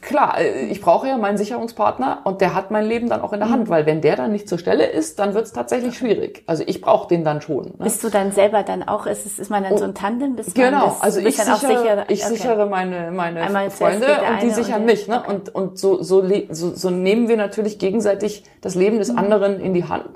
klar, 0.00 0.36
ich 0.70 0.80
brauche 0.80 1.08
ja 1.08 1.18
meinen 1.18 1.36
Sicherungspartner 1.36 2.20
und 2.22 2.40
der 2.40 2.54
hat 2.54 2.70
mein 2.70 2.86
Leben 2.86 3.08
dann 3.08 3.20
auch 3.20 3.32
in 3.32 3.40
der 3.40 3.50
Hand, 3.50 3.64
mhm. 3.64 3.68
weil 3.68 3.84
wenn 3.84 4.00
der 4.00 4.14
dann 4.14 4.30
nicht 4.30 4.48
zur 4.48 4.58
Stelle 4.58 4.86
ist, 4.86 5.18
dann 5.18 5.34
wird 5.34 5.46
es 5.46 5.52
tatsächlich 5.52 5.98
schwierig. 5.98 6.44
Also 6.46 6.62
ich 6.64 6.80
brauche 6.80 7.08
den 7.08 7.24
dann 7.24 7.40
schon. 7.40 7.64
Ne? 7.64 7.74
Bist 7.78 8.04
du 8.04 8.10
dann 8.10 8.30
selber 8.30 8.62
dann 8.62 8.84
auch, 8.84 9.06
ist, 9.06 9.26
es, 9.26 9.40
ist 9.40 9.50
man 9.50 9.64
dann 9.64 9.76
so 9.76 9.84
ein 9.84 9.94
Tandem? 9.94 10.36
Bist 10.36 10.54
genau, 10.54 10.96
also 11.00 11.18
ich, 11.18 11.36
sichere, 11.36 11.56
sicher, 11.56 12.04
ich 12.08 12.24
okay. 12.24 12.34
sichere 12.36 12.66
meine, 12.66 13.10
meine 13.10 13.70
Freunde 13.70 14.06
und 14.06 14.42
die 14.42 14.50
sichern 14.50 14.82
und 14.82 14.86
mich. 14.86 15.08
Ne? 15.08 15.18
Okay. 15.18 15.30
Und, 15.30 15.54
und 15.54 15.78
so, 15.78 16.00
so, 16.00 16.22
so, 16.50 16.74
so 16.74 16.90
nehmen 16.90 17.28
wir 17.28 17.36
natürlich 17.36 17.80
gegenseitig 17.80 18.44
das 18.60 18.76
Leben 18.76 18.98
des 18.98 19.10
mhm. 19.10 19.18
anderen 19.18 19.60
in 19.60 19.74
die 19.74 19.84
Hand. 19.84 20.10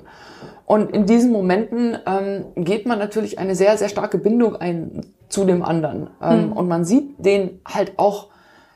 Und 0.65 0.91
in 0.91 1.05
diesen 1.05 1.33
Momenten 1.33 1.97
ähm, 2.05 2.45
geht 2.55 2.85
man 2.85 2.97
natürlich 2.97 3.37
eine 3.37 3.53
sehr, 3.53 3.77
sehr 3.77 3.89
starke 3.89 4.17
Bindung 4.17 4.55
ein 4.55 5.01
zu 5.33 5.45
dem 5.45 5.63
anderen. 5.63 6.09
Ähm, 6.21 6.47
mhm. 6.47 6.53
Und 6.53 6.67
man 6.67 6.85
sieht 6.85 7.15
den 7.17 7.59
halt 7.65 7.93
auch 7.97 8.27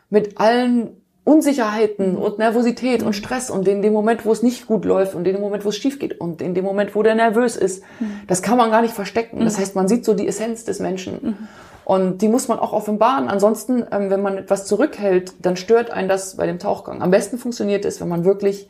mit 0.10 0.40
allen 0.40 0.98
Unsicherheiten 1.24 2.16
und 2.16 2.40
Nervosität 2.40 3.04
und 3.04 3.14
Stress 3.14 3.50
und 3.50 3.68
in 3.68 3.82
dem 3.82 3.92
Moment, 3.92 4.26
wo 4.26 4.32
es 4.32 4.44
nicht 4.44 4.66
gut 4.66 4.86
läuft 4.86 5.14
und 5.14 5.28
in 5.28 5.34
dem 5.34 5.42
Moment, 5.42 5.66
wo 5.66 5.70
es 5.70 5.76
schief 5.76 6.00
geht 6.00 6.20
und 6.22 6.42
in 6.42 6.56
dem 6.56 6.64
Moment, 6.64 6.96
wo 6.96 7.04
der 7.04 7.16
nervös 7.16 7.58
ist, 7.58 7.84
mhm. 8.00 8.22
das 8.28 8.42
kann 8.42 8.58
man 8.58 8.72
gar 8.72 8.82
nicht 8.82 8.94
verstecken. 8.94 9.42
Das 9.42 9.58
mhm. 9.58 9.62
heißt, 9.62 9.76
man 9.76 9.88
sieht 9.88 10.06
so 10.06 10.14
die 10.14 10.28
Essenz 10.28 10.64
des 10.64 10.80
Menschen. 10.80 11.20
Mhm. 11.22 11.38
Und 11.84 12.22
die 12.22 12.28
muss 12.28 12.48
man 12.48 12.60
auch 12.60 12.74
offenbaren. 12.74 13.28
Ansonsten, 13.28 13.86
ähm, 13.92 14.10
wenn 14.10 14.22
man 14.22 14.38
etwas 14.38 14.66
zurückhält, 14.66 15.34
dann 15.42 15.58
stört 15.58 15.92
einen 15.92 16.10
das 16.10 16.38
bei 16.38 16.46
dem 16.46 16.60
Tauchgang. 16.60 17.02
Am 17.02 17.12
besten 17.12 17.38
funktioniert 17.38 17.86
es, 17.86 18.02
wenn 18.02 18.08
man 18.08 18.26
wirklich 18.26 18.70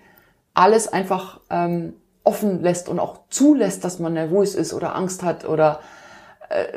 alles 0.53 0.91
einfach 0.91 1.39
ähm, 1.49 1.93
offen 2.23 2.61
lässt 2.61 2.89
und 2.89 2.99
auch 2.99 3.19
zulässt, 3.29 3.83
dass 3.83 3.99
man 3.99 4.13
nervös 4.13 4.55
ist 4.55 4.73
oder 4.73 4.95
Angst 4.95 5.23
hat 5.23 5.47
oder 5.47 5.79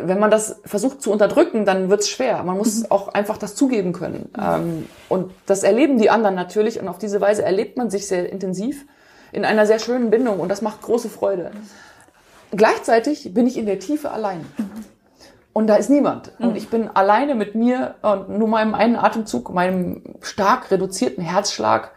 wenn 0.00 0.18
man 0.18 0.30
das 0.30 0.60
versucht 0.64 1.00
zu 1.00 1.12
unterdrücken, 1.12 1.64
dann 1.64 1.90
wird 1.90 2.00
es 2.00 2.08
schwer. 2.08 2.42
Man 2.42 2.58
muss 2.58 2.80
mhm. 2.80 2.86
auch 2.90 3.08
einfach 3.08 3.38
das 3.38 3.54
zugeben 3.54 3.92
können. 3.92 4.30
Ähm, 4.38 4.88
und 5.08 5.32
das 5.46 5.62
erleben 5.62 5.98
die 5.98 6.10
anderen 6.10 6.34
natürlich 6.34 6.80
und 6.80 6.88
auf 6.88 6.98
diese 6.98 7.20
Weise 7.20 7.44
erlebt 7.44 7.76
man 7.76 7.90
sich 7.90 8.08
sehr 8.08 8.30
intensiv 8.30 8.86
in 9.32 9.44
einer 9.44 9.66
sehr 9.66 9.78
schönen 9.78 10.10
Bindung 10.10 10.40
und 10.40 10.48
das 10.48 10.60
macht 10.60 10.82
große 10.82 11.08
Freude. 11.08 11.52
Gleichzeitig 12.50 13.32
bin 13.32 13.46
ich 13.46 13.56
in 13.56 13.66
der 13.66 13.78
Tiefe 13.78 14.10
allein. 14.10 14.44
Mhm. 14.58 14.70
Und 15.52 15.66
da 15.66 15.76
ist 15.76 15.90
niemand. 15.90 16.32
Und 16.38 16.50
mhm. 16.50 16.56
ich 16.56 16.68
bin 16.68 16.88
alleine 16.88 17.34
mit 17.34 17.54
mir 17.54 17.94
und 18.02 18.28
nur 18.28 18.48
meinem 18.48 18.74
einen 18.74 18.96
Atemzug, 18.96 19.52
meinem 19.52 20.02
stark 20.20 20.70
reduzierten 20.70 21.22
Herzschlag 21.22 21.92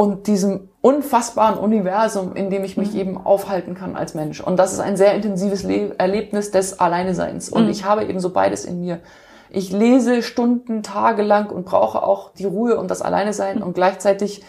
und 0.00 0.28
diesem 0.28 0.70
unfassbaren 0.80 1.58
Universum, 1.58 2.34
in 2.34 2.48
dem 2.48 2.64
ich 2.64 2.78
mich 2.78 2.94
mhm. 2.94 2.98
eben 3.00 3.18
aufhalten 3.18 3.74
kann 3.74 3.96
als 3.96 4.14
Mensch. 4.14 4.40
Und 4.40 4.56
das 4.56 4.72
ist 4.72 4.80
ein 4.80 4.96
sehr 4.96 5.12
intensives 5.12 5.62
Le 5.62 5.94
Erlebnis 5.98 6.50
des 6.50 6.80
Alleineseins. 6.80 7.50
Und 7.50 7.64
mhm. 7.64 7.70
ich 7.70 7.84
habe 7.84 8.06
eben 8.06 8.18
so 8.18 8.30
beides 8.30 8.64
in 8.64 8.80
mir. 8.80 9.00
Ich 9.50 9.72
lese 9.72 10.22
Stunden, 10.22 10.82
Tage 10.82 11.20
lang 11.20 11.50
und 11.50 11.66
brauche 11.66 12.02
auch 12.02 12.32
die 12.32 12.46
Ruhe 12.46 12.78
und 12.78 12.90
das 12.90 13.02
Alleinesein 13.02 13.58
mhm. 13.58 13.62
und 13.62 13.74
gleichzeitig 13.74 14.42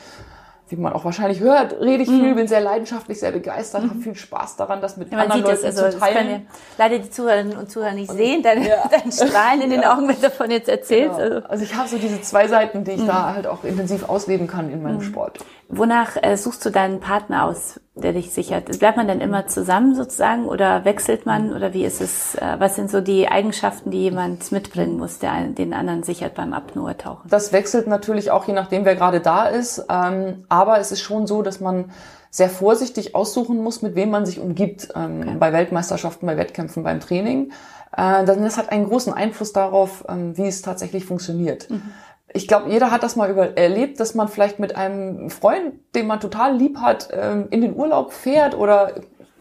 wie 0.72 0.78
man 0.78 0.94
auch 0.94 1.04
wahrscheinlich 1.04 1.42
hört, 1.42 1.80
rede 1.82 2.04
ich 2.04 2.10
viel, 2.10 2.32
mhm. 2.32 2.36
bin 2.36 2.48
sehr 2.48 2.62
leidenschaftlich, 2.62 3.20
sehr 3.20 3.32
begeistert, 3.32 3.84
mhm. 3.84 3.90
habe 3.90 4.00
viel 4.00 4.16
Spaß 4.16 4.56
daran, 4.56 4.82
das 4.82 4.98
mit 4.98 5.12
ja, 5.12 5.20
anderen 5.20 5.44
Leuten 5.44 5.66
also, 5.66 5.90
zu 5.90 6.00
teilen. 6.00 6.16
Können 6.16 6.48
leider 6.78 7.00
die 7.00 7.10
Zuhörerinnen 7.10 7.58
und 7.58 7.70
Zuhörer 7.70 7.92
nicht 7.92 8.10
und, 8.10 8.18
sehen, 8.18 8.42
dein, 8.42 8.64
ja. 8.64 8.90
dein 8.92 9.12
Strahlen 9.12 9.62
in 9.62 9.70
den 9.70 9.84
Augen, 9.84 10.08
wenn 10.08 10.16
du 10.16 10.22
davon 10.22 10.50
jetzt 10.50 10.70
erzählst. 10.70 11.18
Genau. 11.18 11.36
Also. 11.36 11.48
also. 11.48 11.64
ich 11.64 11.76
habe 11.76 11.90
so 11.90 11.98
diese 11.98 12.22
zwei 12.22 12.48
Seiten, 12.48 12.84
die 12.84 12.92
ich 12.92 13.02
mhm. 13.02 13.08
da 13.08 13.34
halt 13.34 13.48
auch 13.48 13.64
intensiv 13.64 14.08
ausleben 14.08 14.48
kann 14.48 14.72
in 14.72 14.82
meinem 14.82 14.98
mhm. 14.98 15.02
Sport. 15.02 15.40
Wonach 15.68 16.18
äh, 16.22 16.38
suchst 16.38 16.66
du 16.66 16.70
deinen 16.70 17.00
Partner 17.00 17.46
aus, 17.46 17.80
der 17.96 18.14
dich 18.14 18.32
sichert? 18.32 18.80
Bleibt 18.80 18.98
man 18.98 19.08
dann 19.08 19.22
immer 19.22 19.48
zusammen 19.48 19.96
sozusagen 19.96 20.46
oder 20.46 20.86
wechselt 20.86 21.26
man 21.26 21.54
oder 21.54 21.74
wie 21.74 21.84
ist 21.84 22.02
es? 22.02 22.36
Äh, 22.36 22.56
was 22.60 22.76
sind 22.76 22.90
so 22.90 23.02
die 23.02 23.28
Eigenschaften, 23.28 23.92
die 23.92 24.02
jemand 24.02 24.52
mitbringen 24.52 24.98
muss, 24.98 25.20
der 25.20 25.48
den 25.48 25.74
anderen 25.74 26.04
sichert 26.04 26.36
beim 26.36 26.54
Apnoe-Tauchen? 26.54 27.30
Das 27.30 27.52
wechselt 27.52 27.88
natürlich 27.88 28.32
auch 28.32 28.48
je 28.48 28.54
nachdem, 28.54 28.86
wer 28.86 28.96
gerade 28.96 29.20
da 29.20 29.46
ist. 29.46 29.86
Ähm, 29.90 30.46
aber 30.48 30.80
es 30.80 30.92
ist 30.92 31.02
schon 31.02 31.28
so, 31.28 31.42
dass 31.42 31.60
man 31.60 31.92
sehr 32.30 32.50
vorsichtig 32.50 33.14
aussuchen 33.14 33.62
muss, 33.62 33.82
mit 33.82 33.96
wem 33.96 34.10
man 34.10 34.26
sich 34.26 34.40
umgibt 34.40 34.88
ähm, 34.96 35.22
okay. 35.22 35.36
bei 35.38 35.52
Weltmeisterschaften, 35.52 36.26
bei 36.26 36.38
Wettkämpfen, 36.38 36.84
beim 36.84 37.02
Training. 37.02 37.52
Äh, 37.96 38.24
denn 38.24 38.42
das 38.42 38.58
hat 38.58 38.72
einen 38.72 38.88
großen 38.88 39.14
Einfluss 39.14 39.52
darauf, 39.52 40.06
ähm, 40.08 40.38
wie 40.38 40.48
es 40.48 40.62
tatsächlich 40.62 41.04
funktioniert. 41.04 41.70
Mhm. 41.70 41.92
Ich 42.34 42.48
glaube, 42.48 42.70
jeder 42.70 42.92
hat 42.92 43.04
das 43.04 43.16
mal 43.16 43.30
über 43.30 43.58
erlebt, 43.58 44.00
dass 44.00 44.16
man 44.16 44.28
vielleicht 44.28 44.60
mit 44.60 44.76
einem 44.76 45.30
Freund, 45.30 45.74
den 45.96 46.08
man 46.08 46.20
total 46.20 46.56
lieb 46.56 46.78
hat, 46.78 47.10
ähm, 47.12 47.48
in 47.50 47.62
den 47.62 47.76
Urlaub 47.76 48.14
fährt 48.14 48.56
oder 48.56 48.96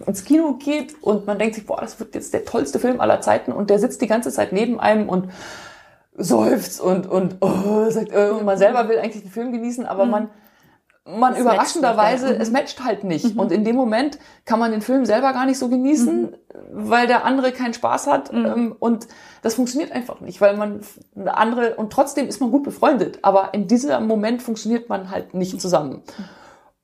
ins 0.07 0.25
Kino 0.25 0.55
geht 0.55 0.95
und 1.03 1.27
man 1.27 1.39
denkt 1.39 1.55
sich, 1.55 1.67
boah, 1.67 1.81
das 1.81 2.01
wird 2.01 2.15
jetzt 2.15 2.33
der 2.33 2.45
tollste 2.45 2.79
Film 2.79 3.01
aller 3.01 3.21
Zeiten 3.21 3.53
und 3.53 3.71
der 3.71 3.79
sitzt 3.79 4.01
die 4.01 4.07
ganze 4.07 4.31
Zeit 4.31 4.53
neben 4.53 4.81
einem 4.81 5.09
und 5.09 5.31
seufzt 6.17 6.81
und, 6.81 7.07
und, 7.07 7.37
oh, 7.41 7.89
sagt, 7.91 8.13
und 8.15 8.45
man 8.45 8.59
selber 8.59 8.89
will 8.89 8.99
eigentlich 8.99 9.23
den 9.23 9.31
Film 9.31 9.53
genießen, 9.53 9.87
aber 9.87 10.05
mhm. 10.05 10.11
man 10.11 10.31
man 11.19 11.35
es 11.35 11.41
überraschenderweise, 11.41 12.27
matcht 12.27 12.41
es 12.41 12.51
matcht 12.51 12.85
halt 12.85 13.05
nicht. 13.05 13.35
Mhm. 13.35 13.41
Und 13.41 13.53
in 13.53 13.65
dem 13.65 13.77
Moment 13.77 14.19
kann 14.45 14.59
man 14.59 14.71
den 14.71 14.83
Film 14.83 15.05
selber 15.05 15.33
gar 15.33 15.47
nicht 15.47 15.59
so 15.59 15.69
genießen, 15.69 16.23
mhm. 16.23 16.35
weil 16.73 17.07
der 17.07 17.25
andere 17.25 17.53
keinen 17.53 17.75
Spaß 17.75 18.07
hat. 18.07 18.33
Mhm. 18.33 18.47
Ähm, 18.47 18.77
und 18.79 19.09
das 19.43 19.55
funktioniert 19.55 19.93
einfach 19.93 20.21
nicht, 20.21 20.41
weil 20.41 20.57
man 20.57 20.81
eine 21.17 21.37
andere, 21.37 21.75
und 21.77 21.93
trotzdem 21.93 22.29
ist 22.29 22.41
man 22.41 22.51
gut 22.51 22.63
befreundet. 22.63 23.19
Aber 23.23 23.55
in 23.55 23.67
diesem 23.67 24.07
Moment 24.07 24.43
funktioniert 24.43 24.89
man 24.89 25.11
halt 25.11 25.35
nicht 25.35 25.61
zusammen. 25.61 26.03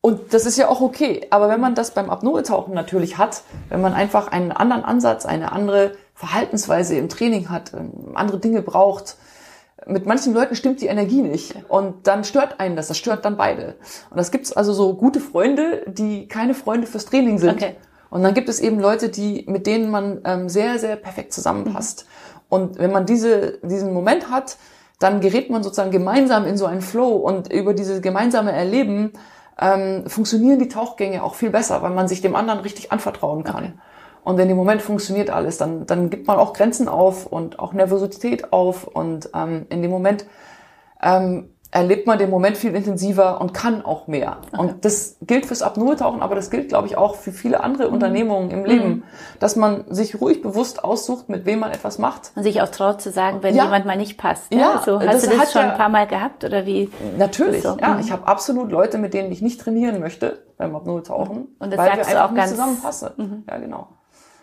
Und 0.00 0.32
das 0.32 0.46
ist 0.46 0.56
ja 0.56 0.68
auch 0.68 0.80
okay. 0.80 1.26
Aber 1.30 1.48
wenn 1.48 1.60
man 1.60 1.74
das 1.74 1.90
beim 1.90 2.10
Apnoe-Tauchen 2.10 2.72
natürlich 2.72 3.18
hat, 3.18 3.42
wenn 3.68 3.80
man 3.80 3.92
einfach 3.92 4.28
einen 4.28 4.52
anderen 4.52 4.84
Ansatz, 4.84 5.26
eine 5.26 5.50
andere 5.50 5.96
Verhaltensweise 6.14 6.96
im 6.96 7.08
Training 7.08 7.48
hat, 7.48 7.74
ähm, 7.74 8.12
andere 8.14 8.38
Dinge 8.38 8.62
braucht, 8.62 9.16
mit 9.86 10.06
manchen 10.06 10.34
Leuten 10.34 10.56
stimmt 10.56 10.80
die 10.80 10.86
Energie 10.86 11.22
nicht 11.22 11.54
und 11.68 12.06
dann 12.06 12.24
stört 12.24 12.58
einen 12.60 12.76
das, 12.76 12.88
das 12.88 12.98
stört 12.98 13.24
dann 13.24 13.36
beide. 13.36 13.76
Und 14.10 14.16
das 14.16 14.30
gibt's 14.30 14.52
also 14.52 14.72
so 14.72 14.94
gute 14.94 15.20
Freunde, 15.20 15.84
die 15.86 16.26
keine 16.28 16.54
Freunde 16.54 16.86
fürs 16.86 17.06
Training 17.06 17.38
sind. 17.38 17.62
Okay. 17.62 17.76
Und 18.10 18.22
dann 18.22 18.34
gibt 18.34 18.48
es 18.48 18.60
eben 18.60 18.80
Leute, 18.80 19.08
die 19.08 19.44
mit 19.48 19.66
denen 19.66 19.90
man 19.90 20.20
ähm, 20.24 20.48
sehr 20.48 20.78
sehr 20.78 20.96
perfekt 20.96 21.32
zusammenpasst. 21.32 22.06
Mhm. 22.06 22.40
Und 22.48 22.78
wenn 22.78 22.92
man 22.92 23.06
diese 23.06 23.58
diesen 23.62 23.92
Moment 23.92 24.30
hat, 24.30 24.56
dann 24.98 25.20
gerät 25.20 25.50
man 25.50 25.62
sozusagen 25.62 25.90
gemeinsam 25.90 26.46
in 26.46 26.56
so 26.56 26.66
einen 26.66 26.82
Flow 26.82 27.16
und 27.16 27.52
über 27.52 27.74
dieses 27.74 28.02
gemeinsame 28.02 28.52
Erleben 28.52 29.12
ähm, 29.60 30.04
funktionieren 30.08 30.58
die 30.58 30.68
Tauchgänge 30.68 31.22
auch 31.22 31.34
viel 31.34 31.50
besser, 31.50 31.82
weil 31.82 31.92
man 31.92 32.08
sich 32.08 32.20
dem 32.20 32.34
anderen 32.34 32.60
richtig 32.60 32.92
anvertrauen 32.92 33.44
kann. 33.44 33.64
Okay. 33.64 33.72
Und 34.26 34.40
in 34.40 34.48
dem 34.48 34.56
Moment 34.56 34.82
funktioniert 34.82 35.30
alles. 35.30 35.56
Dann, 35.56 35.86
dann 35.86 36.10
gibt 36.10 36.26
man 36.26 36.36
auch 36.36 36.52
Grenzen 36.52 36.88
auf 36.88 37.26
und 37.26 37.60
auch 37.60 37.72
Nervosität 37.72 38.52
auf. 38.52 38.88
Und 38.88 39.30
ähm, 39.32 39.66
in 39.68 39.82
dem 39.82 39.92
Moment 39.92 40.26
ähm, 41.00 41.50
erlebt 41.70 42.08
man 42.08 42.18
den 42.18 42.28
Moment 42.28 42.56
viel 42.56 42.74
intensiver 42.74 43.40
und 43.40 43.54
kann 43.54 43.84
auch 43.84 44.08
mehr. 44.08 44.38
Okay. 44.50 44.60
Und 44.60 44.84
das 44.84 45.18
gilt 45.20 45.46
fürs 45.46 45.62
Apnoe-Tauchen, 45.62 46.22
aber 46.22 46.34
das 46.34 46.50
gilt, 46.50 46.70
glaube 46.70 46.88
ich, 46.88 46.98
auch 46.98 47.14
für 47.14 47.30
viele 47.30 47.62
andere 47.62 47.86
mhm. 47.86 47.94
Unternehmungen 47.94 48.50
im 48.50 48.64
Leben, 48.64 48.88
mhm. 48.88 49.02
dass 49.38 49.54
man 49.54 49.84
sich 49.90 50.20
ruhig 50.20 50.42
bewusst 50.42 50.82
aussucht, 50.82 51.28
mit 51.28 51.46
wem 51.46 51.60
man 51.60 51.70
etwas 51.70 52.00
macht. 52.00 52.32
Und 52.34 52.42
sich 52.42 52.60
auch 52.62 52.68
traut 52.70 53.00
zu 53.00 53.12
sagen, 53.12 53.44
wenn 53.44 53.54
ja. 53.54 53.66
jemand 53.66 53.86
mal 53.86 53.96
nicht 53.96 54.18
passt. 54.18 54.50
Ne? 54.50 54.58
Ja, 54.58 54.82
so, 54.84 54.98
hast 54.98 55.22
das 55.22 55.30
du 55.30 55.38
das 55.38 55.52
schon 55.52 55.62
ja, 55.62 55.70
ein 55.70 55.78
paar 55.78 55.88
Mal 55.88 56.08
gehabt 56.08 56.42
oder 56.42 56.66
wie? 56.66 56.90
Natürlich, 57.16 57.62
so? 57.62 57.76
ja. 57.80 57.94
Mhm. 57.94 58.00
Ich 58.00 58.10
habe 58.10 58.26
absolut 58.26 58.72
Leute, 58.72 58.98
mit 58.98 59.14
denen 59.14 59.30
ich 59.30 59.40
nicht 59.40 59.60
trainieren 59.60 60.00
möchte 60.00 60.42
beim 60.56 60.74
Apnoe-Tauchen, 60.74 61.46
und 61.60 61.72
das 61.72 61.78
weil 61.78 61.90
sagst 61.94 62.10
wir 62.10 62.16
einfach 62.16 62.24
auch 62.24 62.30
nicht 62.32 62.40
ganz 62.40 62.50
zusammenpassen. 62.50 63.10
Mhm. 63.18 63.44
Ja, 63.48 63.58
genau. 63.58 63.88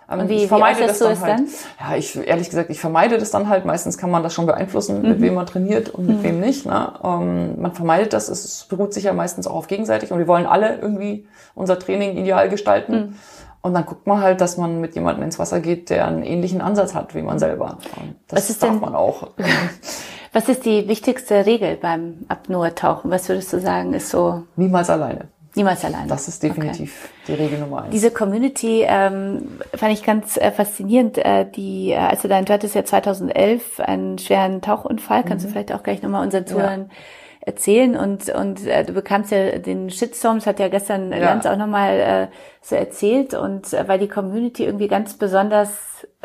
Und 0.07 0.19
ähm, 0.19 0.29
wie, 0.29 0.43
ich 0.43 0.47
vermeide 0.47 0.81
wie 0.81 0.87
das 0.87 0.99
dann, 0.99 1.19
halt. 1.19 1.39
dann? 1.39 1.47
Ja, 1.79 1.95
ich 1.95 2.15
ehrlich 2.15 2.49
gesagt, 2.49 2.69
ich 2.69 2.79
vermeide 2.79 3.17
das 3.17 3.31
dann 3.31 3.49
halt. 3.49 3.65
Meistens 3.65 3.97
kann 3.97 4.11
man 4.11 4.23
das 4.23 4.33
schon 4.33 4.45
beeinflussen, 4.45 5.01
mhm. 5.01 5.09
mit 5.09 5.21
wem 5.21 5.33
man 5.33 5.45
trainiert 5.45 5.89
und 5.89 6.07
mit 6.07 6.17
mhm. 6.19 6.23
wem 6.23 6.39
nicht. 6.39 6.65
Ne? 6.65 6.93
Ähm, 7.03 7.61
man 7.61 7.73
vermeidet 7.73 8.13
das. 8.13 8.29
Es 8.29 8.65
beruht 8.65 8.93
sich 8.93 9.05
ja 9.05 9.13
meistens 9.13 9.47
auch 9.47 9.55
auf 9.55 9.67
gegenseitig 9.67 10.11
und 10.11 10.19
wir 10.19 10.27
wollen 10.27 10.45
alle 10.45 10.77
irgendwie 10.77 11.27
unser 11.55 11.79
Training 11.79 12.17
ideal 12.17 12.49
gestalten. 12.49 12.93
Mhm. 12.93 13.15
Und 13.61 13.73
dann 13.73 13.85
guckt 13.85 14.07
man 14.07 14.21
halt, 14.21 14.41
dass 14.41 14.57
man 14.57 14.81
mit 14.81 14.93
jemandem 14.93 15.23
ins 15.23 15.39
Wasser 15.39 15.61
geht, 15.61 15.89
der 15.89 16.05
einen 16.05 16.23
ähnlichen 16.23 16.59
Ansatz 16.59 16.93
hat 16.93 17.15
wie 17.15 17.21
man 17.21 17.39
selber. 17.39 17.77
Und 17.95 18.15
das 18.27 18.59
darf 18.59 18.71
denn, 18.71 18.81
man 18.81 18.93
auch. 18.93 19.29
Was 20.33 20.49
ist 20.49 20.65
die 20.65 20.87
wichtigste 20.87 21.45
Regel 21.45 21.77
beim 21.77 22.25
Apnoe-Tauchen? 22.27 23.09
Was 23.09 23.29
würdest 23.29 23.53
du 23.53 23.59
sagen, 23.61 23.93
ist 23.93 24.09
so? 24.09 24.43
Niemals 24.57 24.89
alleine. 24.89 25.27
Niemals 25.55 25.85
alleine. 25.85 26.07
Das 26.07 26.27
ist 26.27 26.41
definitiv 26.41 27.09
okay. 27.11 27.23
die 27.27 27.33
Regel 27.33 27.59
Nummer 27.59 27.83
eins. 27.83 27.91
Diese 27.91 28.09
Community 28.09 28.83
ähm, 28.87 29.59
fand 29.75 29.93
ich 29.93 30.03
ganz 30.03 30.37
äh, 30.37 30.51
faszinierend. 30.51 31.19
Äh, 31.19 31.45
die, 31.49 31.91
äh, 31.91 31.97
also 31.97 32.27
dein, 32.27 32.45
du 32.45 32.53
hattest 32.53 32.73
ja 32.73 32.83
2011 32.83 33.79
einen 33.79 34.17
schweren 34.17 34.61
Tauchunfall. 34.61 35.23
Kannst 35.23 35.45
mhm. 35.45 35.49
du 35.49 35.53
vielleicht 35.53 35.73
auch 35.73 35.83
gleich 35.83 36.01
nochmal 36.01 36.25
unseren 36.25 36.47
Zuhörern 36.47 36.89
ja. 36.89 36.95
erzählen? 37.41 37.95
Und 37.95 38.29
und 38.29 38.65
äh, 38.65 38.83
du 38.83 38.93
bekamst 38.93 39.31
ja 39.31 39.59
den 39.59 39.91
Shitstorm, 39.91 40.37
das 40.37 40.47
hat 40.47 40.59
ja 40.59 40.69
gestern 40.69 41.11
ja. 41.11 41.19
Lanz 41.19 41.45
auch 41.45 41.57
nochmal 41.57 41.99
äh, 41.99 42.27
so 42.61 42.75
erzählt. 42.75 43.35
Und 43.35 43.73
äh, 43.73 43.87
weil 43.87 43.99
die 43.99 44.07
Community 44.07 44.65
irgendwie 44.65 44.87
ganz 44.87 45.13
besonders 45.13 45.69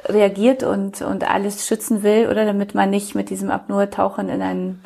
reagiert 0.07 0.63
und 0.63 1.03
und 1.03 1.31
alles 1.31 1.67
schützen 1.67 2.03
will, 2.03 2.29
oder 2.31 2.47
damit 2.47 2.75
man 2.75 2.89
nicht 2.89 3.15
mit 3.15 3.29
diesem 3.29 3.51
Apnoe-Tauchen 3.51 4.31
in 4.31 4.41
einen 4.41 4.83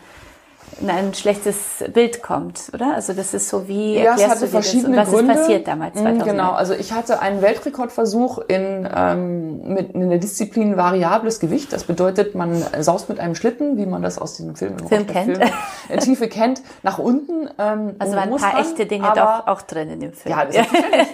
in 0.83 0.91
ein 0.91 1.15
schlechtes 1.15 1.85
Bild 1.93 2.23
kommt, 2.23 2.71
oder? 2.75 2.95
Also 2.95 3.13
das 3.13 3.33
ist 3.35 3.49
so 3.49 3.69
wie 3.69 3.99
ja, 3.99 4.15
es 4.15 4.29
hatte 4.29 4.49
verschiedene 4.49 4.97
was 4.97 5.11
Gründe. 5.11 5.33
ist 5.33 5.39
passiert 5.39 5.69
damals 5.69 5.95
2000? 5.95 6.19
Mhm, 6.19 6.25
genau, 6.29 6.53
also 6.53 6.75
ich 6.75 6.93
hatte 6.93 7.21
einen 7.21 7.41
Weltrekordversuch 7.41 8.39
in, 8.49 8.89
ähm, 8.95 9.75
mit, 9.75 9.95
in 9.95 10.11
der 10.11 10.19
Disziplin 10.19 10.77
variables 10.77 11.39
Gewicht. 11.41 11.73
Das 11.73 11.85
bedeutet, 11.85 12.35
man 12.35 12.63
saust 12.81 13.09
mit 13.09 13.21
einem 13.21 13.35
Schlitten, 13.35 13.77
wie 13.77 13.87
man 13.87 14.03
das 14.03 14.19
aus 14.19 14.35
diesem 14.35 14.57
Film, 14.57 14.77
Film 14.79 15.07
kennt, 15.07 15.39
Film, 15.39 15.51
in 15.89 16.01
Tiefe 16.01 16.29
kennt, 16.29 16.63
nach 16.83 16.99
unten. 16.99 17.49
Ähm, 17.59 17.95
also 17.99 18.17
waren 18.17 18.33
ein 18.33 18.37
paar 18.37 18.61
echte 18.61 18.87
Dinge 18.87 19.09
aber, 19.09 19.45
doch 19.45 19.53
auch 19.53 19.63
drin 19.63 19.89
in 19.89 20.01
dem 20.01 20.13
Film. 20.13 20.35
Ja, 20.35 20.45
das 20.45 20.57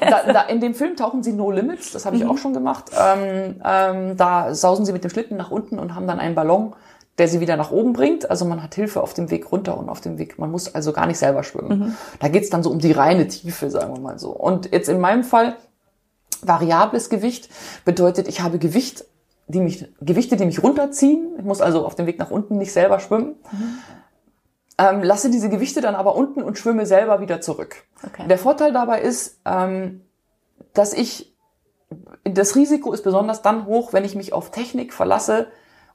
da, 0.00 0.32
da, 0.32 0.42
in 0.42 0.60
dem 0.60 0.74
Film 0.74 0.96
tauchen 0.96 1.22
sie 1.22 1.32
No 1.32 1.50
Limits, 1.50 1.92
das 1.92 2.06
habe 2.06 2.16
ich 2.16 2.24
mhm. 2.24 2.30
auch 2.30 2.38
schon 2.38 2.54
gemacht. 2.54 2.86
Ähm, 2.98 3.56
ähm, 3.64 4.16
da 4.16 4.54
sausen 4.54 4.86
sie 4.86 4.92
mit 4.92 5.04
dem 5.04 5.10
Schlitten 5.10 5.36
nach 5.36 5.50
unten 5.50 5.78
und 5.78 5.94
haben 5.94 6.06
dann 6.06 6.20
einen 6.20 6.34
Ballon 6.34 6.72
der 7.18 7.28
sie 7.28 7.40
wieder 7.40 7.56
nach 7.56 7.70
oben 7.70 7.92
bringt. 7.92 8.30
Also 8.30 8.44
man 8.44 8.62
hat 8.62 8.74
Hilfe 8.74 9.02
auf 9.02 9.12
dem 9.12 9.30
Weg 9.30 9.50
runter 9.50 9.76
und 9.76 9.88
auf 9.88 10.00
dem 10.00 10.18
Weg. 10.18 10.38
Man 10.38 10.50
muss 10.50 10.74
also 10.74 10.92
gar 10.92 11.06
nicht 11.06 11.18
selber 11.18 11.42
schwimmen. 11.42 11.78
Mhm. 11.78 11.96
Da 12.20 12.28
geht's 12.28 12.50
dann 12.50 12.62
so 12.62 12.70
um 12.70 12.78
die 12.78 12.92
reine 12.92 13.26
Tiefe, 13.28 13.70
sagen 13.70 13.94
wir 13.94 14.00
mal 14.00 14.18
so. 14.18 14.30
Und 14.30 14.72
jetzt 14.72 14.88
in 14.88 15.00
meinem 15.00 15.24
Fall 15.24 15.56
variables 16.42 17.10
Gewicht 17.10 17.48
bedeutet, 17.84 18.28
ich 18.28 18.40
habe 18.40 18.58
Gewicht, 18.58 19.04
die 19.48 19.60
mich, 19.60 19.88
Gewichte, 20.00 20.36
die 20.36 20.46
mich 20.46 20.62
runterziehen. 20.62 21.34
Ich 21.38 21.44
muss 21.44 21.60
also 21.60 21.84
auf 21.84 21.96
dem 21.96 22.06
Weg 22.06 22.18
nach 22.18 22.30
unten 22.30 22.56
nicht 22.56 22.72
selber 22.72 23.00
schwimmen. 23.00 23.36
Mhm. 23.50 23.78
Ähm, 24.80 25.02
lasse 25.02 25.28
diese 25.28 25.48
Gewichte 25.48 25.80
dann 25.80 25.96
aber 25.96 26.14
unten 26.14 26.40
und 26.42 26.56
schwimme 26.56 26.86
selber 26.86 27.20
wieder 27.20 27.40
zurück. 27.40 27.84
Okay. 28.06 28.28
Der 28.28 28.38
Vorteil 28.38 28.72
dabei 28.72 29.00
ist, 29.00 29.40
ähm, 29.44 30.02
dass 30.72 30.92
ich 30.92 31.34
das 32.22 32.54
Risiko 32.54 32.92
ist 32.92 33.02
besonders 33.02 33.42
dann 33.42 33.66
hoch, 33.66 33.92
wenn 33.92 34.04
ich 34.04 34.14
mich 34.14 34.32
auf 34.32 34.50
Technik 34.50 34.92
verlasse, 34.92 35.48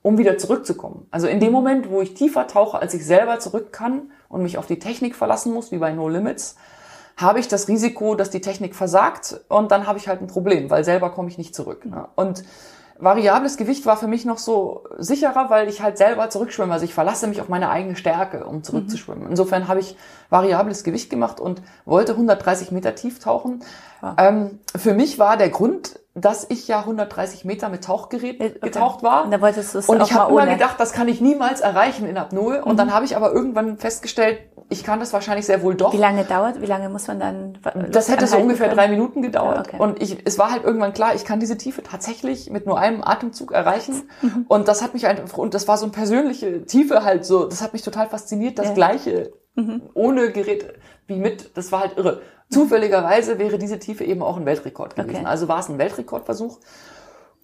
um 0.03 0.19
wieder 0.19 0.37
zurückzukommen. 0.37 1.07
Also 1.09 1.27
in 1.27 1.39
dem 1.39 1.51
Moment, 1.51 1.89
wo 1.89 2.01
ich 2.01 2.13
tiefer 2.13 2.45
tauche, 2.45 2.77
als 2.77 2.93
ich 2.93 3.05
selber 3.05 3.39
zurück 3.39 3.73
kann 3.73 4.11
und 4.29 4.43
mich 4.43 4.59
auf 4.59 4.67
die 4.67 4.77
Technik 4.77 5.15
verlassen 5.15 5.53
muss, 5.53 5.71
wie 5.71 5.77
bei 5.79 5.91
No 5.91 6.07
Limits, 6.09 6.55
habe 7.17 7.39
ich 7.39 7.47
das 7.47 7.67
Risiko, 7.67 8.13
dass 8.15 8.29
die 8.29 8.41
Technik 8.41 8.75
versagt 8.75 9.39
und 9.47 9.71
dann 9.71 9.87
habe 9.87 9.97
ich 9.97 10.07
halt 10.07 10.21
ein 10.21 10.27
Problem, 10.27 10.69
weil 10.69 10.83
selber 10.83 11.09
komme 11.09 11.29
ich 11.29 11.37
nicht 11.37 11.55
zurück. 11.55 11.85
Ne? 11.85 12.07
Und 12.15 12.43
variables 12.99 13.57
Gewicht 13.57 13.85
war 13.85 13.97
für 13.97 14.07
mich 14.07 14.25
noch 14.25 14.37
so 14.37 14.83
sicherer, 14.97 15.49
weil 15.49 15.69
ich 15.69 15.81
halt 15.81 15.97
selber 15.97 16.29
zurückschwimme. 16.29 16.73
Also 16.73 16.85
ich 16.85 16.93
verlasse 16.93 17.27
mich 17.27 17.39
auf 17.39 17.49
meine 17.49 17.69
eigene 17.69 17.95
Stärke, 17.95 18.45
um 18.45 18.63
zurückzuschwimmen. 18.63 19.25
Mhm. 19.25 19.29
Insofern 19.31 19.67
habe 19.67 19.79
ich 19.79 19.95
variables 20.29 20.83
Gewicht 20.83 21.09
gemacht 21.09 21.39
und 21.39 21.61
wollte 21.85 22.13
130 22.13 22.71
Meter 22.71 22.95
tief 22.95 23.19
tauchen. 23.19 23.63
Ja. 24.01 24.15
Ähm, 24.19 24.59
für 24.75 24.93
mich 24.93 25.19
war 25.19 25.37
der 25.37 25.49
Grund, 25.49 25.99
dass 26.15 26.45
ich 26.47 26.67
ja 26.67 26.79
130 26.79 27.43
Meter 27.43 27.69
mit 27.69 27.83
Tauchgerät 27.83 28.39
äh, 28.39 28.45
okay. 28.45 28.59
getaucht 28.61 29.01
war. 29.01 29.25
Und, 29.25 29.31
da 29.31 29.41
wolltest 29.41 29.75
und 29.89 30.01
ich 30.01 30.13
habe 30.13 30.31
immer 30.31 30.45
gedacht, 30.45 30.79
das 30.79 30.93
kann 30.93 31.07
ich 31.07 31.21
niemals 31.21 31.61
erreichen 31.61 32.07
in 32.07 32.17
Apnoe. 32.17 32.63
Und 32.63 32.73
mhm. 32.73 32.77
dann 32.77 32.93
habe 32.93 33.05
ich 33.05 33.15
aber 33.15 33.31
irgendwann 33.31 33.77
festgestellt, 33.77 34.39
ich 34.69 34.83
kann 34.83 34.99
das 34.99 35.11
wahrscheinlich 35.11 35.45
sehr 35.45 35.63
wohl 35.63 35.75
doch. 35.75 35.91
Wie 35.91 35.97
lange 35.97 36.23
dauert? 36.23 36.61
Wie 36.61 36.67
lange 36.67 36.89
muss 36.89 37.07
man 37.07 37.19
dann? 37.19 37.57
Das 37.91 38.09
hätte 38.09 38.27
so 38.27 38.37
ungefähr 38.37 38.67
können? 38.67 38.77
drei 38.77 38.87
Minuten 38.89 39.23
gedauert. 39.23 39.55
Ja, 39.55 39.61
okay. 39.61 39.77
Und 39.79 40.01
ich, 40.01 40.17
es 40.23 40.37
war 40.37 40.51
halt 40.51 40.63
irgendwann 40.63 40.93
klar, 40.93 41.15
ich 41.15 41.25
kann 41.25 41.39
diese 41.39 41.57
Tiefe 41.57 41.81
tatsächlich 41.81 42.49
mit 42.51 42.67
nur 42.67 42.77
einem 42.77 43.03
Atemzug 43.03 43.51
erreichen. 43.51 44.03
Mhm. 44.21 44.45
Und 44.47 44.67
das 44.67 44.83
hat 44.83 44.93
mich 44.93 45.07
einfach, 45.07 45.37
und 45.37 45.55
das 45.55 45.67
war 45.67 45.77
so 45.77 45.85
eine 45.85 45.93
persönliche 45.93 46.65
Tiefe 46.65 47.03
halt 47.03 47.25
so, 47.25 47.45
das 47.45 47.61
hat 47.61 47.73
mich 47.73 47.81
total 47.81 48.07
fasziniert, 48.07 48.59
das 48.59 48.67
ja. 48.67 48.73
Gleiche. 48.73 49.33
Mhm. 49.55 49.81
Ohne 49.93 50.31
Gerät 50.31 50.73
wie 51.07 51.17
mit, 51.17 51.57
das 51.57 51.71
war 51.71 51.81
halt 51.81 51.97
irre. 51.97 52.21
Zufälligerweise 52.53 53.39
wäre 53.39 53.57
diese 53.57 53.79
Tiefe 53.79 54.03
eben 54.03 54.21
auch 54.21 54.37
ein 54.37 54.45
Weltrekord 54.45 54.95
gewesen. 54.95 55.17
Okay. 55.17 55.25
Also 55.25 55.47
war 55.47 55.59
es 55.59 55.69
ein 55.69 55.77
Weltrekordversuch. 55.77 56.59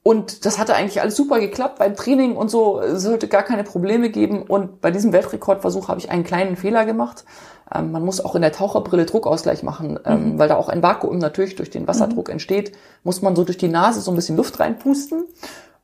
Und 0.01 0.45
das 0.45 0.57
hatte 0.57 0.75
eigentlich 0.75 1.01
alles 1.01 1.15
super 1.15 1.39
geklappt 1.39 1.77
beim 1.77 1.95
Training 1.95 2.35
und 2.35 2.49
so. 2.49 2.79
Es 2.79 3.03
sollte 3.03 3.27
gar 3.27 3.43
keine 3.43 3.63
Probleme 3.63 4.09
geben. 4.09 4.43
Und 4.43 4.81
bei 4.81 4.91
diesem 4.91 5.11
Weltrekordversuch 5.11 5.89
habe 5.89 5.99
ich 5.99 6.09
einen 6.09 6.23
kleinen 6.23 6.55
Fehler 6.55 6.85
gemacht. 6.85 7.25
Ähm, 7.73 7.91
man 7.91 8.03
muss 8.05 8.23
auch 8.23 8.35
in 8.35 8.41
der 8.41 8.51
Taucherbrille 8.51 9.05
Druckausgleich 9.05 9.61
machen, 9.61 9.99
ähm, 10.05 10.33
mhm. 10.33 10.39
weil 10.39 10.47
da 10.47 10.55
auch 10.55 10.69
ein 10.69 10.81
Vakuum 10.81 11.17
natürlich 11.17 11.55
durch 11.55 11.69
den 11.69 11.87
Wasserdruck 11.87 12.29
mhm. 12.29 12.33
entsteht. 12.33 12.71
Muss 13.03 13.21
man 13.21 13.35
so 13.35 13.43
durch 13.43 13.57
die 13.57 13.67
Nase 13.67 13.99
so 14.01 14.11
ein 14.11 14.15
bisschen 14.15 14.37
Luft 14.37 14.59
reinpusten. 14.59 15.25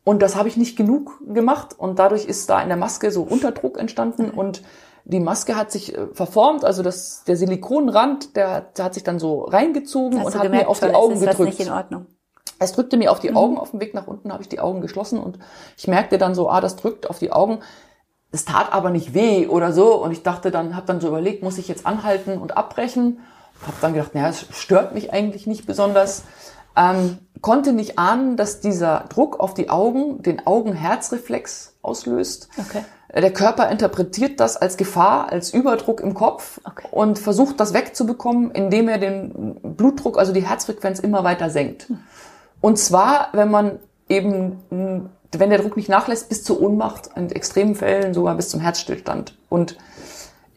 Und 0.06 0.22
das 0.22 0.36
habe 0.36 0.48
ich 0.48 0.56
nicht 0.56 0.78
genug 0.78 1.20
gemacht. 1.28 1.76
Und 1.78 2.00
dadurch 2.00 2.26
ist 2.26 2.50
da 2.50 2.62
in 2.62 2.70
der 2.70 2.78
Maske 2.78 3.12
so 3.12 3.24
Unterdruck 3.24 3.78
entstanden. 3.78 4.30
Und 4.30 4.62
die 5.06 5.20
Maske 5.20 5.56
hat 5.56 5.72
sich 5.72 5.96
äh, 5.96 6.08
verformt, 6.14 6.66
also 6.66 6.84
das, 6.84 7.24
der 7.26 7.38
Silikonrand, 7.38 8.36
der, 8.36 8.62
der 8.62 8.86
hat 8.86 8.94
sich 8.96 9.04
dann 9.04 9.20
so 9.20 9.44
reingezogen 9.44 10.20
Hast 10.20 10.26
und 10.28 10.36
hat 10.36 10.42
gemerkt, 10.44 10.66
mir 10.66 10.70
auf 10.70 10.80
die 10.80 10.94
Augen 10.94 11.14
ist 11.14 11.26
das 11.26 11.38
gedrückt. 11.38 11.60
nicht 11.60 11.68
in 11.68 11.74
Ordnung. 11.74 12.06
Es 12.58 12.72
drückte 12.72 12.98
mir 12.98 13.12
auf 13.12 13.20
Mhm. 13.20 13.28
die 13.28 13.34
Augen, 13.36 13.58
auf 13.58 13.72
dem 13.72 13.80
Weg 13.82 13.94
nach 13.94 14.08
unten 14.08 14.32
habe 14.32 14.42
ich 14.42 14.50
die 14.50 14.60
Augen 14.60 14.82
geschlossen 14.82 15.20
und 15.20 15.38
ich 15.78 15.88
merkte 15.88 16.18
dann 16.18 16.36
so, 16.36 16.50
ah, 16.50 16.62
das 16.62 16.76
drückt 16.76 17.10
auf 17.10 17.20
die 17.20 17.32
Augen. 17.32 17.60
Es 18.32 18.46
tat 18.46 18.74
aber 18.74 18.90
nicht 18.90 19.14
weh 19.14 19.48
oder 19.48 19.72
so 19.72 19.96
und 20.04 20.12
ich 20.12 20.24
dachte 20.24 20.52
dann, 20.52 20.76
habe 20.76 20.86
dann 20.88 21.00
so 21.02 21.08
überlegt, 21.10 21.44
muss 21.44 21.58
ich 21.58 21.68
jetzt 21.68 21.86
anhalten 21.86 22.38
und 22.38 22.58
abbrechen? 22.58 23.20
Habe 23.62 23.78
dann 23.82 23.94
gedacht, 23.94 24.16
naja, 24.16 24.30
es 24.30 24.46
stört 24.52 24.94
mich 24.94 25.14
eigentlich 25.14 25.48
nicht 25.48 25.66
besonders. 25.66 26.24
Ähm, 26.76 27.20
konnte 27.42 27.74
nicht 27.74 27.98
ahnen, 28.00 28.38
dass 28.38 28.60
dieser 28.60 29.06
Druck 29.10 29.40
auf 29.40 29.54
die 29.54 29.70
Augen 29.70 30.22
den 30.24 30.46
Augen-Herz-Reflex 30.46 31.76
auslöst. 31.82 32.50
Okay. 32.58 32.84
Der 33.14 33.32
Körper 33.32 33.70
interpretiert 33.70 34.40
das 34.40 34.58
als 34.58 34.76
Gefahr, 34.76 35.32
als 35.32 35.54
Überdruck 35.54 36.02
im 36.02 36.14
Kopf 36.16 36.60
Okay. 36.66 36.88
und 36.92 37.18
versucht 37.20 37.60
das 37.60 37.74
wegzubekommen, 37.74 38.52
indem 38.52 38.90
er 38.90 38.98
den 38.98 39.56
Blutdruck, 39.62 40.18
also 40.18 40.34
die 40.34 40.46
Herzfrequenz 40.46 41.00
immer 41.00 41.24
weiter 41.24 41.50
senkt. 41.50 41.88
Und 42.62 42.78
zwar, 42.78 43.30
wenn 43.32 43.50
man 43.52 43.80
eben, 44.10 44.60
mh, 44.70 45.02
wenn 45.38 45.50
der 45.50 45.60
Druck 45.60 45.78
nicht 45.78 45.88
nachlässt, 45.88 46.28
bis 46.30 46.44
zur 46.44 46.62
Ohnmacht, 46.62 47.10
in 47.16 47.32
extremen 47.32 47.76
Fällen 47.76 48.14
sogar 48.14 48.36
bis 48.36 48.50
zum 48.50 48.60
Herzstillstand. 48.60 49.38
Und 49.50 49.78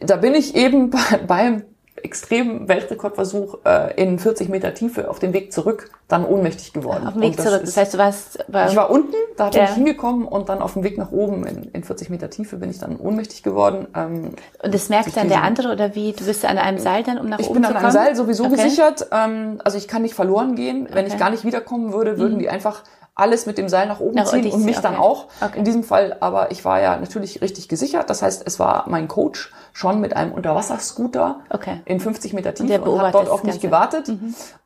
da 0.01 0.17
bin 0.17 0.35
ich 0.35 0.57
eben 0.57 0.91
bei, 0.91 0.99
beim 1.27 1.63
extremen 2.05 2.69
Weltrekordversuch 2.69 3.59
äh, 3.65 3.95
in 4.03 4.19
40 4.19 4.49
Meter 4.49 4.75
Tiefe 4.75 5.11
auf 5.11 5.19
dem 5.19 5.33
Weg 5.33 5.53
zurück 5.53 5.91
dann 6.09 6.25
ohnmächtig 6.25 6.73
geworden. 6.73 7.07
Auf 7.07 7.13
dem 7.15 7.23
Weg 7.23 7.37
das 7.37 7.45
zurück. 7.47 7.63
ist- 7.63 7.69
Das 7.69 7.77
heißt, 7.77 7.95
du 7.95 7.99
warst 7.99 8.45
bei, 8.49 8.67
ich 8.69 8.77
war 8.77 8.91
unten, 8.91 9.15
da 9.37 9.51
bin 9.51 9.59
Ja. 9.61 9.65
ich 9.65 9.71
hingekommen 9.75 10.27
und 10.27 10.49
dann 10.49 10.61
auf 10.63 10.73
dem 10.73 10.83
Weg 10.85 10.97
nach 10.97 11.13
oben 11.13 11.47
in, 11.47 11.65
in 11.65 11.85
40 11.85 12.09
Meter 12.11 12.31
Tiefe 12.31 12.57
bin 12.57 12.71
ich 12.71 12.79
dann 12.79 12.97
ohnmächtig 12.97 13.43
geworden. 13.43 13.87
Ähm, 13.95 14.31
und 14.63 14.75
das 14.75 14.89
merkt 14.89 15.17
dann 15.17 15.29
der 15.29 15.43
andere 15.43 15.73
oder 15.73 15.95
wie? 15.95 16.13
Du 16.13 16.25
bist 16.25 16.45
an 16.45 16.57
einem 16.59 16.79
Seil 16.79 17.03
dann, 17.03 17.19
um 17.19 17.29
nach 17.29 17.39
ich 17.41 17.47
oben 17.51 17.57
bin 17.61 17.65
zu 17.65 17.69
an 17.71 17.75
kommen? 17.83 17.85
einem 17.87 17.93
Seil 18.07 18.17
sowieso 18.17 18.45
Okay. 18.47 18.57
gesichert. 18.57 19.07
Ähm, 19.13 19.61
also 19.65 19.77
ich 19.77 19.87
kann 19.89 20.03
nicht 20.03 20.15
verloren 20.15 20.55
gehen. 20.55 20.89
Wenn 20.93 21.07
ich 21.07 21.13
Okay. 21.13 21.15
Mhm. 21.17 21.19
gar 21.19 21.31
nicht 21.31 21.45
wiederkommen 21.45 21.93
würde, 21.93 22.19
würden 22.19 22.39
die 22.39 22.49
einfach 22.49 22.85
alles 23.19 23.47
mit 23.47 23.59
dem 23.59 23.69
Seil 23.69 23.89
nach 23.89 24.01
oben 24.01 24.15
Nach 24.15 24.27
ziehen 24.27 24.51
und 24.53 24.65
mich 24.65 24.77
ziehen, 24.77 24.83
dann 24.83 24.95
okay. 24.95 25.03
auch. 25.03 25.27
Okay. 25.41 25.59
In 25.59 25.65
diesem 25.65 25.83
Fall, 25.83 26.17
aber 26.21 26.51
ich 26.51 26.65
war 26.65 26.81
ja 26.81 26.97
natürlich 26.97 27.43
richtig 27.43 27.69
gesichert. 27.69 28.09
Das 28.09 28.23
heißt, 28.23 28.45
es 28.47 28.59
war 28.59 28.85
mein 28.89 29.09
Coach 29.09 29.53
schon 29.73 30.01
mit 30.01 30.17
einem 30.17 30.33
Unterwasserscooter 30.33 31.41
Okay. 31.51 31.81
in 31.85 32.01
50 32.01 32.33
Meter 32.33 32.53
der 32.53 32.55
Tiefe 32.55 32.83
und, 32.83 33.03
hat 33.03 33.15
dort 33.15 33.29
auf 33.29 33.43
mich 33.43 33.61
Ganze. 33.61 33.67
Mhm. 33.67 33.71
gewartet. 33.71 34.13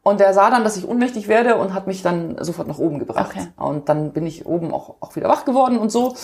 Und 0.03 0.21
der 0.21 0.35
sah 0.35 0.51
dann, 0.51 0.65
dass 0.65 0.77
ich 0.77 0.87
ohnmächtig 0.87 1.29
werde 1.29 1.57
und 1.57 1.75
hat 1.75 1.87
mich 1.87 2.03
dann 2.03 2.37
sofort 2.41 2.69
nach 2.69 2.79
oben 2.79 2.99
gebracht. 2.99 3.31
Okay. 3.31 3.49
Und 3.57 3.89
dann 3.89 4.13
bin 4.13 4.27
ich 4.27 4.47
oben 4.47 4.73
auch, 4.73 4.97
auch 5.01 5.17
wieder 5.17 5.29
wach 5.29 5.45
geworden 5.45 5.79
und 5.79 5.91
so. 5.91 6.15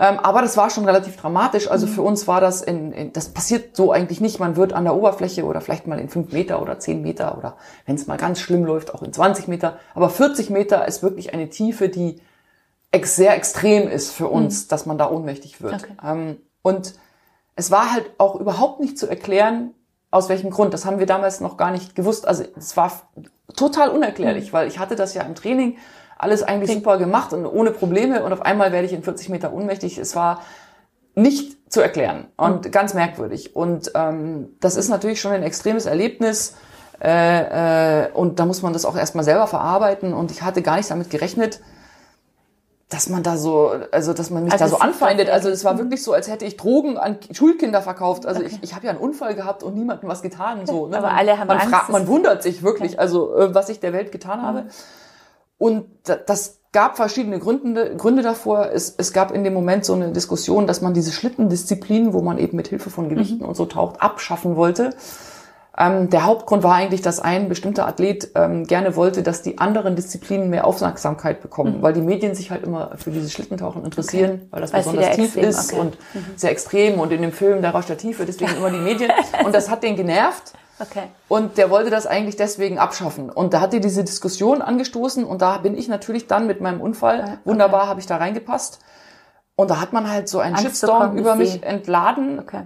Ähm, 0.00 0.20
aber 0.20 0.42
das 0.42 0.56
war 0.56 0.70
schon 0.70 0.84
relativ 0.84 1.16
dramatisch. 1.16 1.68
Also 1.68 1.88
für 1.88 2.02
uns 2.02 2.28
war 2.28 2.40
das 2.40 2.62
in, 2.62 2.92
in, 2.92 3.12
das 3.12 3.30
passiert 3.30 3.76
so 3.76 3.90
eigentlich 3.90 4.20
nicht. 4.20 4.38
Man 4.38 4.54
wird 4.54 4.72
an 4.72 4.84
der 4.84 4.94
Oberfläche 4.94 5.44
oder 5.44 5.60
vielleicht 5.60 5.88
mal 5.88 5.98
in 5.98 6.08
fünf 6.08 6.32
Meter 6.32 6.62
oder 6.62 6.78
zehn 6.78 7.02
Meter 7.02 7.36
oder 7.36 7.56
wenn 7.84 7.96
es 7.96 8.06
mal 8.06 8.16
ganz 8.16 8.38
schlimm 8.40 8.64
läuft, 8.64 8.94
auch 8.94 9.02
in 9.02 9.12
20 9.12 9.48
Meter. 9.48 9.78
Aber 9.94 10.08
40 10.08 10.50
Meter 10.50 10.86
ist 10.86 11.02
wirklich 11.02 11.34
eine 11.34 11.48
Tiefe, 11.48 11.88
die 11.88 12.20
ex 12.92 13.16
sehr 13.16 13.34
extrem 13.34 13.88
ist 13.88 14.12
für 14.12 14.28
uns, 14.28 14.68
dass 14.68 14.86
man 14.86 14.98
da 14.98 15.10
ohnmächtig 15.10 15.60
wird. 15.60 15.74
Okay. 15.74 15.92
Ähm, 16.04 16.36
und 16.62 16.94
es 17.56 17.72
war 17.72 17.92
halt 17.92 18.08
auch 18.18 18.36
überhaupt 18.36 18.78
nicht 18.78 18.98
zu 18.98 19.08
erklären, 19.08 19.74
aus 20.12 20.28
welchem 20.28 20.50
Grund. 20.50 20.72
Das 20.74 20.86
haben 20.86 21.00
wir 21.00 21.06
damals 21.06 21.40
noch 21.40 21.56
gar 21.56 21.72
nicht 21.72 21.96
gewusst. 21.96 22.26
Also 22.26 22.44
es 22.56 22.76
war 22.76 22.92
total 23.56 23.88
unerklärlich, 23.88 24.52
weil 24.52 24.68
ich 24.68 24.78
hatte 24.78 24.94
das 24.94 25.14
ja 25.14 25.22
im 25.22 25.34
Training 25.34 25.76
alles 26.18 26.42
eigentlich 26.42 26.72
super 26.72 26.98
gemacht 26.98 27.32
und 27.32 27.46
ohne 27.46 27.70
Probleme 27.70 28.22
und 28.24 28.32
auf 28.32 28.42
einmal 28.42 28.72
werde 28.72 28.86
ich 28.86 28.92
in 28.92 29.02
40 29.02 29.28
Meter 29.28 29.52
ohnmächtig. 29.52 29.98
Es 29.98 30.16
war 30.16 30.42
nicht 31.14 31.56
zu 31.72 31.80
erklären 31.80 32.26
und 32.36 32.70
ganz 32.72 32.94
merkwürdig. 32.94 33.54
Und 33.56 33.92
ähm, 33.94 34.50
das 34.60 34.76
ist 34.76 34.88
natürlich 34.88 35.20
schon 35.20 35.32
ein 35.32 35.42
extremes 35.42 35.86
Erlebnis. 35.86 36.54
Äh, 37.00 38.04
äh, 38.06 38.12
und 38.12 38.38
da 38.40 38.46
muss 38.46 38.62
man 38.62 38.72
das 38.72 38.84
auch 38.84 38.96
erstmal 38.96 39.24
selber 39.24 39.46
verarbeiten. 39.46 40.12
Und 40.12 40.30
ich 40.30 40.42
hatte 40.42 40.62
gar 40.62 40.76
nicht 40.76 40.90
damit 40.90 41.10
gerechnet, 41.10 41.60
dass 42.88 43.08
man 43.08 43.22
da 43.22 43.36
so, 43.36 43.72
also 43.92 44.14
dass 44.14 44.30
man 44.30 44.44
mich 44.44 44.52
Also 44.52 44.64
da 44.64 44.68
so 44.70 44.78
anfeindet. 44.78 45.28
Also 45.28 45.50
es 45.50 45.64
war 45.64 45.76
wirklich 45.78 46.02
so, 46.02 46.12
als 46.14 46.28
hätte 46.28 46.46
ich 46.46 46.56
Drogen 46.56 46.96
an 46.96 47.18
Schulkinder 47.32 47.82
verkauft. 47.82 48.24
Also 48.24 48.42
ich, 48.42 48.58
ich 48.62 48.74
habe 48.74 48.86
ja 48.86 48.90
einen 48.92 49.00
Unfall 49.00 49.34
gehabt 49.34 49.62
und 49.62 49.74
niemandem 49.76 50.08
was 50.08 50.22
getan. 50.22 50.66
So, 50.66 50.86
ne? 50.86 50.96
Aber 50.98 51.12
alle 51.12 51.38
haben 51.38 51.48
man, 51.48 51.58
Angst, 51.58 51.70
fragt- 51.70 51.90
man 51.90 52.06
wundert 52.06 52.42
sich 52.42 52.62
wirklich, 52.62 52.98
also 52.98 53.36
äh, 53.36 53.54
was 53.54 53.68
ich 53.68 53.80
der 53.80 53.92
Welt 53.92 54.10
getan 54.10 54.40
habe. 54.42 54.64
Und 55.58 55.84
da- 56.04 56.16
das 56.16 56.60
gab 56.72 56.96
verschiedene 56.96 57.38
Gründe, 57.38 57.96
Gründe 57.96 58.22
davor. 58.22 58.70
Es, 58.72 58.94
es 58.96 59.12
gab 59.12 59.32
in 59.32 59.42
dem 59.44 59.54
Moment 59.54 59.84
so 59.84 59.94
eine 59.94 60.12
Diskussion, 60.12 60.66
dass 60.66 60.80
man 60.82 60.94
diese 60.94 61.12
Schlittendisziplin, 61.12 62.12
wo 62.12 62.20
man 62.20 62.38
eben 62.38 62.56
mit 62.56 62.68
Hilfe 62.68 62.90
von 62.90 63.08
Gewichten 63.08 63.44
und 63.44 63.56
so 63.56 63.66
taucht, 63.66 64.00
abschaffen 64.00 64.54
wollte. 64.56 64.90
Ähm, 65.80 66.10
der 66.10 66.24
Hauptgrund 66.26 66.64
war 66.64 66.74
eigentlich, 66.74 67.02
dass 67.02 67.20
ein 67.20 67.48
bestimmter 67.48 67.86
Athlet 67.86 68.32
ähm, 68.34 68.64
gerne 68.64 68.96
wollte, 68.96 69.22
dass 69.22 69.42
die 69.42 69.58
anderen 69.58 69.94
Disziplinen 69.94 70.50
mehr 70.50 70.66
Aufmerksamkeit 70.66 71.40
bekommen, 71.40 71.82
weil 71.82 71.92
die 71.92 72.00
Medien 72.00 72.34
sich 72.34 72.50
halt 72.50 72.64
immer 72.64 72.92
für 72.96 73.12
dieses 73.12 73.32
Schlittentauchen 73.32 73.84
interessieren, 73.84 74.48
weil 74.50 74.60
das 74.60 74.72
Weil 74.72 74.80
es 74.80 74.86
besonders 74.86 75.14
tief 75.14 75.36
extrem, 75.36 75.44
ist 75.48 75.72
okay. 75.72 75.80
und 75.80 75.98
sehr 76.34 76.50
extrem 76.50 76.98
und 76.98 77.12
in 77.12 77.22
dem 77.22 77.30
Film 77.32 77.62
der 77.62 77.70
Rausch 77.70 77.86
der 77.86 77.96
Tiefe, 77.96 78.26
deswegen 78.26 78.56
immer 78.56 78.70
die 78.70 78.78
Medien. 78.78 79.12
Und 79.44 79.54
das 79.54 79.70
hat 79.70 79.82
den 79.84 79.94
genervt. 79.94 80.52
Okay. 80.80 81.08
Und 81.28 81.58
der 81.58 81.70
wollte 81.70 81.90
das 81.90 82.06
eigentlich 82.06 82.36
deswegen 82.36 82.78
abschaffen. 82.78 83.30
Und 83.30 83.52
da 83.52 83.60
hat 83.60 83.74
er 83.74 83.80
diese 83.80 84.04
Diskussion 84.04 84.62
angestoßen 84.62 85.24
und 85.24 85.42
da 85.42 85.58
bin 85.58 85.76
ich 85.76 85.88
natürlich 85.88 86.26
dann 86.26 86.46
mit 86.46 86.60
meinem 86.60 86.80
Unfall, 86.80 87.20
okay. 87.20 87.38
wunderbar 87.44 87.88
habe 87.88 88.00
ich 88.00 88.06
da 88.06 88.16
reingepasst. 88.16 88.78
Und 89.56 89.70
da 89.70 89.80
hat 89.80 89.92
man 89.92 90.08
halt 90.08 90.28
so 90.28 90.38
einen 90.38 90.54
Angst 90.54 90.66
Shitstorm 90.66 91.16
über 91.16 91.32
ich 91.32 91.38
mich 91.38 91.52
sehe. 91.52 91.62
entladen, 91.62 92.38
Okay. 92.38 92.62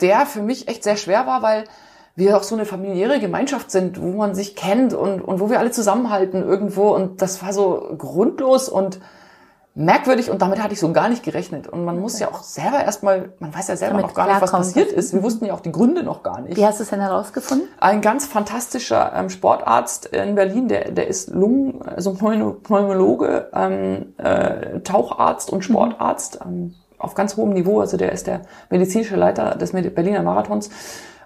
der 0.00 0.24
für 0.24 0.40
mich 0.42 0.68
echt 0.68 0.84
sehr 0.84 0.96
schwer 0.96 1.26
war, 1.26 1.42
weil 1.42 1.64
wir 2.14 2.36
auch 2.36 2.42
so 2.42 2.54
eine 2.54 2.64
familiäre 2.64 3.20
Gemeinschaft 3.20 3.70
sind, 3.70 4.00
wo 4.00 4.12
man 4.12 4.34
sich 4.34 4.56
kennt 4.56 4.92
und, 4.92 5.20
und 5.20 5.40
wo 5.40 5.50
wir 5.50 5.58
alle 5.58 5.70
zusammenhalten 5.70 6.42
irgendwo. 6.42 6.90
Und 6.94 7.22
das 7.22 7.42
war 7.42 7.52
so 7.52 7.94
grundlos 7.96 8.68
und 8.68 9.00
merkwürdig 9.78 10.28
und 10.28 10.42
damit 10.42 10.60
hatte 10.60 10.74
ich 10.74 10.80
so 10.80 10.92
gar 10.92 11.08
nicht 11.08 11.22
gerechnet. 11.22 11.68
Und 11.68 11.84
man 11.84 12.00
muss 12.00 12.18
ja 12.18 12.28
auch 12.28 12.42
selber 12.42 12.82
erstmal, 12.84 13.32
man 13.38 13.54
weiß 13.54 13.68
ja 13.68 13.76
selber 13.76 13.94
Damit 13.94 14.08
noch 14.08 14.14
gar 14.14 14.26
nicht, 14.26 14.42
was 14.42 14.50
passiert 14.50 14.90
ist. 14.90 15.14
Wir 15.14 15.22
wussten 15.22 15.44
ja 15.44 15.54
auch 15.54 15.60
die 15.60 15.70
Gründe 15.70 16.02
noch 16.02 16.24
gar 16.24 16.40
nicht. 16.40 16.56
Wie 16.56 16.66
hast 16.66 16.80
du 16.80 16.82
es 16.82 16.90
denn 16.90 17.00
herausgefunden? 17.00 17.68
Ein 17.78 18.00
ganz 18.00 18.26
fantastischer 18.26 19.12
ähm, 19.14 19.30
Sportarzt 19.30 20.06
in 20.06 20.34
Berlin, 20.34 20.66
der, 20.66 20.90
der 20.90 21.06
ist 21.06 21.30
Lungen, 21.30 21.80
also 21.82 22.10
Pneumo- 22.10 22.54
Pneumologe, 22.54 23.50
ähm, 23.54 24.14
äh, 24.18 24.80
Taucharzt 24.80 25.50
und 25.50 25.62
Sportarzt 25.62 26.40
ähm, 26.44 26.74
auf 26.98 27.14
ganz 27.14 27.36
hohem 27.36 27.50
Niveau. 27.50 27.80
Also 27.80 27.96
der 27.96 28.10
ist 28.10 28.26
der 28.26 28.42
medizinische 28.70 29.14
Leiter 29.14 29.54
des 29.54 29.70
Berliner 29.70 30.22
Marathons. 30.24 30.70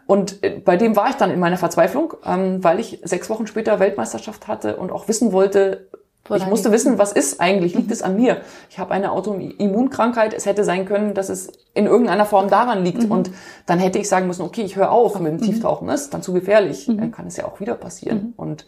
Und 0.06 0.42
äh, 0.44 0.60
bei 0.62 0.76
dem 0.76 0.94
war 0.94 1.08
ich 1.08 1.16
dann 1.16 1.30
in 1.30 1.40
meiner 1.40 1.56
Verzweiflung, 1.56 2.12
ähm, 2.26 2.62
weil 2.62 2.80
ich 2.80 3.00
sechs 3.02 3.30
Wochen 3.30 3.46
später 3.46 3.80
Weltmeisterschaft 3.80 4.46
hatte 4.46 4.76
und 4.76 4.92
auch 4.92 5.08
wissen 5.08 5.32
wollte, 5.32 5.88
ich 6.30 6.46
musste 6.46 6.70
wissen, 6.70 6.98
was 6.98 7.12
ist 7.12 7.40
eigentlich? 7.40 7.74
Liegt 7.74 7.90
es 7.90 8.02
an 8.02 8.16
mir? 8.16 8.42
Ich 8.70 8.78
habe 8.78 8.92
eine 8.94 9.12
Autoimmunkrankheit. 9.12 10.32
Es 10.34 10.46
hätte 10.46 10.64
sein 10.64 10.86
können, 10.86 11.14
dass 11.14 11.28
es 11.28 11.52
in 11.74 11.86
irgendeiner 11.86 12.26
Form 12.26 12.48
daran 12.48 12.84
liegt. 12.84 13.10
Und 13.10 13.30
dann 13.66 13.78
hätte 13.78 13.98
ich 13.98 14.08
sagen 14.08 14.28
müssen, 14.28 14.42
okay, 14.42 14.62
ich 14.62 14.76
höre 14.76 14.92
auf 14.92 15.18
mit 15.18 15.32
dem 15.32 15.40
Tieftauchen. 15.40 15.88
Das 15.88 16.02
ist 16.02 16.14
dann 16.14 16.22
zu 16.22 16.32
gefährlich. 16.32 16.86
Dann 16.86 17.10
kann 17.10 17.26
es 17.26 17.36
ja 17.36 17.44
auch 17.44 17.60
wieder 17.60 17.74
passieren. 17.74 18.34
Und 18.36 18.66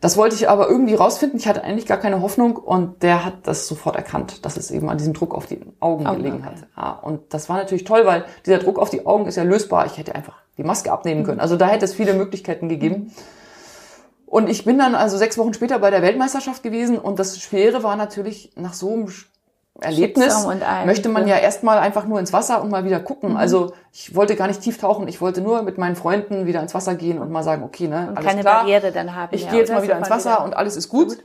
das 0.00 0.16
wollte 0.16 0.36
ich 0.36 0.48
aber 0.48 0.68
irgendwie 0.68 0.94
rausfinden. 0.94 1.38
Ich 1.38 1.48
hatte 1.48 1.64
eigentlich 1.64 1.86
gar 1.86 1.98
keine 1.98 2.22
Hoffnung. 2.22 2.56
Und 2.56 3.02
der 3.02 3.24
hat 3.24 3.34
das 3.42 3.66
sofort 3.66 3.96
erkannt, 3.96 4.44
dass 4.44 4.56
es 4.56 4.70
eben 4.70 4.88
an 4.88 4.98
diesem 4.98 5.14
Druck 5.14 5.34
auf 5.34 5.46
die 5.46 5.60
Augen 5.80 6.06
Augen, 6.06 6.18
gelegen 6.18 6.44
okay. 6.44 6.46
hat. 6.46 6.68
Ja, 6.76 6.92
und 7.02 7.34
das 7.34 7.48
war 7.48 7.56
natürlich 7.56 7.84
toll, 7.84 8.06
weil 8.06 8.24
dieser 8.46 8.58
Druck 8.58 8.78
auf 8.78 8.90
die 8.90 9.04
Augen 9.04 9.26
ist 9.26 9.36
ja 9.36 9.42
lösbar. 9.42 9.86
Ich 9.86 9.98
hätte 9.98 10.14
einfach 10.14 10.36
die 10.56 10.62
Maske 10.62 10.92
abnehmen 10.92 11.24
können. 11.24 11.40
Also 11.40 11.56
da 11.56 11.66
hätte 11.66 11.84
es 11.84 11.94
viele 11.94 12.14
Möglichkeiten 12.14 12.68
gegeben. 12.68 13.12
Und 14.28 14.50
ich 14.50 14.64
bin 14.64 14.78
dann 14.78 14.94
also 14.94 15.16
sechs 15.16 15.38
Wochen 15.38 15.54
später 15.54 15.78
bei 15.78 15.90
der 15.90 16.02
Weltmeisterschaft 16.02 16.62
gewesen 16.62 16.98
und 16.98 17.18
das 17.18 17.40
Schwere 17.40 17.82
war 17.82 17.96
natürlich 17.96 18.52
nach 18.56 18.74
so 18.74 18.92
einem 18.92 19.08
Erlebnis 19.80 20.44
möchte 20.86 21.08
man 21.08 21.28
ja. 21.28 21.36
erstmal 21.36 21.78
einfach 21.78 22.04
nur 22.04 22.18
ins 22.18 22.32
Wasser 22.32 22.60
und 22.62 22.70
mal 22.70 22.84
wieder 22.84 22.98
gucken. 22.98 23.36
Also 23.36 23.72
ich 23.92 24.14
wollte 24.14 24.34
gar 24.34 24.48
nicht 24.48 24.60
tief 24.60 24.78
tauchen, 24.78 25.06
ich 25.06 25.20
wollte 25.20 25.40
nur 25.40 25.62
mit 25.62 25.78
meinen 25.78 25.94
Freunden 25.94 26.46
wieder 26.46 26.60
ins 26.60 26.74
Wasser 26.74 26.96
gehen 26.96 27.20
und 27.20 27.30
mal 27.30 27.44
sagen, 27.44 27.62
okay, 27.62 27.86
ne, 27.86 28.08
Und 28.08 28.16
alles 28.16 28.28
keine 28.28 28.40
klar. 28.40 28.62
Barriere 28.62 28.90
dann 28.90 29.14
haben. 29.14 29.28
Ich 29.32 29.44
ja, 29.44 29.50
gehe 29.50 29.60
jetzt 29.60 29.72
mal 29.72 29.82
wieder 29.82 29.96
ins 29.96 30.10
Wasser 30.10 30.44
und 30.44 30.56
alles 30.56 30.76
ist 30.76 30.88
gut. 30.88 31.18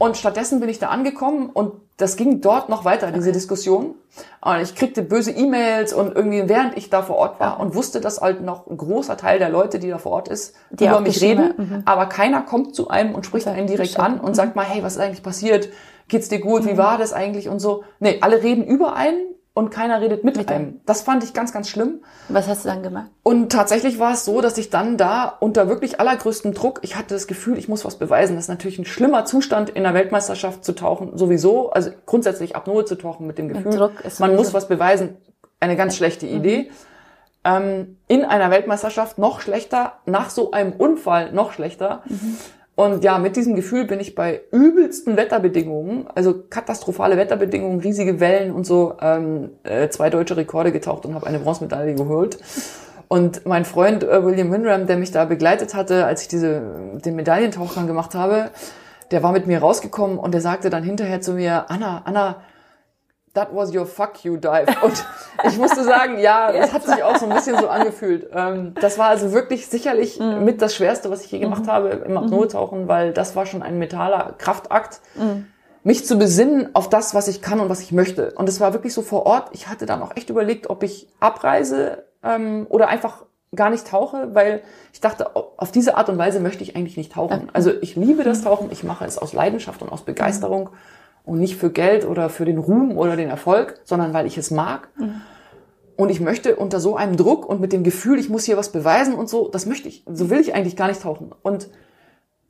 Und 0.00 0.16
stattdessen 0.16 0.60
bin 0.60 0.70
ich 0.70 0.78
da 0.78 0.86
angekommen 0.86 1.50
und 1.50 1.74
das 1.98 2.16
ging 2.16 2.40
dort 2.40 2.70
noch 2.70 2.86
weiter, 2.86 3.12
diese 3.12 3.32
Diskussion. 3.32 3.96
Und 4.40 4.60
ich 4.62 4.74
kriegte 4.74 5.02
böse 5.02 5.30
E-Mails 5.30 5.92
und 5.92 6.16
irgendwie 6.16 6.48
während 6.48 6.78
ich 6.78 6.88
da 6.88 7.02
vor 7.02 7.16
Ort 7.16 7.38
war 7.38 7.60
und 7.60 7.74
wusste, 7.74 8.00
dass 8.00 8.18
halt 8.18 8.40
noch 8.40 8.66
ein 8.66 8.78
großer 8.78 9.18
Teil 9.18 9.38
der 9.38 9.50
Leute, 9.50 9.78
die 9.78 9.90
da 9.90 9.98
vor 9.98 10.12
Ort 10.12 10.28
ist, 10.28 10.54
Die 10.70 10.86
über 10.86 11.02
mich 11.02 11.20
reden. 11.20 11.82
Aber 11.84 12.06
keiner 12.06 12.40
kommt 12.40 12.74
zu 12.74 12.88
einem 12.88 13.14
und 13.14 13.26
spricht 13.26 13.46
Okay, 13.46 13.58
einen 13.58 13.66
direkt 13.66 14.00
an 14.00 14.20
und 14.20 14.34
sagt 14.34 14.56
mal, 14.56 14.64
hey, 14.64 14.82
was 14.82 14.94
ist 14.94 15.02
eigentlich 15.02 15.22
passiert? 15.22 15.68
Geht's 16.08 16.30
dir 16.30 16.40
gut? 16.40 16.64
Wie 16.64 16.78
war 16.78 16.96
das 16.96 17.12
eigentlich? 17.12 17.50
Und 17.50 17.58
so. 17.58 17.84
Nee, 17.98 18.20
alle 18.22 18.42
reden 18.42 18.64
über 18.64 18.94
einen 18.94 19.20
und 19.60 19.70
keiner 19.70 20.00
redet 20.00 20.24
mit, 20.24 20.36
einem. 20.50 20.80
Das 20.86 21.02
fand 21.02 21.22
ich 21.22 21.32
ganz, 21.32 21.52
ganz 21.52 21.68
schlimm. 21.68 22.00
Was 22.28 22.48
hast 22.48 22.64
du 22.64 22.68
dann 22.68 22.82
gemacht? 22.82 23.06
Und 23.22 23.52
tatsächlich 23.52 23.98
war 24.00 24.14
es 24.14 24.24
so, 24.24 24.40
dass 24.40 24.58
ich 24.58 24.70
dann 24.70 24.96
da 24.96 25.36
unter 25.38 25.68
wirklich 25.68 26.00
allergrößtem 26.00 26.52
Druck, 26.54 26.80
ich 26.82 26.96
hatte 26.96 27.14
das 27.14 27.26
Gefühl, 27.28 27.56
ich 27.58 27.68
muss 27.68 27.84
was 27.84 27.96
beweisen. 27.96 28.34
Das 28.34 28.46
ist 28.46 28.48
natürlich 28.48 28.78
ein 28.78 28.84
schlimmer 28.86 29.24
Zustand, 29.26 29.70
in 29.70 29.84
der 29.84 29.94
Weltmeisterschaft 29.94 30.64
zu 30.64 30.72
tauchen, 30.72 31.16
sowieso. 31.16 31.70
Also 31.70 31.90
grundsätzlich 32.06 32.56
Apnoe 32.56 32.84
zu 32.84 32.96
tauchen 32.96 33.26
mit 33.26 33.38
dem 33.38 33.48
Gefühl, 33.48 33.90
man 34.18 34.34
muss 34.34 34.52
was 34.52 34.66
beweisen. 34.66 35.16
Eine 35.60 35.76
ganz 35.76 35.94
schlechte 35.96 36.26
Mhm. 36.26 36.32
Idee. 36.36 36.70
ähm, 37.44 37.96
in 38.06 38.24
einer 38.24 38.50
Weltmeisterschaft 38.50 39.16
noch 39.18 39.40
schlechter, 39.40 39.94
nach 40.04 40.28
so 40.30 40.50
einem 40.50 40.72
Unfall 40.72 41.32
noch 41.32 41.52
schlechter. 41.52 42.02
Mhm. 42.06 42.36
Und 42.80 43.04
ja, 43.04 43.18
mit 43.18 43.36
diesem 43.36 43.56
Gefühl 43.56 43.84
bin 43.84 44.00
ich 44.00 44.14
bei 44.14 44.40
übelsten 44.52 45.18
Wetterbedingungen, 45.18 46.06
also 46.14 46.44
katastrophale 46.48 47.18
Wetterbedingungen, 47.18 47.80
riesige 47.80 48.20
Wellen 48.20 48.52
und 48.52 48.64
so, 48.64 48.94
ähm, 49.02 49.50
äh, 49.64 49.90
zwei 49.90 50.08
deutsche 50.08 50.34
Rekorde 50.38 50.72
getaucht 50.72 51.04
und 51.04 51.14
habe 51.14 51.26
eine 51.26 51.40
Bronzemedaille 51.40 51.94
geholt. 51.94 52.38
Und 53.06 53.44
mein 53.44 53.66
Freund 53.66 54.02
äh, 54.02 54.24
William 54.24 54.50
Winram, 54.50 54.86
der 54.86 54.96
mich 54.96 55.10
da 55.10 55.26
begleitet 55.26 55.74
hatte, 55.74 56.06
als 56.06 56.22
ich 56.22 56.28
diese, 56.28 56.62
den 57.04 57.16
Medaillentauchgang 57.16 57.86
gemacht 57.86 58.14
habe, 58.14 58.48
der 59.10 59.22
war 59.22 59.32
mit 59.32 59.46
mir 59.46 59.58
rausgekommen 59.58 60.16
und 60.16 60.32
der 60.32 60.40
sagte 60.40 60.70
dann 60.70 60.82
hinterher 60.82 61.20
zu 61.20 61.34
mir, 61.34 61.70
Anna, 61.70 62.00
Anna, 62.06 62.36
that 63.34 63.54
was 63.54 63.74
your 63.74 63.86
fuck 63.86 64.24
you 64.24 64.36
dive. 64.36 64.66
Und 64.82 65.04
ich 65.44 65.56
musste 65.58 65.84
sagen, 65.84 66.18
ja, 66.18 66.52
das 66.52 66.72
hat 66.72 66.84
sich 66.84 67.02
auch 67.02 67.16
so 67.16 67.26
ein 67.26 67.34
bisschen 67.34 67.58
so 67.58 67.68
angefühlt. 67.68 68.28
Ähm, 68.32 68.74
das 68.80 68.98
war 68.98 69.08
also 69.08 69.32
wirklich 69.32 69.66
sicherlich 69.66 70.18
mhm. 70.18 70.44
mit 70.44 70.62
das 70.62 70.74
Schwerste, 70.74 71.10
was 71.10 71.24
ich 71.24 71.30
je 71.30 71.38
gemacht 71.38 71.64
mhm. 71.64 71.70
habe 71.70 71.88
im 71.90 72.16
Apnoe-Tauchen, 72.16 72.88
weil 72.88 73.12
das 73.12 73.36
war 73.36 73.46
schon 73.46 73.62
ein 73.62 73.78
metaller 73.78 74.34
Kraftakt. 74.38 75.00
Mhm. 75.14 75.46
mich 75.82 76.06
zu 76.06 76.18
besinnen 76.18 76.74
auf 76.74 76.88
das, 76.88 77.14
was 77.14 77.28
ich 77.28 77.40
kann 77.40 77.60
und 77.60 77.68
was 77.68 77.80
ich 77.80 77.92
möchte. 77.92 78.32
Und 78.32 78.48
es 78.48 78.60
war 78.60 78.72
wirklich 78.72 78.92
so 78.92 79.02
vor 79.02 79.26
Ort. 79.26 79.48
Ich 79.52 79.68
hatte 79.68 79.86
dann 79.86 80.02
auch 80.02 80.16
echt 80.16 80.28
überlegt, 80.28 80.68
ob 80.68 80.82
ich 80.82 81.08
abreise 81.20 82.04
ähm, 82.22 82.66
oder 82.68 82.88
einfach 82.88 83.24
gar 83.54 83.70
nicht 83.70 83.86
tauche, 83.86 84.34
weil 84.34 84.62
ich 84.92 85.00
dachte, 85.00 85.34
auf 85.34 85.72
diese 85.72 85.96
Art 85.96 86.08
und 86.08 86.18
Weise 86.18 86.38
möchte 86.40 86.62
ich 86.62 86.76
eigentlich 86.76 86.96
nicht 86.96 87.12
tauchen. 87.12 87.48
Also 87.52 87.72
ich 87.80 87.96
liebe 87.96 88.22
das 88.22 88.42
Tauchen, 88.42 88.70
ich 88.70 88.84
mache 88.84 89.04
es 89.04 89.18
aus 89.18 89.32
Leidenschaft 89.32 89.82
und 89.82 89.90
aus 89.90 90.02
Begeisterung 90.02 90.70
und 91.24 91.38
nicht 91.38 91.56
für 91.56 91.70
Geld 91.70 92.06
oder 92.06 92.28
für 92.28 92.44
den 92.44 92.58
Ruhm 92.58 92.96
oder 92.96 93.16
den 93.16 93.28
Erfolg, 93.28 93.80
sondern 93.84 94.12
weil 94.12 94.26
ich 94.26 94.38
es 94.38 94.50
mag. 94.50 94.88
Und 95.96 96.10
ich 96.10 96.20
möchte 96.20 96.56
unter 96.56 96.80
so 96.80 96.96
einem 96.96 97.16
Druck 97.16 97.46
und 97.46 97.60
mit 97.60 97.72
dem 97.72 97.84
Gefühl, 97.84 98.18
ich 98.18 98.30
muss 98.30 98.44
hier 98.44 98.56
was 98.56 98.72
beweisen 98.72 99.14
und 99.14 99.28
so, 99.28 99.48
das 99.48 99.66
möchte 99.66 99.88
ich. 99.88 100.04
So 100.10 100.30
will 100.30 100.40
ich 100.40 100.54
eigentlich 100.54 100.76
gar 100.76 100.88
nicht 100.88 101.02
tauchen. 101.02 101.34
Und 101.42 101.68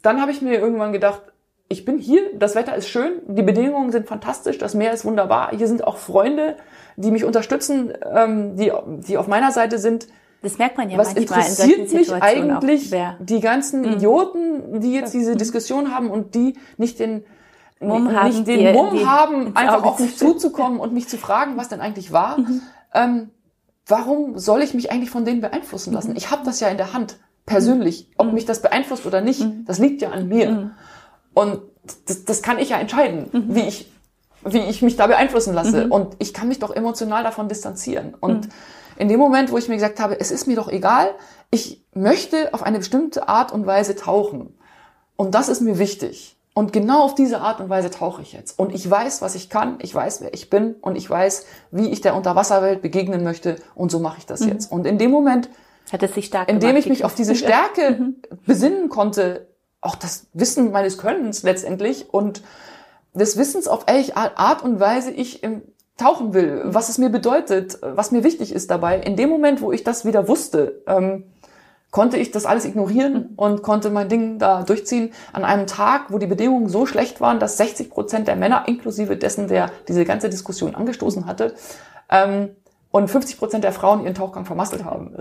dann 0.03 0.21
habe 0.21 0.31
ich 0.31 0.41
mir 0.41 0.59
irgendwann 0.59 0.93
gedacht, 0.93 1.23
ich 1.69 1.85
bin 1.85 1.99
hier, 1.99 2.23
das 2.37 2.55
Wetter 2.57 2.75
ist 2.75 2.89
schön, 2.89 3.21
die 3.29 3.43
Bedingungen 3.43 3.93
sind 3.93 4.09
fantastisch, 4.09 4.59
das 4.59 4.75
Meer 4.75 4.93
ist 4.93 5.05
wunderbar, 5.05 5.51
hier 5.57 5.69
sind 5.69 5.85
auch 5.85 5.99
Freunde, 5.99 6.57
die 6.97 7.13
mich 7.13 7.25
unterstützen, 7.25 7.93
ähm, 8.13 8.57
die, 8.57 8.73
die 9.07 9.17
auf 9.17 9.29
meiner 9.29 9.53
Seite 9.53 9.79
sind. 9.79 10.09
Das 10.43 10.59
merkt 10.59 10.79
man 10.79 10.91
ja 10.91 10.99
Was 10.99 11.15
manchmal 11.15 11.41
interessiert 11.41 11.93
mich 11.93 12.13
eigentlich 12.13 12.93
die 13.21 13.41
ganzen 13.41 13.83
mhm. 13.83 13.93
Idioten, 13.93 14.81
die 14.81 14.95
jetzt 14.95 15.15
diese 15.15 15.37
Diskussion 15.37 15.95
haben 15.95 16.11
und 16.11 16.35
die 16.35 16.57
nicht 16.77 16.99
den 16.99 17.25
Mumm 17.81 18.05
nicht 18.05 18.17
haben, 18.17 18.45
den 18.45 18.59
die, 18.59 18.73
Mumm 18.73 18.97
die 18.97 19.07
haben, 19.07 19.57
einfach 19.57 19.83
auf 19.83 19.99
mich 19.99 20.17
zuzukommen 20.17 20.79
und 20.81 20.93
mich 20.93 21.09
zu 21.09 21.17
fragen, 21.17 21.57
was 21.57 21.69
denn 21.69 21.81
eigentlich 21.81 22.13
war. 22.13 22.39
Mhm. 22.39 22.63
Ähm, 22.93 23.31
warum 23.87 24.39
soll 24.39 24.63
ich 24.63 24.75
mich 24.75 24.93
eigentlich 24.93 25.11
von 25.11 25.25
denen 25.25 25.41
beeinflussen 25.41 25.93
lassen? 25.93 26.11
Mhm. 26.11 26.17
Ich 26.17 26.31
habe 26.31 26.43
das 26.45 26.61
ja 26.61 26.69
in 26.69 26.77
der 26.77 26.93
Hand, 26.93 27.17
persönlich. 27.47 28.11
Ob 28.19 28.29
mhm. 28.29 28.35
mich 28.35 28.45
das 28.45 28.63
beeinflusst 28.63 29.07
oder 29.07 29.21
nicht, 29.21 29.41
mhm. 29.41 29.65
das 29.67 29.79
liegt 29.79 30.03
ja 30.03 30.11
an 30.11 30.29
mir. 30.29 30.73
Und 31.33 31.63
das, 32.07 32.25
das 32.25 32.43
kann 32.43 32.59
ich 32.59 32.69
ja 32.69 32.79
entscheiden, 32.79 33.31
wie 33.33 33.63
ich 33.63 33.91
wie 34.45 34.59
ich 34.59 34.83
mich 34.83 34.97
da 34.97 35.07
beeinflussen 35.07 35.55
lasse. 35.55 35.87
Mhm. 35.87 35.93
Und 35.93 36.17
ich 36.19 36.33
kann 36.33 36.49
mich 36.49 36.59
doch 36.59 36.75
emotional 36.75 37.23
davon 37.23 37.49
distanzieren. 37.49 38.15
Und 38.19 38.47
mhm. 38.47 38.53
in 38.97 39.09
dem 39.09 39.21
Moment, 39.21 39.53
wo 39.53 39.59
ich 39.59 39.69
mir 39.69 39.75
gesagt 39.75 40.01
habe, 40.01 40.19
es 40.19 40.31
ist 40.31 40.47
mir 40.47 40.57
doch 40.57 40.69
egal, 40.69 41.11
ich 41.51 41.85
möchte 41.95 42.55
auf 42.55 42.63
eine 42.63 42.79
bestimmte 42.79 43.29
Art 43.29 43.53
und 43.53 43.67
Weise 43.67 43.97
tauchen. 43.97 44.57
Und 45.17 45.35
das 45.35 45.49
ist 45.49 45.61
mir 45.61 45.79
wichtig. 45.79 46.37
Und 46.53 46.73
genau 46.73 47.03
auf 47.03 47.15
diese 47.15 47.41
Art 47.41 47.61
und 47.61 47.69
Weise 47.69 47.91
tauche 47.91 48.23
ich 48.23 48.33
jetzt. 48.33 48.59
Und 48.59 48.75
ich 48.75 48.89
weiß, 48.89 49.23
was 49.23 49.35
ich 49.35 49.51
kann, 49.51 49.79
ich 49.81 49.95
weiß, 49.95 50.21
wer 50.21 50.35
ich 50.35 50.51
bin 50.51 50.75
und 50.81 50.97
ich 50.97 51.09
weiß, 51.09 51.47
wie 51.71 51.91
ich 51.91 52.01
der 52.01 52.17
Unterwasserwelt 52.17 52.83
begegnen 52.83 53.23
möchte. 53.23 53.57
Und 53.75 53.91
so 53.91 54.01
mache 54.01 54.19
ich 54.19 54.27
das 54.27 54.41
mhm. 54.41 54.49
jetzt. 54.49 54.73
Und 54.73 54.87
in 54.87 54.99
dem 54.99 55.11
Moment, 55.11 55.49
hat 55.93 56.03
es 56.03 56.15
sich 56.15 56.27
stark 56.27 56.49
indem 56.49 56.77
ich 56.77 56.89
mich 56.89 57.05
auf 57.05 57.15
diese 57.15 57.35
Stärke 57.37 57.93
mhm. 57.93 58.17
besinnen 58.47 58.89
konnte, 58.89 59.49
auch 59.81 59.95
das 59.95 60.27
Wissen 60.35 60.73
meines 60.73 60.99
Könnens 60.99 61.43
letztendlich 61.43 62.13
und 62.13 62.43
des 63.15 63.37
Wissens, 63.37 63.67
auf 63.67 63.87
welche 63.87 64.17
Art 64.17 64.63
und 64.63 64.79
Weise 64.79 65.11
ich 65.11 65.43
tauchen 65.97 66.33
will, 66.33 66.63
was 66.65 66.89
es 66.89 66.99
mir 66.99 67.11
bedeutet, 67.11 67.79
was 67.83 68.11
mir 68.11 68.25
wichtig 68.25 68.53
ist 68.53 68.71
dabei. 68.71 68.99
In 68.99 69.17
dem 69.17 69.29
Moment, 69.29 69.61
wo 69.61 69.73
ich 69.73 69.85
das 69.85 70.05
wieder 70.05 70.29
wusste, 70.29 70.83
ähm, 70.87 71.25
konnte 71.91 72.17
ich 72.17 72.31
das 72.31 72.47
alles 72.47 72.65
ignorieren 72.65 73.15
mhm. 73.15 73.29
und 73.37 73.63
konnte 73.63 73.91
mein 73.91 74.09
Ding 74.09 74.39
da 74.39 74.63
durchziehen 74.63 75.13
an 75.33 75.45
einem 75.45 75.67
Tag, 75.67 76.07
wo 76.09 76.19
die 76.19 76.27
Bedingungen 76.27 76.69
so 76.69 76.87
schlecht 76.87 77.21
waren, 77.21 77.41
dass 77.41 77.57
60 77.57 77.91
Prozent 77.91 78.29
der 78.29 78.37
Männer, 78.37 78.65
inklusive 78.67 79.17
dessen, 79.17 79.49
der 79.49 79.71
diese 79.89 80.05
ganze 80.05 80.29
Diskussion 80.29 80.75
angestoßen 80.75 81.27
hatte, 81.27 81.55
ähm, 82.09 82.51
und 82.93 83.09
50 83.09 83.39
Prozent 83.39 83.65
der 83.65 83.73
Frauen 83.73 84.03
ihren 84.03 84.15
Tauchgang 84.15 84.45
vermasselt 84.45 84.85
haben. 84.85 85.15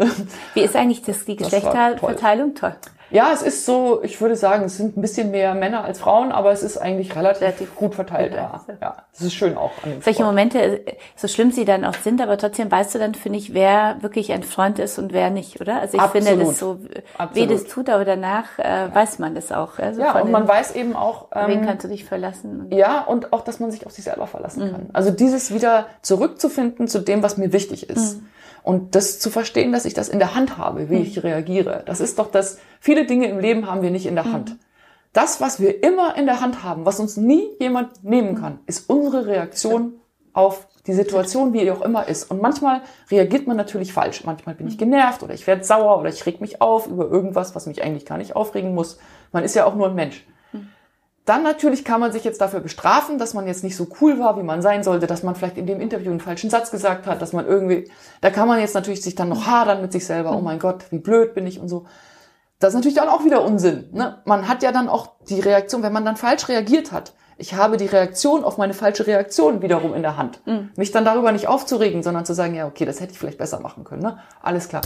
Wie 0.56 0.62
ist 0.62 0.76
eigentlich 0.76 1.04
das, 1.04 1.26
die 1.26 1.36
Geschlechterverteilung? 1.36 2.56
Toll. 2.56 2.76
Ja, 3.12 3.32
es 3.34 3.42
ist 3.42 3.66
so, 3.66 4.02
ich 4.04 4.20
würde 4.22 4.36
sagen, 4.36 4.66
es 4.66 4.78
sind 4.78 4.98
ein 4.98 5.02
bisschen 5.02 5.32
mehr 5.32 5.54
Männer 5.56 5.84
als 5.84 6.00
Frauen, 6.00 6.32
aber 6.32 6.52
es 6.52 6.64
ist 6.64 6.78
eigentlich 6.78 7.16
relativ, 7.16 7.42
relativ 7.42 7.76
gut 7.76 7.96
verteilt. 7.96 8.34
Ja. 8.34 8.62
ja, 8.82 8.96
das 9.12 9.22
ist 9.22 9.34
schön 9.34 9.58
auch. 9.58 9.72
An 9.84 10.06
Welche 10.06 10.24
Momente, 10.24 10.82
so 11.16 11.28
schlimm 11.28 11.52
sie 11.52 11.66
dann 11.66 11.86
auch 11.86 11.96
sind, 11.96 12.22
aber 12.22 12.38
trotzdem 12.38 12.72
weißt 12.72 12.96
du 12.96 13.00
dann, 13.00 13.16
finde 13.16 13.40
ich, 13.40 13.54
wer 13.54 13.98
wirklich 14.02 14.32
ein 14.32 14.44
Freund 14.44 14.80
ist 14.80 15.00
und 15.00 15.14
wer 15.14 15.30
nicht, 15.30 15.60
oder? 15.60 15.80
Also 15.80 15.98
ich 15.98 16.04
Absolut. 16.04 16.28
finde 16.28 16.46
das 16.46 16.60
so, 16.60 16.80
Absolut. 17.18 17.50
wie 17.50 17.54
das 17.54 17.64
tut, 17.66 17.90
aber 17.90 18.06
danach 18.06 18.60
äh, 18.60 18.94
weiß 18.94 19.20
man 19.20 19.36
das 19.36 19.52
auch. 19.52 19.80
Also 19.80 20.02
ja, 20.02 20.20
und 20.20 20.32
man 20.32 20.48
weiß 20.48 20.76
eben 20.76 20.96
auch, 20.96 21.28
ähm, 21.34 21.48
wen 21.48 21.66
kannst 21.66 21.84
du 21.84 21.88
dich 21.88 22.06
verlassen? 22.06 22.68
Ja, 22.72 23.02
und 23.02 23.34
auch, 23.34 23.42
dass 23.42 23.60
man 23.60 23.72
sich 23.72 23.86
auf 23.86 23.92
sich 23.92 24.06
selber 24.06 24.28
verlassen 24.28 24.68
mhm. 24.68 24.72
kann. 24.72 24.90
Also 24.94 25.12
dieses 25.12 25.54
wieder 25.54 25.88
zurückzufinden 26.02 26.88
zu 26.88 27.00
dem, 27.00 27.24
was 27.24 27.38
mir 27.38 27.54
wichtig 27.54 27.90
ist. 27.90 28.18
Mhm. 28.18 28.30
Und 28.70 28.94
das 28.94 29.18
zu 29.18 29.32
verstehen, 29.32 29.72
dass 29.72 29.86
ich 29.86 29.96
das 29.96 30.10
in 30.10 30.20
der 30.20 30.36
Hand 30.36 30.60
habe, 30.60 30.92
wie 30.92 30.98
mhm. 30.98 31.02
ich 31.02 31.24
reagiere. 31.24 31.82
Das 31.88 32.00
ist 32.00 32.20
doch 32.20 32.30
das, 32.30 32.60
viele 32.80 33.08
Dinge 33.08 33.28
im 33.28 33.40
Leben 33.40 33.66
haben 33.66 33.82
wir 33.82 33.90
nicht 33.90 34.06
in 34.06 34.14
der 34.14 34.26
mhm. 34.26 34.34
Hand. 34.34 34.58
Das, 35.12 35.42
was 35.42 35.60
wir 35.60 35.82
immer 35.84 36.16
in 36.16 36.28
der 36.28 36.40
Hand 36.40 36.64
haben, 36.64 36.86
was 36.86 37.00
uns 37.00 37.18
nie 37.18 37.48
jemand 37.60 38.04
nehmen 38.04 38.36
kann, 38.36 38.60
ist 38.68 38.88
unsere 38.88 39.26
Reaktion 39.26 39.94
auf 40.34 40.68
die 40.86 40.94
Situation, 40.94 41.52
wie 41.52 41.62
die 41.62 41.72
auch 41.72 41.82
immer 41.82 42.08
ist. 42.08 42.30
Und 42.30 42.44
manchmal 42.44 42.84
reagiert 43.10 43.48
man 43.48 43.58
natürlich 43.58 43.92
falsch. 43.92 44.24
Manchmal 44.24 44.54
bin 44.54 44.68
ich 44.68 44.76
mhm. 44.76 44.82
genervt 44.82 45.24
oder 45.24 45.34
ich 45.34 45.48
werde 45.48 45.64
sauer 45.64 45.98
oder 46.00 46.10
ich 46.10 46.24
reg 46.28 46.40
mich 46.40 46.62
auf 46.62 46.86
über 46.86 47.10
irgendwas, 47.10 47.56
was 47.56 47.66
mich 47.66 47.82
eigentlich 47.84 48.06
gar 48.06 48.20
nicht 48.20 48.36
aufregen 48.36 48.76
muss. 48.76 49.00
Man 49.32 49.44
ist 49.44 49.56
ja 49.56 49.66
auch 49.66 49.74
nur 49.74 49.88
ein 49.88 49.96
Mensch. 49.96 50.28
Dann 51.30 51.44
natürlich 51.44 51.86
kann 51.86 52.00
man 52.00 52.12
sich 52.12 52.24
jetzt 52.24 52.42
dafür 52.42 52.60
bestrafen, 52.60 53.20
dass 53.20 53.36
man 53.36 53.46
jetzt 53.46 53.64
nicht 53.64 53.76
so 53.76 53.86
cool 54.02 54.18
war, 54.20 54.36
wie 54.40 54.42
man 54.42 54.64
sein 54.64 54.82
sollte, 54.84 55.06
dass 55.06 55.22
man 55.22 55.36
vielleicht 55.36 55.60
in 55.60 55.68
dem 55.68 55.80
Interview 55.80 56.10
einen 56.10 56.22
falschen 56.22 56.50
Satz 56.50 56.72
gesagt 56.72 57.06
hat, 57.06 57.22
dass 57.22 57.34
man 57.34 57.46
irgendwie, 57.46 57.88
da 58.22 58.32
kann 58.32 58.48
man 58.48 58.60
jetzt 58.60 58.74
natürlich 58.74 59.04
sich 59.04 59.14
dann 59.14 59.30
noch 59.30 59.46
hadern 59.46 59.80
mit 59.80 59.92
sich 59.92 60.08
selber, 60.08 60.36
oh 60.36 60.42
mein 60.42 60.58
Gott, 60.58 60.86
wie 60.90 60.98
blöd 60.98 61.36
bin 61.36 61.46
ich 61.46 61.60
und 61.60 61.70
so. 61.70 61.86
Das 62.58 62.70
ist 62.70 62.78
natürlich 62.78 62.98
dann 62.98 63.10
auch 63.10 63.26
wieder 63.26 63.44
Unsinn. 63.44 63.90
Ne? 63.92 64.18
Man 64.26 64.48
hat 64.48 64.64
ja 64.64 64.72
dann 64.72 64.90
auch 64.90 65.12
die 65.30 65.40
Reaktion, 65.40 65.84
wenn 65.84 65.94
man 65.94 66.04
dann 66.04 66.18
falsch 66.18 66.50
reagiert 66.50 66.92
hat. 66.92 67.14
Ich 67.38 67.54
habe 67.54 67.78
die 67.78 67.86
Reaktion 67.86 68.44
auf 68.44 68.58
meine 68.58 68.74
falsche 68.74 69.06
Reaktion 69.06 69.62
wiederum 69.62 69.94
in 69.94 70.02
der 70.02 70.18
Hand. 70.18 70.42
Mhm. 70.48 70.72
Mich 70.78 70.92
dann 70.92 71.06
darüber 71.06 71.32
nicht 71.32 71.48
aufzuregen, 71.48 72.02
sondern 72.02 72.26
zu 72.26 72.34
sagen, 72.34 72.56
ja, 72.56 72.66
okay, 72.66 72.86
das 72.86 73.02
hätte 73.02 73.12
ich 73.12 73.20
vielleicht 73.20 73.38
besser 73.38 73.60
machen 73.60 73.84
können. 73.84 74.02
Ne? 74.02 74.18
Alles 74.42 74.68
klar. 74.68 74.82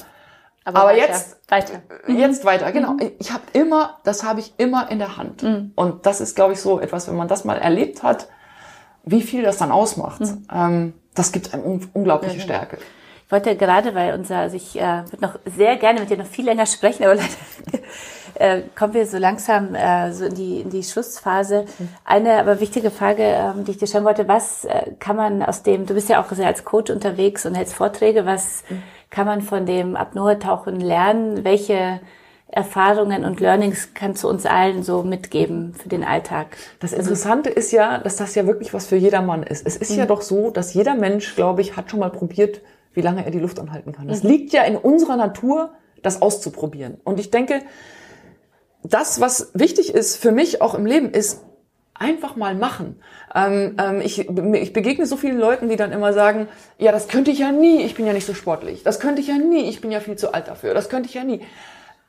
Aber, 0.66 0.80
Aber 0.80 0.90
weiter, 0.90 1.00
jetzt 1.00 1.38
weiter. 1.50 1.82
Äh, 2.08 2.14
jetzt 2.14 2.46
weiter, 2.46 2.72
genau. 2.72 2.94
Mhm. 2.94 3.12
Ich 3.20 3.32
habe 3.32 3.44
immer, 3.54 4.00
das 4.04 4.24
habe 4.24 4.40
ich 4.40 4.54
immer 4.58 4.90
in 4.90 5.00
der 5.00 5.18
Hand. 5.18 5.44
Mhm. 5.44 5.72
Und 5.76 6.06
das 6.06 6.22
ist, 6.22 6.36
glaube 6.36 6.54
ich, 6.54 6.62
so 6.62 6.80
etwas, 6.80 7.08
wenn 7.08 7.16
man 7.16 7.28
das 7.28 7.44
mal 7.44 7.58
erlebt 7.58 8.04
hat, 8.04 8.28
wie 9.04 9.22
viel 9.22 9.44
das 9.44 9.58
dann 9.58 9.72
ausmacht. 9.72 10.22
Mhm. 10.22 10.48
Ähm, 10.54 10.94
das 11.14 11.32
gibt 11.32 11.54
einem 11.54 11.82
unglaubliche 11.94 12.38
ja, 12.38 12.44
Stärke. 12.44 12.78
Ich 13.26 13.32
wollte 13.32 13.56
gerade, 13.56 13.94
weil 13.96 14.14
unser, 14.14 14.38
also 14.38 14.56
ich 14.56 14.80
äh, 14.80 15.04
würde 15.10 15.22
noch 15.22 15.40
sehr 15.46 15.76
gerne 15.78 16.00
mit 16.00 16.10
dir 16.10 16.18
noch 16.18 16.26
viel 16.26 16.46
länger 16.46 16.66
sprechen, 16.66 17.04
aber 17.04 17.16
leider 17.16 17.84
äh, 18.36 18.62
kommen 18.76 18.94
wir 18.94 19.06
so 19.06 19.18
langsam 19.18 19.76
äh, 19.76 20.14
so 20.14 20.26
in 20.26 20.36
die 20.36 20.62
in 20.62 20.70
die 20.70 20.84
Schlussphase. 20.84 21.66
Mhm. 21.78 21.90
Eine 22.06 22.40
aber 22.40 22.60
wichtige 22.60 22.92
Frage, 22.92 23.24
ähm, 23.24 23.66
die 23.66 23.72
ich 23.72 23.78
dir 23.78 23.88
stellen 23.88 24.06
wollte: 24.06 24.28
Was 24.28 24.66
äh, 24.66 24.92
kann 25.00 25.16
man 25.16 25.42
aus 25.42 25.64
dem? 25.64 25.88
Du 25.88 25.94
bist 25.96 26.10
ja 26.10 26.22
auch 26.22 26.32
sehr 26.32 26.48
als 26.48 26.64
Coach 26.64 26.92
unterwegs 26.92 27.46
und 27.46 27.56
hältst 27.56 27.74
Vorträge. 27.74 28.26
Was 28.26 28.64
mhm 28.70 28.84
kann 29.14 29.28
man 29.28 29.42
von 29.42 29.68
dem 29.68 29.96
Apnoe-Tauchen 29.96 30.80
lernen? 30.80 31.44
Welche 31.44 32.02
Erfahrungen 32.48 33.26
und 33.26 33.40
Learnings 33.40 33.94
kannst 33.94 34.24
du 34.24 34.28
uns 34.28 34.48
allen 34.48 34.82
so 34.82 35.04
mitgeben 35.04 35.76
für 35.76 35.88
den 35.88 36.04
Alltag? 36.04 36.58
Das 36.80 36.94
Interessante 36.94 37.52
ist 37.52 37.72
ja, 37.72 38.00
dass 38.00 38.16
das 38.16 38.34
ja 38.34 38.48
wirklich 38.48 38.74
was 38.74 38.88
für 38.88 38.96
jedermann 38.96 39.44
ist. 39.44 39.68
Es 39.68 39.78
ist 39.78 39.92
mhm. 39.92 40.00
ja 40.00 40.06
doch 40.08 40.22
so, 40.22 40.50
dass 40.50 40.74
jeder 40.74 40.96
Mensch, 40.96 41.36
glaube 41.36 41.62
ich, 41.62 41.78
hat 41.78 41.92
schon 41.92 42.00
mal 42.00 42.10
probiert, 42.10 42.62
wie 42.94 43.02
lange 43.02 43.24
er 43.24 43.30
die 43.30 43.40
Luft 43.40 43.60
anhalten 43.60 43.92
kann. 43.92 44.10
Es 44.10 44.24
mhm. 44.24 44.32
liegt 44.32 44.52
ja 44.52 44.64
in 44.64 44.76
unserer 44.76 45.16
Natur, 45.16 45.74
das 46.02 46.24
auszuprobieren. 46.24 46.98
Und 47.04 47.20
ich 47.20 47.30
denke, 47.30 47.62
das, 48.82 49.22
was 49.22 49.52
wichtig 49.54 49.94
ist 49.94 50.18
für 50.18 50.32
mich 50.32 50.60
auch 50.60 50.74
im 50.74 50.88
Leben, 50.88 51.12
ist 51.12 51.44
einfach 51.96 52.36
mal 52.36 52.56
machen. 52.56 53.00
Ähm, 53.34 53.76
ähm, 53.80 54.02
ich, 54.02 54.28
ich 54.28 54.74
begegne 54.74 55.06
so 55.06 55.16
vielen 55.16 55.40
Leuten, 55.40 55.70
die 55.70 55.76
dann 55.76 55.92
immer 55.92 56.14
sagen, 56.14 56.48
ja, 56.78 56.92
das 56.92 57.08
könnte 57.08 57.32
ich 57.32 57.40
ja 57.40 57.52
nie, 57.52 57.84
ich 57.84 57.96
bin 57.96 58.06
ja 58.06 58.14
nicht 58.14 58.26
so 58.26 58.34
sportlich. 58.34 58.84
Das 58.84 59.00
könnte 59.00 59.22
ich 59.22 59.28
ja 59.28 59.38
nie, 59.38 59.70
ich 59.70 59.82
bin 59.82 59.92
ja 59.92 60.00
viel 60.00 60.16
zu 60.16 60.34
alt 60.34 60.48
dafür. 60.48 60.74
Das 60.74 60.90
könnte 60.90 61.08
ich 61.08 61.16
ja 61.16 61.24
nie. 61.24 61.42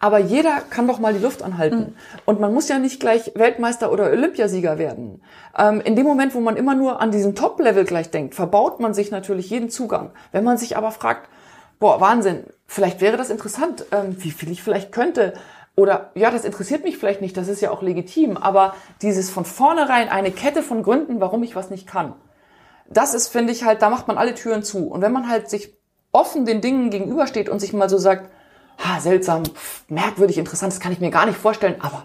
Aber 0.01 0.19
jeder 0.19 0.61
kann 0.69 0.87
doch 0.87 0.99
mal 0.99 1.15
die 1.15 1.23
Luft 1.23 1.43
anhalten. 1.43 1.79
Mhm. 1.79 1.95
Und 2.25 2.41
man 2.41 2.53
muss 2.53 2.69
ja 2.69 2.79
nicht 2.79 3.01
gleich 3.01 3.33
Weltmeister 3.35 3.91
oder 3.93 4.11
Olympiasieger 4.11 4.79
werden. 4.79 5.23
Ähm, 5.57 5.81
in 5.81 5.97
dem 5.97 6.07
Moment, 6.07 6.35
wo 6.35 6.41
man 6.41 6.57
immer 6.57 6.75
nur 6.75 7.01
an 7.01 7.11
diesem 7.11 7.35
Top-Level 7.35 7.85
gleich 7.85 8.11
denkt, 8.11 8.35
verbaut 8.35 8.81
man 8.81 8.93
sich 8.93 9.11
natürlich 9.11 9.49
jeden 9.51 9.71
Zugang. 9.71 10.11
Wenn 10.33 10.45
man 10.45 10.59
sich 10.59 10.77
aber 10.77 10.91
fragt, 10.91 11.29
boah, 11.79 12.01
Wahnsinn, 12.01 12.45
vielleicht 12.67 13.01
wäre 13.01 13.17
das 13.17 13.31
interessant, 13.31 13.87
ähm, 13.93 14.17
wie 14.19 14.31
viel 14.31 14.51
ich 14.51 14.63
vielleicht 14.63 14.93
könnte. 14.93 15.35
Oder 15.77 16.11
ja, 16.15 16.31
das 16.31 16.45
interessiert 16.45 16.85
mich 16.85 16.99
vielleicht 16.99 17.21
nicht, 17.21 17.37
das 17.37 17.49
ist 17.49 17.61
ja 17.61 17.71
auch 17.71 17.83
legitim, 17.83 18.37
aber 18.37 18.75
dieses 19.03 19.31
von 19.31 19.45
vornherein 19.45 20.09
eine 20.09 20.31
Kette 20.31 20.63
von 20.63 20.83
Gründen, 20.85 21.21
warum 21.21 21.43
ich 21.43 21.57
was 21.57 21.71
nicht 21.71 21.87
kann, 21.89 22.15
das 22.89 23.15
ist, 23.15 23.29
finde 23.29 23.53
ich 23.53 23.65
halt, 23.65 23.83
da 23.83 23.91
macht 23.91 24.07
man 24.07 24.19
alle 24.19 24.35
Türen 24.35 24.63
zu. 24.63 24.89
Und 24.89 25.01
wenn 25.01 25.13
man 25.13 25.29
halt 25.29 25.51
sich 25.51 25.75
offen 26.13 26.47
den 26.47 26.61
Dingen 26.61 26.91
gegenübersteht 26.91 27.49
und 27.49 27.59
sich 27.59 27.73
mal 27.73 27.89
so 27.89 27.99
sagt, 27.99 28.31
ha, 28.79 29.01
seltsam, 29.01 29.43
merkwürdig, 29.89 30.39
interessant, 30.39 30.73
das 30.73 30.81
kann 30.81 30.93
ich 30.93 31.01
mir 31.01 31.11
gar 31.11 31.27
nicht 31.27 31.39
vorstellen, 31.39 31.77
aber 31.81 32.05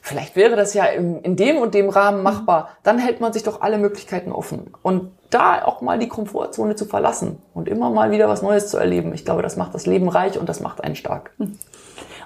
vielleicht 0.00 0.34
wäre 0.36 0.56
das 0.56 0.72
ja 0.72 0.84
in, 0.84 1.20
in 1.20 1.36
dem 1.36 1.58
und 1.58 1.74
dem 1.74 1.90
Rahmen 1.90 2.22
machbar, 2.22 2.70
dann 2.82 2.98
hält 2.98 3.20
man 3.20 3.34
sich 3.34 3.42
doch 3.42 3.60
alle 3.60 3.76
Möglichkeiten 3.76 4.32
offen. 4.32 4.72
Und 4.82 5.12
da 5.28 5.62
auch 5.62 5.82
mal 5.82 5.98
die 5.98 6.08
Komfortzone 6.08 6.74
zu 6.74 6.86
verlassen 6.86 7.42
und 7.52 7.68
immer 7.68 7.90
mal 7.90 8.10
wieder 8.10 8.28
was 8.28 8.40
Neues 8.40 8.68
zu 8.68 8.78
erleben, 8.78 9.12
ich 9.12 9.26
glaube, 9.26 9.42
das 9.42 9.56
macht 9.56 9.74
das 9.74 9.84
Leben 9.84 10.08
reich 10.08 10.38
und 10.38 10.48
das 10.48 10.60
macht 10.60 10.82
einen 10.82 10.96
stark. 10.96 11.32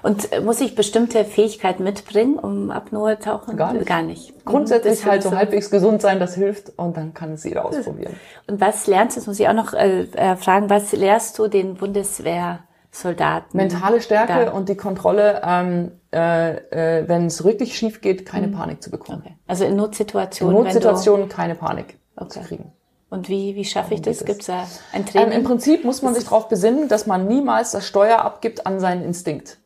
Und 0.03 0.43
muss 0.43 0.59
ich 0.61 0.75
bestimmte 0.75 1.23
Fähigkeiten 1.25 1.83
mitbringen, 1.83 2.37
um 2.37 2.69
Apnoe 2.71 3.17
tauchen? 3.17 3.55
Gar 3.57 3.73
nicht. 3.73 3.85
Gar 3.85 4.01
nicht. 4.01 4.33
Grundsätzlich 4.45 4.99
Das 4.99 5.05
halt 5.09 5.23
so 5.23 5.31
halbwegs 5.35 5.71
gesund 5.71 6.01
sein, 6.01 6.19
das 6.19 6.35
hilft 6.35 6.77
und 6.77 6.97
dann 6.97 7.13
kann 7.13 7.31
es 7.33 7.43
jeder 7.45 7.63
ausprobieren. 7.65 8.13
Und 8.45 8.59
was 8.59 8.85
lernst 8.87 9.15
du, 9.15 9.21
das 9.21 9.27
muss 9.27 9.39
ich 9.39 9.47
auch 9.47 9.53
noch 9.53 9.73
äh, 9.73 10.01
äh, 10.13 10.35
fragen, 10.35 10.69
was 10.69 10.91
lehrst 10.91 11.39
du 11.39 11.47
den 11.47 11.75
Bundeswehrsoldaten? 11.75 13.57
Mentale 13.57 14.01
Stärke 14.01 14.45
Da. 14.45 14.51
und 14.51 14.69
die 14.69 14.75
Kontrolle, 14.75 15.41
ähm, 15.45 15.91
äh, 16.13 16.99
äh, 16.99 17.07
wenn 17.07 17.27
es 17.27 17.43
wirklich 17.43 17.77
schief 17.77 18.01
geht, 18.01 18.25
keine 18.25 18.49
Panik 18.49 18.83
zu 18.83 18.91
bekommen. 18.91 19.21
Okay. 19.25 19.35
Also 19.47 19.63
in 19.63 19.71
In 19.71 19.77
Notsituationen. 19.77 20.63
Notsituationen 20.63 21.29
keine 21.29 21.55
Panik 21.55 21.97
Okay. 22.15 22.29
zu 22.29 22.39
kriegen. 22.41 22.71
Und 23.09 23.29
wie, 23.29 23.55
wie 23.55 23.63
schaffe 23.65 23.93
ich 23.93 24.01
das? 24.01 24.25
Gibt 24.25 24.41
es 24.41 24.47
da 24.47 24.67
ein 24.91 25.01
Ähm, 25.01 25.05
Training? 25.05 25.31
Im 25.39 25.43
Prinzip 25.43 25.83
muss 25.85 26.01
man 26.01 26.13
sich 26.13 26.23
darauf 26.25 26.47
besinnen, 26.49 26.87
dass 26.87 27.05
man 27.07 27.27
niemals 27.27 27.71
das 27.71 27.87
Steuer 27.87 28.19
abgibt 28.19 28.65
an 28.65 28.79
seinen 28.79 29.03
Instinkt. 29.03 29.59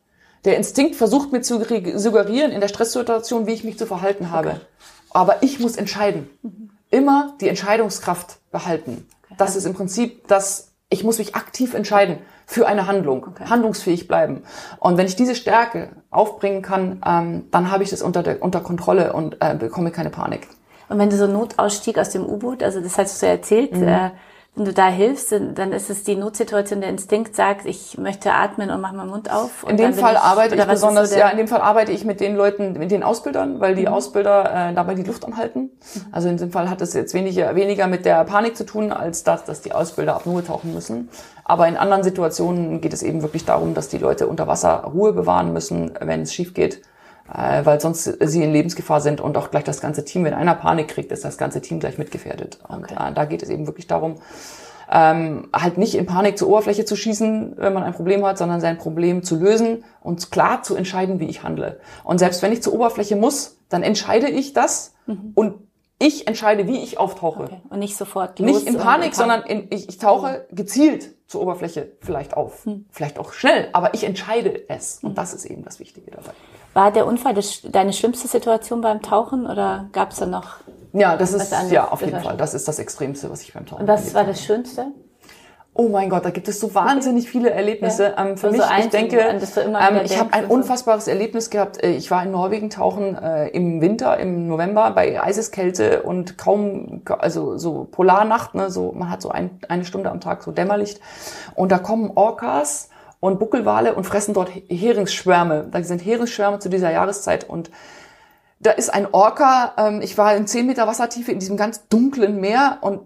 Der 0.44 0.56
Instinkt 0.56 0.96
versucht 0.96 1.32
mir 1.32 1.42
zu 1.42 1.56
re- 1.56 1.98
suggerieren 1.98 2.52
in 2.52 2.60
der 2.60 2.68
Stresssituation, 2.68 3.46
wie 3.46 3.52
ich 3.52 3.64
mich 3.64 3.78
zu 3.78 3.86
verhalten 3.86 4.30
habe. 4.30 4.60
Aber 5.10 5.42
ich 5.42 5.58
muss 5.60 5.76
entscheiden. 5.76 6.28
Immer 6.90 7.34
die 7.40 7.48
Entscheidungskraft 7.48 8.38
behalten. 8.50 9.06
Das 9.36 9.56
ist 9.56 9.66
im 9.66 9.74
Prinzip 9.74 10.26
das, 10.28 10.72
ich 10.88 11.04
muss 11.04 11.18
mich 11.18 11.34
aktiv 11.34 11.74
entscheiden 11.74 12.18
für 12.46 12.66
eine 12.66 12.86
Handlung, 12.86 13.26
handlungsfähig 13.48 14.08
bleiben. 14.08 14.42
Und 14.80 14.96
wenn 14.96 15.06
ich 15.06 15.16
diese 15.16 15.34
Stärke 15.34 15.90
aufbringen 16.10 16.62
kann, 16.62 17.02
ähm, 17.06 17.44
dann 17.50 17.70
habe 17.70 17.82
ich 17.82 17.90
das 17.90 18.00
unter, 18.00 18.22
der, 18.22 18.42
unter 18.42 18.60
Kontrolle 18.60 19.12
und 19.12 19.36
äh, 19.40 19.54
bekomme 19.54 19.90
keine 19.90 20.08
Panik. 20.10 20.48
Und 20.88 20.98
wenn 20.98 21.10
du 21.10 21.16
so 21.18 21.26
Notausstieg 21.26 21.98
aus 21.98 22.08
dem 22.08 22.24
U-Boot, 22.24 22.62
also 22.62 22.80
das 22.80 22.96
hast 22.96 23.20
du 23.20 23.26
ja 23.26 23.32
erzählt, 23.32 23.72
Mhm. 23.76 23.82
äh, 23.88 24.10
wenn 24.54 24.64
du 24.64 24.72
da 24.72 24.88
hilfst, 24.88 25.30
dann 25.32 25.72
ist 25.72 25.88
es 25.88 26.02
die 26.02 26.16
Notsituation, 26.16 26.80
der 26.80 26.90
Instinkt 26.90 27.36
sagt, 27.36 27.64
ich 27.64 27.96
möchte 27.96 28.32
atmen 28.32 28.70
und 28.70 28.80
mach 28.80 28.92
meinen 28.92 29.10
Mund 29.10 29.30
auf. 29.30 29.64
In 29.68 29.76
dem 29.76 29.94
Fall 29.94 30.16
arbeite 30.16 30.56
ich 30.56 30.60
ist 30.60 30.66
so 30.66 30.72
besonders, 30.72 31.10
der- 31.10 31.18
ja, 31.20 31.28
in 31.28 31.36
dem 31.36 31.46
Fall 31.46 31.60
arbeite 31.60 31.92
ich 31.92 32.04
mit 32.04 32.18
den 32.18 32.34
Leuten, 32.34 32.72
mit 32.72 32.90
den 32.90 33.04
Ausbildern, 33.04 33.60
weil 33.60 33.76
die 33.76 33.86
Ausbilder 33.86 34.70
äh, 34.70 34.74
dabei 34.74 34.94
die 34.94 35.04
Luft 35.04 35.24
anhalten. 35.24 35.70
Also 36.10 36.28
in 36.28 36.38
dem 36.38 36.50
Fall 36.50 36.68
hat 36.68 36.80
es 36.80 36.92
jetzt 36.92 37.14
weniger, 37.14 37.54
weniger 37.54 37.86
mit 37.86 38.04
der 38.04 38.24
Panik 38.24 38.56
zu 38.56 38.66
tun, 38.66 38.90
als 38.90 39.22
das, 39.22 39.44
dass 39.44 39.60
die 39.60 39.72
Ausbilder 39.72 40.16
Apnoe 40.16 40.44
tauchen 40.44 40.74
müssen. 40.74 41.08
Aber 41.44 41.68
in 41.68 41.76
anderen 41.76 42.02
Situationen 42.02 42.80
geht 42.80 42.92
es 42.92 43.02
eben 43.04 43.22
wirklich 43.22 43.44
darum, 43.44 43.74
dass 43.74 43.88
die 43.88 43.98
Leute 43.98 44.26
unter 44.26 44.48
Wasser 44.48 44.82
Ruhe 44.92 45.12
bewahren 45.12 45.52
müssen, 45.52 45.92
wenn 46.00 46.22
es 46.22 46.34
schief 46.34 46.52
geht. 46.52 46.82
Äh, 47.32 47.64
weil 47.64 47.80
sonst 47.80 48.04
sie 48.04 48.42
in 48.42 48.52
Lebensgefahr 48.52 49.00
sind 49.00 49.20
und 49.20 49.36
auch 49.36 49.50
gleich 49.50 49.64
das 49.64 49.80
ganze 49.80 50.04
Team, 50.04 50.24
wenn 50.24 50.34
einer 50.34 50.54
Panik 50.54 50.88
kriegt, 50.88 51.12
ist 51.12 51.24
das 51.24 51.36
ganze 51.36 51.60
Team 51.60 51.80
gleich 51.80 51.98
mitgefährdet. 51.98 52.58
Und 52.66 52.84
Okay. 52.84 52.94
äh, 52.98 53.12
da 53.12 53.24
geht 53.26 53.42
es 53.42 53.50
eben 53.50 53.66
wirklich 53.66 53.86
darum, 53.86 54.16
ähm, 54.90 55.48
halt 55.52 55.76
nicht 55.76 55.94
in 55.94 56.06
Panik 56.06 56.38
zur 56.38 56.48
Oberfläche 56.48 56.86
zu 56.86 56.96
schießen, 56.96 57.54
wenn 57.58 57.74
man 57.74 57.82
ein 57.82 57.92
Problem 57.92 58.24
hat, 58.24 58.38
sondern 58.38 58.60
sein 58.60 58.78
Problem 58.78 59.22
zu 59.22 59.36
lösen 59.36 59.84
und 60.00 60.30
klar 60.30 60.62
zu 60.62 60.76
entscheiden, 60.76 61.20
wie 61.20 61.26
ich 61.26 61.42
handle. 61.42 61.80
Und 62.04 62.18
selbst 62.18 62.42
wenn 62.42 62.52
ich 62.52 62.62
zur 62.62 62.72
Oberfläche 62.72 63.14
muss, 63.16 63.58
dann 63.68 63.82
entscheide 63.82 64.28
ich 64.30 64.54
das 64.54 64.94
und 65.34 65.54
ich 65.98 66.26
entscheide, 66.28 66.66
wie 66.66 66.78
ich 66.78 66.98
auftauche. 66.98 67.44
Okay. 67.44 67.60
Und 67.68 67.80
nicht 67.80 67.96
sofort 67.96 68.38
los 68.38 68.64
Nicht 68.64 68.66
in 68.66 68.78
Panik, 68.78 69.14
sondern 69.14 69.42
in, 69.42 69.66
ich, 69.70 69.88
ich 69.88 69.98
tauche 69.98 70.46
gezielt 70.52 71.10
zur 71.26 71.42
Oberfläche 71.42 71.92
vielleicht 72.00 72.34
auf. 72.34 72.66
Vielleicht 72.90 73.18
auch 73.18 73.32
schnell, 73.32 73.68
aber 73.72 73.92
ich 73.94 74.04
entscheide 74.04 74.68
es. 74.70 75.00
Und 75.02 75.18
das 75.18 75.34
ist 75.34 75.44
eben 75.44 75.64
das 75.64 75.80
Wichtige 75.80 76.10
dabei. 76.12 76.30
War 76.78 76.92
der 76.92 77.08
Unfall 77.08 77.34
das, 77.34 77.62
deine 77.64 77.92
schlimmste 77.92 78.28
Situation 78.28 78.82
beim 78.82 79.02
Tauchen 79.02 79.46
oder 79.48 79.86
gab 79.90 80.12
es 80.12 80.18
da 80.18 80.26
noch? 80.26 80.58
Ja, 80.92 81.16
das 81.16 81.32
ist, 81.32 81.52
ja, 81.72 81.88
auf 81.88 81.98
Das 81.98 82.08
jeden 82.08 82.22
Fall. 82.22 82.36
Das 82.36 82.54
ist 82.54 82.68
das 82.68 82.78
Extremste, 82.78 83.28
was 83.32 83.42
ich 83.42 83.52
beim 83.52 83.66
Tauchen 83.66 83.80
Und 83.82 83.88
was 83.88 84.14
war 84.14 84.22
das 84.22 84.40
Schönste? 84.44 84.86
Oh 85.74 85.88
mein 85.88 86.08
Gott, 86.08 86.24
da 86.24 86.30
gibt 86.30 86.46
es 86.46 86.60
so 86.60 86.72
wahnsinnig 86.76 87.28
viele 87.28 87.50
Erlebnisse. 87.50 88.14
Ja. 88.16 88.24
Ähm, 88.24 88.36
für 88.36 88.52
So 88.52 88.58
mich, 88.58 88.62
ich 88.78 88.90
denke, 88.90 89.28
an 89.28 89.40
ähm, 89.96 90.02
ich 90.04 90.20
habe 90.20 90.32
ein 90.32 90.46
unfassbares 90.46 91.08
Erlebnis 91.08 91.50
gehabt. 91.50 91.82
Äh, 91.82 91.96
Ich 91.96 92.12
war 92.12 92.22
in 92.22 92.30
Norwegen 92.30 92.70
tauchen 92.70 93.16
äh, 93.16 93.48
im 93.48 93.80
Winter, 93.80 94.16
im 94.18 94.46
November 94.46 94.92
bei 94.92 95.20
Eiseskälte 95.20 96.02
und 96.04 96.38
kaum, 96.38 97.02
also 97.18 97.58
so 97.58 97.88
Polarnacht, 97.90 98.54
ne, 98.54 98.70
so 98.70 98.92
man 98.92 99.10
hat 99.10 99.20
so 99.20 99.30
ein, 99.30 99.58
eine 99.68 99.84
Stunde 99.84 100.12
am 100.12 100.20
Tag 100.20 100.44
so 100.44 100.52
Dämmerlicht 100.52 101.00
und 101.56 101.72
da 101.72 101.78
kommen 101.78 102.12
Orcas 102.14 102.90
und 103.20 103.38
Buckelwale 103.38 103.94
und 103.94 104.04
fressen 104.04 104.34
dort 104.34 104.50
Heringsschwärme. 104.68 105.68
Da 105.70 105.82
sind 105.82 106.04
Heringsschwärme 106.04 106.58
zu 106.58 106.68
dieser 106.68 106.90
Jahreszeit 106.90 107.48
und 107.48 107.70
da 108.60 108.72
ist 108.72 108.92
ein 108.92 109.06
Orca, 109.12 109.74
ähm, 109.76 110.00
ich 110.02 110.18
war 110.18 110.34
in 110.34 110.46
10 110.46 110.66
Meter 110.66 110.86
Wassertiefe 110.86 111.30
in 111.30 111.38
diesem 111.38 111.56
ganz 111.56 111.86
dunklen 111.88 112.40
Meer 112.40 112.78
und 112.80 113.02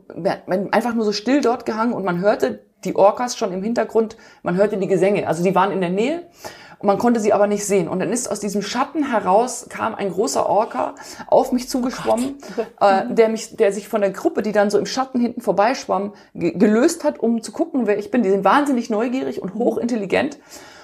einfach 0.72 0.94
nur 0.94 1.04
so 1.04 1.12
still 1.12 1.40
dort 1.40 1.66
gehangen 1.66 1.92
und 1.92 2.04
man 2.04 2.20
hörte 2.20 2.64
die 2.84 2.96
Orcas 2.96 3.36
schon 3.36 3.52
im 3.52 3.62
Hintergrund, 3.62 4.16
man 4.42 4.56
hörte 4.56 4.76
die 4.76 4.88
Gesänge, 4.88 5.28
also 5.28 5.42
die 5.42 5.54
waren 5.54 5.70
in 5.70 5.80
der 5.80 5.90
Nähe 5.90 6.24
man 6.83 6.99
konnte 6.99 7.20
sie 7.20 7.33
aber 7.33 7.47
nicht 7.47 7.66
sehen. 7.66 7.89
Und 7.89 8.01
dann 8.01 8.11
ist 8.11 8.30
aus 8.30 8.41
diesem 8.41 8.62
Schatten 8.62 9.05
heraus, 9.11 9.66
kam 9.68 9.95
ein 9.95 10.11
großer 10.11 10.47
Orca 10.49 10.95
auf 11.26 11.53
mich 11.53 11.68
zugeschwommen, 11.68 12.37
äh, 12.80 13.12
der 13.12 13.28
mich, 13.28 13.57
der 13.57 13.72
sich 13.72 13.89
von 13.89 14.01
der 14.01 14.11
Gruppe, 14.11 14.43
die 14.43 14.53
dann 14.53 14.70
so 14.70 14.78
im 14.78 14.87
Schatten 14.87 15.20
hinten 15.20 15.41
vorbeischwamm, 15.41 16.12
ge 16.35 16.53
gelöst 16.53 17.05
hat, 17.05 17.18
um 17.20 17.43
zu 17.43 17.53
gucken, 17.53 17.87
wer 17.87 17.99
ich 17.99 18.11
bin. 18.11 18.22
Die 18.22 18.30
sind 18.30 18.45
wahnsinnig 18.45 18.91
neugierig 18.91 19.43
und 19.43 19.55
hochintelligent 19.55 20.39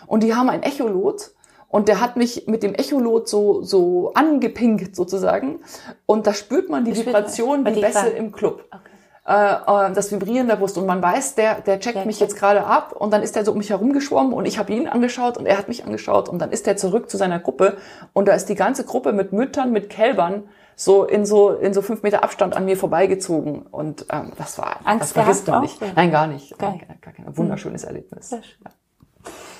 und 0.06 0.22
die 0.22 0.34
haben 0.34 0.48
ein 0.50 0.62
Echolot 0.62 1.32
und 1.68 1.88
der 1.88 2.00
hat 2.00 2.16
mich 2.16 2.46
mit 2.46 2.62
dem 2.62 2.74
Echolot 2.74 3.28
so, 3.28 3.62
so 3.62 4.12
angepinkt 4.14 4.96
sozusagen. 4.96 5.60
Und 6.06 6.26
da 6.26 6.32
spürt 6.32 6.70
man 6.70 6.84
die. 6.84 6.96
Vibration 6.96 7.64
wie 7.66 7.72
die 7.72 7.80
Bässe 7.80 8.08
im 8.08 8.32
Club. 8.32 8.64
Okay. 8.70 8.87
Äh, 9.28 9.52
äh, 9.52 9.92
das 9.92 10.10
Vibrieren 10.10 10.48
der 10.48 10.56
Brust. 10.56 10.78
Und 10.78 10.86
man 10.86 11.02
weiß, 11.02 11.34
der, 11.34 11.60
der 11.60 11.80
checkt 11.80 11.96
Der 11.96 12.06
mich 12.06 12.18
checkt. 12.18 12.30
jetzt 12.30 12.40
gerade 12.40 12.64
ab. 12.64 12.92
Und 12.98 13.12
dann 13.12 13.22
ist 13.22 13.36
er 13.36 13.44
so 13.44 13.52
um 13.52 13.58
mich 13.58 13.68
herumgeschwommen 13.68 14.32
und 14.32 14.46
ich 14.46 14.58
habe 14.58 14.72
ihn 14.72 14.88
angeschaut 14.88 15.36
und 15.36 15.44
er 15.44 15.58
hat 15.58 15.68
mich 15.68 15.84
angeschaut. 15.84 16.28
Und 16.30 16.38
dann 16.38 16.50
ist 16.50 16.66
er 16.66 16.76
zurück 16.78 17.10
zu 17.10 17.18
seiner 17.18 17.38
Gruppe. 17.38 17.76
Und 18.14 18.26
da 18.26 18.32
ist 18.32 18.48
die 18.48 18.54
ganze 18.54 18.84
Gruppe 18.84 19.12
mit 19.12 19.32
Müttern, 19.32 19.70
mit 19.70 19.90
Kälbern 19.90 20.44
so 20.76 21.04
in 21.04 21.26
so 21.26 21.50
in 21.50 21.74
so 21.74 21.82
fünf 21.82 22.02
Meter 22.04 22.22
Abstand 22.22 22.56
an 22.56 22.64
mir 22.64 22.76
vorbeigezogen 22.76 23.62
und 23.62 24.06
ähm, 24.12 24.30
das 24.38 24.58
war 24.58 24.76
Angst 24.84 25.02
das 25.02 25.12
vergisst 25.12 25.48
man 25.48 25.56
auch, 25.56 25.62
nicht. 25.62 25.82
oder? 25.82 25.90
Nein, 25.96 26.12
gar 26.12 26.28
nicht. 26.28 26.56
Geil. 26.56 26.78
Gar, 26.86 26.96
gar 27.00 27.12
kein 27.12 27.36
wunderschönes 27.36 27.82
Erlebnis. 27.82 28.30
Sehr 28.30 28.44
schön. 28.44 28.64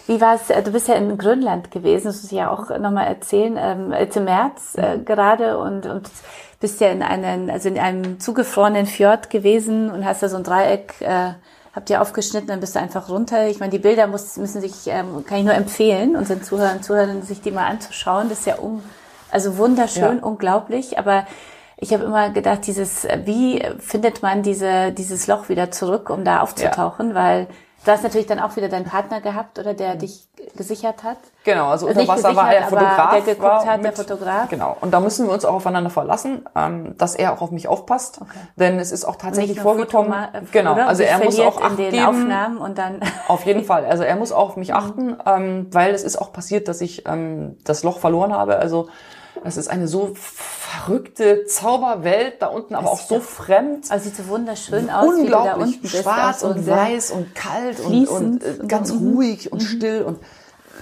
Wie 0.06 0.20
war 0.20 0.36
es, 0.36 0.48
äh, 0.48 0.62
du 0.62 0.70
bist 0.70 0.86
ja 0.86 0.94
in 0.94 1.18
Grönland 1.18 1.72
gewesen, 1.72 2.06
das 2.06 2.22
muss 2.22 2.32
ich 2.32 2.38
ja 2.38 2.50
auch 2.50 2.70
nochmal 2.78 3.08
erzählen, 3.08 3.58
ähm, 3.60 3.92
jetzt 3.92 4.16
im 4.16 4.24
März 4.24 4.76
äh, 4.76 4.98
gerade 5.00 5.58
und, 5.58 5.86
und 5.86 6.08
bist 6.60 6.80
ja 6.80 6.88
in 6.88 7.02
einem, 7.02 7.50
also 7.50 7.68
in 7.68 7.78
einem 7.78 8.18
zugefrorenen 8.20 8.86
Fjord 8.86 9.30
gewesen 9.30 9.90
und 9.90 10.04
hast 10.04 10.22
da 10.22 10.28
so 10.28 10.36
ein 10.36 10.44
Dreieck, 10.44 10.94
äh, 11.00 11.30
habt 11.74 11.90
ihr 11.90 12.02
aufgeschnitten, 12.02 12.48
dann 12.48 12.60
bist 12.60 12.74
du 12.74 12.80
einfach 12.80 13.08
runter. 13.08 13.46
Ich 13.46 13.60
meine, 13.60 13.70
die 13.70 13.78
Bilder 13.78 14.06
muss, 14.08 14.36
müssen 14.36 14.60
sich, 14.60 14.86
ähm, 14.88 15.24
kann 15.26 15.38
ich 15.38 15.44
nur 15.44 15.54
empfehlen, 15.54 16.16
unseren 16.16 16.42
Zuhörern 16.42 16.78
und 16.78 16.84
Zuhörern, 16.84 17.22
sich 17.22 17.40
die 17.40 17.52
mal 17.52 17.66
anzuschauen. 17.66 18.28
Das 18.28 18.40
ist 18.40 18.46
ja 18.46 18.56
um, 18.56 18.82
also 19.30 19.56
wunderschön, 19.58 20.18
Ja. 20.18 20.22
unglaublich, 20.24 20.98
aber 20.98 21.26
ich 21.76 21.92
habe 21.92 22.02
immer 22.04 22.30
gedacht, 22.30 22.66
dieses, 22.66 23.06
wie 23.24 23.62
findet 23.78 24.22
man 24.22 24.42
diese, 24.42 24.90
dieses 24.90 25.28
Loch 25.28 25.48
wieder 25.48 25.70
zurück, 25.70 26.10
um 26.10 26.24
da 26.24 26.40
aufzutauchen, 26.40 27.14
weil 27.14 27.46
du 27.84 27.90
hast 27.90 28.02
natürlich 28.02 28.26
dann 28.26 28.40
auch 28.40 28.56
wieder 28.56 28.68
deinen 28.68 28.84
Partner 28.84 29.20
gehabt 29.20 29.58
oder 29.58 29.74
der 29.74 29.96
dich 29.96 30.28
gesichert 30.56 31.02
hat. 31.02 31.18
Genau, 31.44 31.68
also 31.68 31.86
unter 31.86 32.06
Wasser 32.06 32.34
war 32.36 32.52
er 32.52 32.64
Fotograf. 32.64 33.10
der 33.12 33.20
geguckt 33.22 33.42
war 33.42 33.66
hat, 33.66 33.84
der 33.84 33.92
Fotograf. 33.92 34.48
Genau, 34.48 34.76
und 34.80 34.92
da 34.92 35.00
müssen 35.00 35.26
wir 35.26 35.32
uns 35.32 35.44
auch 35.44 35.54
aufeinander 35.54 35.90
verlassen, 35.90 36.44
ähm, 36.54 36.96
dass 36.98 37.14
er 37.14 37.32
auch 37.32 37.40
auf 37.40 37.50
mich 37.50 37.68
aufpasst. 37.68 38.20
Okay. 38.20 38.38
Denn 38.56 38.78
es 38.78 38.92
ist 38.92 39.04
auch 39.04 39.16
tatsächlich 39.16 39.60
vorgekommen. 39.60 40.12
Fotoma- 40.12 40.34
äh, 40.34 40.42
genau, 40.52 40.74
oder? 40.74 40.88
also 40.88 41.02
er 41.02 41.18
muss 41.18 41.38
auch 41.40 41.60
Acht 41.60 41.76
geben. 41.76 42.04
Aufnahmen 42.04 42.58
und 42.58 42.78
dann 42.78 43.00
Auf 43.28 43.44
jeden 43.46 43.64
Fall. 43.64 43.84
Also 43.86 44.02
er 44.04 44.16
muss 44.16 44.32
auch 44.32 44.50
auf 44.50 44.56
mich 44.56 44.74
achten, 44.74 45.16
ähm, 45.26 45.66
weil 45.72 45.94
es 45.94 46.02
ist 46.04 46.16
auch 46.16 46.32
passiert, 46.32 46.68
dass 46.68 46.80
ich 46.80 47.06
ähm, 47.06 47.56
das 47.64 47.82
Loch 47.82 47.98
verloren 47.98 48.32
habe. 48.32 48.56
Also 48.58 48.88
es 49.44 49.56
ist 49.56 49.68
eine 49.68 49.88
so 49.88 50.12
verrückte 50.14 51.44
Zauberwelt 51.46 52.40
da 52.40 52.48
unten, 52.48 52.74
aber 52.74 52.90
auch 52.90 53.00
so 53.00 53.20
fremd. 53.20 53.90
also 53.90 54.04
sieht 54.04 54.16
so 54.16 54.28
wunderschön 54.28 54.90
aus, 54.90 55.06
unglaublich 55.06 55.78
schwarz 55.90 56.42
und 56.42 56.66
weiß 56.66 57.10
und 57.10 57.34
kalt 57.34 57.80
und, 57.80 58.06
und 58.08 58.44
äh, 58.44 58.66
ganz 58.66 58.92
mhm. 58.92 59.14
ruhig 59.14 59.52
und 59.52 59.60
still 59.60 60.02
und 60.02 60.18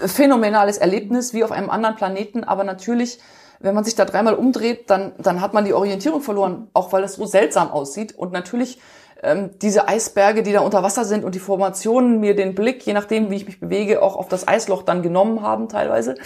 phänomenales 0.04 0.78
Erlebnis 0.78 1.32
wie 1.32 1.44
auf 1.44 1.52
einem 1.52 1.70
anderen 1.70 1.96
Planeten. 1.96 2.44
Aber 2.44 2.64
natürlich, 2.64 3.18
wenn 3.60 3.74
man 3.74 3.84
sich 3.84 3.94
da 3.94 4.04
dreimal 4.04 4.34
umdreht, 4.34 4.90
dann, 4.90 5.12
dann 5.18 5.40
hat 5.40 5.54
man 5.54 5.64
die 5.64 5.72
Orientierung 5.72 6.20
verloren, 6.20 6.68
auch 6.72 6.92
weil 6.92 7.04
es 7.04 7.14
so 7.14 7.26
seltsam 7.26 7.70
aussieht. 7.70 8.16
Und 8.16 8.32
natürlich 8.32 8.80
ähm, 9.22 9.50
diese 9.62 9.88
Eisberge, 9.88 10.42
die 10.42 10.52
da 10.52 10.60
unter 10.60 10.82
Wasser 10.82 11.04
sind 11.04 11.24
und 11.24 11.34
die 11.34 11.38
Formationen 11.38 12.20
mir 12.20 12.36
den 12.36 12.54
Blick, 12.54 12.84
je 12.86 12.92
nachdem, 12.92 13.30
wie 13.30 13.36
ich 13.36 13.46
mich 13.46 13.60
bewege, 13.60 14.02
auch 14.02 14.16
auf 14.16 14.28
das 14.28 14.46
Eisloch 14.46 14.82
dann 14.82 15.02
genommen 15.02 15.42
haben 15.42 15.68
teilweise. 15.68 16.16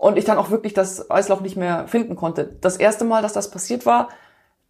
Und 0.00 0.16
ich 0.16 0.24
dann 0.24 0.38
auch 0.38 0.48
wirklich 0.48 0.72
das 0.72 1.10
Eisloch 1.10 1.42
nicht 1.42 1.58
mehr 1.58 1.86
finden 1.86 2.16
konnte. 2.16 2.56
Das 2.62 2.78
erste 2.78 3.04
Mal, 3.04 3.20
dass 3.20 3.34
das 3.34 3.50
passiert 3.50 3.84
war, 3.84 4.08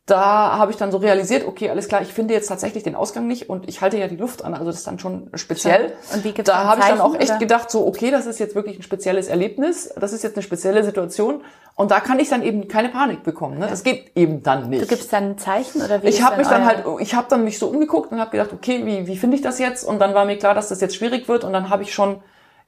da 0.06 0.58
habe 0.58 0.72
ich 0.72 0.76
dann 0.76 0.90
so 0.90 0.98
realisiert, 0.98 1.46
okay, 1.46 1.70
alles 1.70 1.86
klar, 1.86 2.02
ich 2.02 2.12
finde 2.12 2.34
jetzt 2.34 2.48
tatsächlich 2.48 2.82
den 2.82 2.96
Ausgang 2.96 3.28
nicht 3.28 3.48
und 3.48 3.68
ich 3.68 3.80
halte 3.80 3.96
ja 3.96 4.08
die 4.08 4.16
Luft 4.16 4.44
an, 4.44 4.54
also 4.54 4.66
das 4.66 4.78
ist 4.78 4.88
dann 4.88 4.98
schon 4.98 5.30
speziell. 5.34 5.92
Und 6.12 6.24
wie 6.24 6.32
gibt's 6.32 6.50
da 6.50 6.64
habe 6.64 6.80
ich 6.80 6.86
dann 6.88 7.00
auch 7.00 7.14
echt 7.14 7.30
oder? 7.30 7.38
gedacht, 7.38 7.70
so 7.70 7.86
okay, 7.86 8.10
das 8.10 8.26
ist 8.26 8.40
jetzt 8.40 8.56
wirklich 8.56 8.76
ein 8.76 8.82
spezielles 8.82 9.28
Erlebnis, 9.28 9.94
das 10.00 10.12
ist 10.12 10.24
jetzt 10.24 10.34
eine 10.34 10.42
spezielle 10.42 10.82
Situation 10.82 11.44
und 11.76 11.92
da 11.92 12.00
kann 12.00 12.18
ich 12.18 12.28
dann 12.28 12.42
eben 12.42 12.66
keine 12.66 12.88
Panik 12.88 13.22
bekommen. 13.22 13.60
Ne? 13.60 13.68
Das 13.70 13.84
geht 13.84 14.16
eben 14.16 14.42
dann 14.42 14.68
nicht. 14.68 14.82
Du 14.82 14.88
gibst 14.88 15.12
dann 15.12 15.30
ein 15.30 15.38
Zeichen 15.38 15.80
oder 15.80 16.02
wie? 16.02 16.08
Ich 16.08 16.22
habe 16.22 16.38
mich 16.38 16.48
dann 16.48 16.64
halt, 16.64 16.82
ich 16.98 17.14
habe 17.14 17.28
dann 17.30 17.44
mich 17.44 17.60
so 17.60 17.68
umgeguckt 17.68 18.10
und 18.10 18.18
habe 18.18 18.32
gedacht, 18.32 18.52
okay, 18.52 18.84
wie 18.84 19.06
wie 19.06 19.16
finde 19.16 19.36
ich 19.36 19.42
das 19.42 19.60
jetzt? 19.60 19.84
Und 19.84 20.00
dann 20.00 20.12
war 20.12 20.24
mir 20.24 20.38
klar, 20.38 20.54
dass 20.54 20.68
das 20.68 20.80
jetzt 20.80 20.96
schwierig 20.96 21.28
wird 21.28 21.44
und 21.44 21.52
dann 21.52 21.70
habe 21.70 21.84
ich 21.84 21.94
schon 21.94 22.20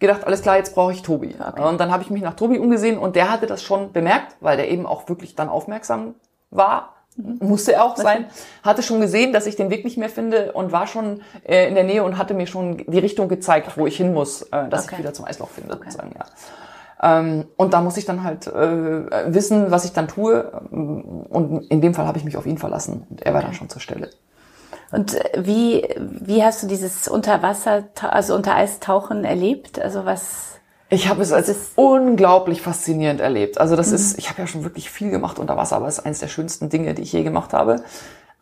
gedacht, 0.03 0.25
alles 0.25 0.43
klar, 0.43 0.59
jetzt 0.59 0.75
brauche 0.75 0.93
ich 0.93 1.01
Tobi. 1.01 1.35
Okay. 1.39 1.63
Und 1.63 1.81
dann 1.81 1.91
habe 1.91 2.03
ich 2.03 2.11
mich 2.11 2.21
nach 2.21 2.35
Tobi 2.35 2.59
umgesehen 2.59 2.99
und 2.99 3.17
der 3.17 3.31
hatte 3.31 3.47
das 3.47 3.63
schon 3.63 3.93
bemerkt, 3.93 4.37
weil 4.41 4.59
der 4.59 4.71
eben 4.71 4.85
auch 4.85 5.09
wirklich 5.09 5.35
dann 5.35 5.49
aufmerksam 5.49 6.15
war 6.51 6.93
musste 7.17 7.75
er 7.75 7.85
auch 7.85 7.97
sein, 7.97 8.27
hatte 8.63 8.83
schon 8.83 9.01
gesehen, 9.01 9.33
dass 9.33 9.47
ich 9.47 9.57
den 9.57 9.71
Weg 9.71 9.85
nicht 9.85 9.99
mehr 9.99 10.09
finde 10.09 10.53
und 10.53 10.73
war 10.73 10.87
schon 10.87 11.21
äh, 11.45 11.69
in 11.69 11.75
der 11.75 11.85
Nähe 11.85 12.03
und 12.05 12.17
hatte 12.17 12.35
mir 12.35 12.47
schon 12.47 12.79
die 12.79 12.99
Richtung 12.99 13.29
gezeigt, 13.29 13.77
wo 13.77 13.87
ich 13.87 13.97
hin 13.97 14.15
muss, 14.15 14.43
äh, 14.43 14.69
dass 14.69 14.85
okay. 14.85 14.95
ich 14.95 14.99
wieder 15.01 15.13
zum 15.13 15.27
Eisloch 15.27 15.51
finde. 15.51 15.75
Okay. 15.75 15.91
Sozusagen, 15.91 16.15
ja. 16.19 16.25
Ähm, 17.03 17.45
und 17.57 17.75
da 17.75 17.81
muss 17.81 17.97
ich 17.97 18.05
dann 18.05 18.23
halt 18.23 18.47
äh, 18.47 19.35
wissen, 19.35 19.71
was 19.71 19.85
ich 19.85 19.93
dann 19.93 20.09
tue. 20.09 20.45
Und 20.71 21.67
in 21.69 21.81
dem 21.81 21.95
Fall 21.95 22.07
habe 22.07 22.17
ich 22.17 22.25
mich 22.25 22.37
auf 22.37 22.47
ihn 22.47 22.59
verlassen 22.59 23.07
und 23.11 23.23
er 23.23 23.35
war 23.35 23.43
dann 23.43 23.55
schon 23.55 23.69
zur 23.69 23.81
Stelle. 23.81 24.11
Und 24.93 25.15
äh, 25.15 25.45
wie, 25.45 25.89
wie 25.99 26.45
hast 26.45 26.63
du 26.63 26.69
dieses 26.69 27.09
Unterwasser, 27.09 27.85
also 28.01 28.35
unter 28.35 28.55
Eistauchen 28.55 29.25
erlebt? 29.25 29.81
Also 29.81 30.05
was 30.05 30.53
ich 30.91 31.09
habe 31.09 31.23
es 31.23 31.33
als 31.33 31.51
unglaublich 31.75 32.61
faszinierend 32.61 33.19
erlebt. 33.19 33.59
Also 33.59 33.77
das 33.77 33.89
mhm. 33.89 33.95
ist, 33.95 34.19
ich 34.19 34.29
habe 34.29 34.43
ja 34.43 34.47
schon 34.47 34.63
wirklich 34.63 34.91
viel 34.91 35.11
gemacht 35.11 35.39
unter 35.39 35.57
Wasser, 35.57 35.77
aber 35.77 35.89
es 35.89 35.99
ist 35.99 36.05
eines 36.05 36.19
der 36.19 36.29
schönsten 36.29 36.69
Dinge, 36.69 36.93
die 36.93 37.01
ich 37.01 37.13
je 37.15 37.23
gemacht 37.23 37.55
habe. 37.55 37.83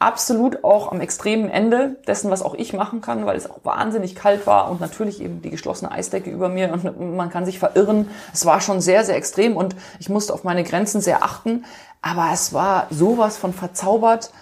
Absolut 0.01 0.65
auch 0.65 0.91
am 0.91 1.01
extremen 1.01 1.49
Ende 1.49 1.97
dessen, 2.09 2.29
was 2.29 2.43
auch 2.43 2.55
ich 2.55 2.73
machen 2.73 3.03
kann, 3.03 3.25
weil 3.25 3.37
es 3.37 3.49
auch 3.49 3.61
wahnsinnig 3.63 4.17
kalt 4.17 4.49
war 4.49 4.69
und 4.69 4.81
natürlich 4.81 5.21
eben 5.21 5.43
die 5.43 5.51
geschlossene 5.51 5.93
Eisdecke 5.93 6.29
über 6.29 6.49
mir 6.49 6.73
und 6.73 7.17
man 7.17 7.31
kann 7.31 7.45
sich 7.45 7.61
verirren. 7.61 8.11
Es 8.33 8.45
war 8.45 8.61
schon 8.61 8.81
sehr, 8.81 9.05
sehr 9.05 9.15
extrem 9.15 9.57
und 9.57 9.77
ich 10.01 10.09
musste 10.09 10.35
auf 10.35 10.43
meine 10.43 10.65
Grenzen 10.65 11.01
sehr 11.01 11.23
achten. 11.23 11.65
Aber 12.03 12.31
es 12.33 12.53
war 12.53 12.89
sowas 12.91 13.37
von 13.37 13.53
verzaubert 13.53 14.33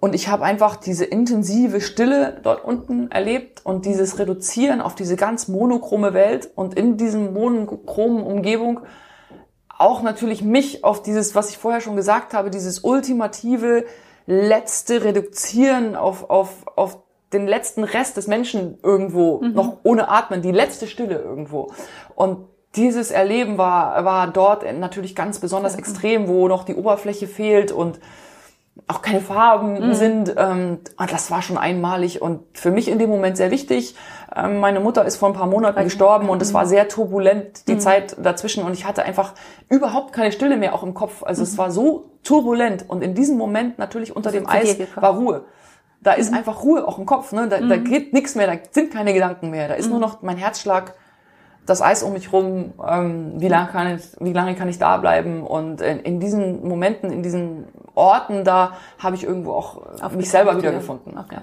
und 0.00 0.14
ich 0.14 0.28
habe 0.28 0.44
einfach 0.44 0.76
diese 0.76 1.04
intensive 1.04 1.80
Stille 1.80 2.40
dort 2.42 2.64
unten 2.64 3.10
erlebt 3.10 3.64
und 3.64 3.86
dieses 3.86 4.18
Reduzieren 4.18 4.80
auf 4.80 4.94
diese 4.94 5.16
ganz 5.16 5.48
monochrome 5.48 6.12
Welt 6.14 6.50
und 6.54 6.74
in 6.74 6.96
diesem 6.96 7.32
monochromen 7.32 8.22
Umgebung 8.22 8.80
auch 9.78 10.02
natürlich 10.02 10.42
mich 10.42 10.84
auf 10.84 11.02
dieses, 11.02 11.34
was 11.34 11.50
ich 11.50 11.58
vorher 11.58 11.80
schon 11.80 11.96
gesagt 11.96 12.34
habe, 12.34 12.50
dieses 12.50 12.80
ultimative 12.80 13.84
letzte 14.26 15.04
Reduzieren 15.04 15.96
auf, 15.96 16.30
auf, 16.30 16.66
auf 16.76 16.98
den 17.32 17.46
letzten 17.46 17.84
Rest 17.84 18.16
des 18.16 18.26
Menschen 18.26 18.78
irgendwo, 18.82 19.40
mhm. 19.40 19.52
noch 19.52 19.78
ohne 19.82 20.08
Atmen, 20.08 20.42
die 20.42 20.52
letzte 20.52 20.86
Stille 20.86 21.18
irgendwo. 21.18 21.72
Und 22.14 22.46
dieses 22.76 23.10
Erleben 23.10 23.58
war, 23.58 24.04
war 24.04 24.28
dort 24.28 24.64
natürlich 24.78 25.14
ganz 25.16 25.38
besonders 25.38 25.76
extrem, 25.76 26.28
wo 26.28 26.48
noch 26.48 26.64
die 26.64 26.74
Oberfläche 26.74 27.26
fehlt 27.26 27.72
und 27.72 28.00
auch 28.88 29.02
keine 29.02 29.20
Farben 29.20 29.88
mhm. 29.88 29.94
sind. 29.94 30.34
Ähm, 30.36 30.78
und 30.96 31.12
das 31.12 31.30
war 31.30 31.42
schon 31.42 31.58
einmalig 31.58 32.22
und 32.22 32.42
für 32.52 32.70
mich 32.70 32.88
in 32.88 32.98
dem 32.98 33.10
Moment 33.10 33.36
sehr 33.36 33.50
wichtig. 33.50 33.96
Ähm, 34.34 34.60
meine 34.60 34.80
Mutter 34.80 35.04
ist 35.04 35.16
vor 35.16 35.28
ein 35.28 35.34
paar 35.34 35.46
Monaten 35.46 35.82
gestorben 35.82 36.28
und 36.28 36.42
es 36.42 36.54
war 36.54 36.66
sehr 36.66 36.88
turbulent, 36.88 37.66
die 37.68 37.74
mhm. 37.74 37.80
Zeit 37.80 38.16
dazwischen. 38.22 38.64
Und 38.64 38.72
ich 38.74 38.84
hatte 38.84 39.02
einfach 39.02 39.32
überhaupt 39.68 40.12
keine 40.12 40.30
Stille 40.30 40.56
mehr 40.56 40.74
auch 40.74 40.82
im 40.82 40.94
Kopf. 40.94 41.22
Also 41.22 41.40
mhm. 41.40 41.48
es 41.48 41.58
war 41.58 41.70
so 41.70 42.10
turbulent. 42.22 42.84
Und 42.88 43.02
in 43.02 43.14
diesem 43.14 43.38
Moment 43.38 43.78
natürlich 43.78 44.14
unter 44.14 44.30
dem 44.30 44.48
Eis 44.48 44.76
war 44.94 45.16
Ruhe. 45.16 45.44
Da 46.00 46.12
ist 46.12 46.30
mhm. 46.30 46.38
einfach 46.38 46.62
Ruhe 46.62 46.86
auch 46.86 46.98
im 46.98 47.06
Kopf. 47.06 47.32
Ne? 47.32 47.48
Da, 47.48 47.58
da 47.58 47.76
mhm. 47.76 47.84
geht 47.84 48.12
nichts 48.12 48.34
mehr, 48.34 48.46
da 48.46 48.58
sind 48.70 48.92
keine 48.92 49.12
Gedanken 49.12 49.50
mehr. 49.50 49.68
Da 49.68 49.74
ist 49.74 49.88
nur 49.88 49.96
mhm. 49.96 50.02
noch 50.02 50.22
mein 50.22 50.36
Herzschlag 50.36 50.94
das 51.66 51.82
Eis 51.82 52.02
um 52.02 52.12
mich 52.12 52.32
rum, 52.32 52.72
ähm, 52.86 53.32
wie 53.36 53.48
lange 53.48 53.68
kann 53.68 53.96
ich, 53.96 54.02
wie 54.20 54.32
lange 54.32 54.54
kann 54.54 54.68
ich 54.68 54.78
da 54.78 54.96
bleiben 54.96 55.42
und 55.42 55.80
in, 55.80 56.00
in 56.00 56.20
diesen 56.20 56.66
Momenten, 56.66 57.10
in 57.10 57.22
diesen 57.22 57.64
Orten 57.94 58.44
da 58.44 58.72
habe 58.98 59.16
ich 59.16 59.24
irgendwo 59.24 59.52
auch 59.52 60.00
Auf 60.00 60.12
mich 60.12 60.30
selber 60.30 60.56
wiedergefunden. 60.56 61.18
Okay. 61.18 61.38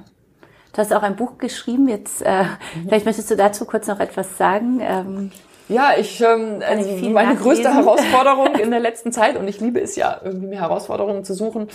Du 0.72 0.80
hast 0.80 0.94
auch 0.94 1.04
ein 1.04 1.16
Buch 1.16 1.38
geschrieben. 1.38 1.88
Jetzt 1.88 2.22
äh, 2.22 2.44
mhm. 2.44 2.88
vielleicht 2.88 3.06
möchtest 3.06 3.30
du 3.30 3.36
dazu 3.36 3.66
kurz 3.66 3.88
noch 3.88 4.00
etwas 4.00 4.38
sagen. 4.38 4.80
Ähm, 4.82 5.32
ja, 5.74 5.94
ich, 5.98 6.22
ähm, 6.22 6.62
also 6.68 7.10
meine 7.10 7.36
größte 7.36 7.74
Herausforderung 7.74 8.56
in 8.62 8.70
der 8.70 8.80
letzten 8.80 9.12
Zeit, 9.12 9.38
und 9.38 9.48
ich 9.48 9.60
liebe 9.60 9.82
es 9.82 9.96
ja, 9.96 10.22
irgendwie 10.24 10.48
mir 10.48 10.62
Herausforderungen 10.62 11.24
zu 11.24 11.34
suchen, 11.34 11.68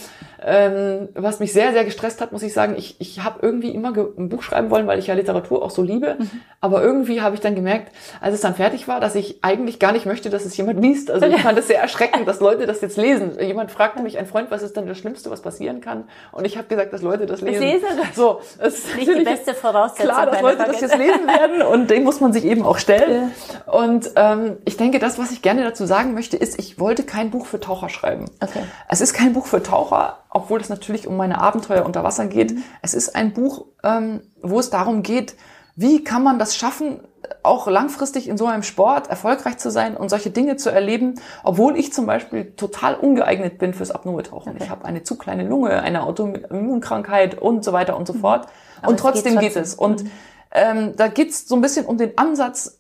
ähm, 0.44 1.09
was 1.14 1.40
mich 1.40 1.53
sehr, 1.53 1.72
sehr 1.72 1.84
gestresst 1.84 2.20
hat, 2.20 2.32
muss 2.32 2.42
ich 2.42 2.53
sagen, 2.53 2.76
ich, 2.78 2.96
ich 3.01 3.24
habe 3.24 3.40
irgendwie 3.42 3.70
immer 3.70 3.92
ein 3.96 4.28
Buch 4.28 4.42
schreiben 4.42 4.70
wollen, 4.70 4.86
weil 4.86 4.99
ich 4.99 5.09
ja 5.09 5.14
Literatur 5.14 5.62
auch 5.62 5.70
so 5.70 5.82
liebe, 5.82 6.16
mhm. 6.18 6.30
aber 6.61 6.82
irgendwie 6.82 7.20
habe 7.20 7.34
ich 7.34 7.40
dann 7.40 7.55
gemerkt, 7.55 7.92
als 8.20 8.34
es 8.34 8.40
dann 8.40 8.55
fertig 8.55 8.86
war, 8.86 9.01
dass 9.01 9.14
ich 9.16 9.42
eigentlich 9.42 9.80
gar 9.80 9.92
nicht 9.92 10.07
möchte, 10.07 10.30
dass 10.30 10.44
es 10.44 10.57
jemand 10.57 10.80
liest. 10.80 11.11
Also 11.11 11.26
ich 11.26 11.40
fand 11.42 11.59
es 11.59 11.66
sehr 11.66 11.80
erschreckend, 11.80 12.28
dass 12.28 12.40
Leute 12.40 12.66
das 12.66 12.80
jetzt 12.80 12.96
lesen. 12.96 13.38
Jemand 13.40 13.72
fragte 13.72 14.03
mich, 14.03 14.18
ein 14.18 14.26
Freund, 14.26 14.51
was 14.51 14.62
ist 14.62 14.76
denn 14.76 14.86
das 14.86 14.99
Schlimmste, 14.99 15.30
was 15.30 15.42
passieren 15.42 15.80
kann? 15.80 16.05
Und 16.30 16.46
ich 16.46 16.57
habe 16.57 16.68
gesagt, 16.68 16.92
dass 16.92 17.03
Leute 17.03 17.26
das 17.26 17.40
lesen. 17.40 17.62
Ich 17.62 17.72
lese 17.74 17.86
das. 17.96 18.14
So, 18.14 18.40
das 18.61 18.74
ist 18.74 18.96
nicht 18.96 19.09
die 19.09 19.24
beste 19.24 19.55
Voraussetzung. 19.55 20.07
Klar, 20.07 20.26
dass 20.26 20.40
Leute 20.40 20.64
das 20.66 20.80
jetzt 20.80 20.96
lesen 20.96 21.26
werden 21.26 21.62
und 21.62 21.90
dem 21.90 22.05
muss 22.05 22.20
man 22.20 22.32
sich 22.32 22.44
eben 22.44 22.64
auch 22.64 22.78
stellen. 22.78 23.32
Ja. 23.66 23.72
Und 23.89 24.12
ähm, 24.16 24.59
ich 24.66 24.76
denke, 24.76 24.99
das, 24.99 25.18
was 25.18 25.32
ich 25.32 25.41
gerne 25.41 25.64
dazu 25.64 25.86
sagen 25.86 26.12
möchte, 26.12 26.36
ist, 26.36 26.59
ich 26.59 26.78
wollte 26.78 27.05
kein 27.05 27.30
Buch 27.30 27.47
für 27.47 27.59
Taucher 27.59 27.89
schreiben. 27.89 28.26
Okay. 28.39 28.61
Es 28.86 29.01
ist 29.01 29.14
kein 29.14 29.32
Buch 29.32 29.47
für 29.47 29.62
Taucher, 29.62 30.18
obwohl 30.28 30.61
es 30.61 30.68
natürlich 30.68 31.07
um 31.07 31.16
meine 31.16 31.41
Abenteuer 31.41 31.86
unter 31.86 32.05
Wasser 32.05 32.26
geht. 32.26 32.53
Mhm. 32.53 32.64
Es 32.82 32.93
ist 32.93 33.16
ein 33.16 33.32
Buch, 33.32 33.64
ähm, 33.82 34.20
wo 34.43 34.61
es 34.61 34.68
darum 34.68 35.03
geht, 35.03 35.36
wie 35.74 36.05
kann 36.05 36.22
man 36.22 36.39
das 36.39 36.55
schaffen, 36.55 37.01
auch 37.43 37.66
langfristig 37.66 38.28
in 38.28 38.36
so 38.36 38.45
einem 38.45 38.62
Sport 38.62 39.09
erfolgreich 39.09 39.57
zu 39.57 39.70
sein 39.70 39.97
und 39.97 40.11
solche 40.11 40.30
Dinge 40.30 40.57
zu 40.57 40.68
erleben, 40.68 41.14
obwohl 41.43 41.78
ich 41.78 41.91
zum 41.95 42.05
Beispiel 42.05 42.53
total 42.57 42.95
ungeeignet 42.95 43.57
bin 43.57 43.72
fürs 43.72 43.91
Apnoe-Tauchen. 43.91 44.53
Okay. 44.53 44.64
Ich 44.64 44.70
habe 44.70 44.84
eine 44.84 45.03
zu 45.03 45.16
kleine 45.16 45.49
Lunge, 45.49 45.82
eine 45.82 46.03
Autoimmunkrankheit 46.03 47.41
und 47.41 47.64
so 47.64 47.72
weiter 47.72 47.97
und 47.97 48.07
so 48.07 48.12
mhm. 48.12 48.20
fort. 48.20 48.49
Mhm. 48.82 48.89
Und 48.89 49.01
trotzdem, 49.01 49.34
trotzdem, 49.34 49.41
geht 49.41 49.57
es. 49.57 49.74
Und 49.74 50.05
mhm. 50.05 50.11
ähm, 50.53 50.93
da 50.97 51.09
geht's 51.09 51.49
so 51.49 51.55
ein 51.55 51.62
bisschen 51.62 51.86
um 51.86 51.97
den 51.97 52.18
Ansatz, 52.18 52.78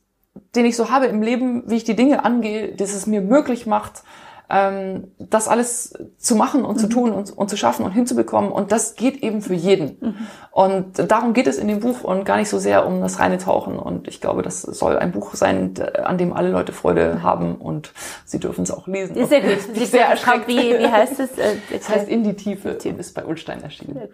den 0.54 0.66
ich 0.66 0.76
so 0.76 0.90
habe 0.90 1.06
im 1.06 1.22
Leben, 1.22 1.64
wie 1.66 1.76
ich 1.76 1.84
die 1.84 1.96
Dinge 1.96 2.24
angehe, 2.24 2.74
dass 2.74 2.94
es 2.94 3.06
mir 3.06 3.20
möglich 3.20 3.66
macht, 3.66 4.02
ähm, 4.50 5.12
das 5.18 5.46
alles 5.46 5.94
zu 6.16 6.34
machen 6.34 6.64
und 6.64 6.76
mhm. 6.76 6.80
zu 6.80 6.88
tun 6.88 7.12
und, 7.12 7.36
und, 7.36 7.50
zu 7.50 7.56
schaffen 7.56 7.84
und 7.84 7.92
hinzubekommen. 7.92 8.50
Und 8.50 8.72
das 8.72 8.94
geht 8.94 9.22
eben 9.22 9.42
für 9.42 9.54
jeden. 9.54 9.98
Mhm. 10.00 10.14
Und 10.50 11.10
darum 11.10 11.34
geht 11.34 11.46
es 11.46 11.58
in 11.58 11.68
dem 11.68 11.80
Buch 11.80 12.02
und 12.02 12.24
gar 12.24 12.38
nicht 12.38 12.48
so 12.48 12.58
sehr 12.58 12.86
um 12.86 13.00
das 13.00 13.18
reine 13.18 13.38
Tauchen. 13.38 13.78
Und 13.78 14.08
ich 14.08 14.20
glaube, 14.20 14.42
das 14.42 14.62
soll 14.62 14.98
ein 14.98 15.12
Buch 15.12 15.34
sein, 15.34 15.74
an 16.02 16.16
dem 16.16 16.32
alle 16.32 16.50
Leute 16.50 16.72
Freude 16.72 17.22
haben 17.22 17.56
und 17.56 17.92
sie 18.24 18.40
dürfen 18.40 18.62
es 18.62 18.70
auch 18.70 18.86
lesen. 18.86 19.16
Ist 19.16 19.28
sehr 19.28 19.42
gut. 19.42 19.58
Sehr, 19.74 19.86
sehr 19.86 20.06
erschreckt. 20.06 20.48
Wie, 20.48 20.78
wie 20.78 20.88
heißt 20.88 21.20
es? 21.20 21.30
Es 21.70 21.88
heißt 21.88 22.08
In 22.08 22.24
die 22.24 22.34
Tiefe. 22.34 22.70
Ist 22.70 23.14
bei 23.14 23.24
Ulstein 23.24 23.62
erschienen. 23.62 24.08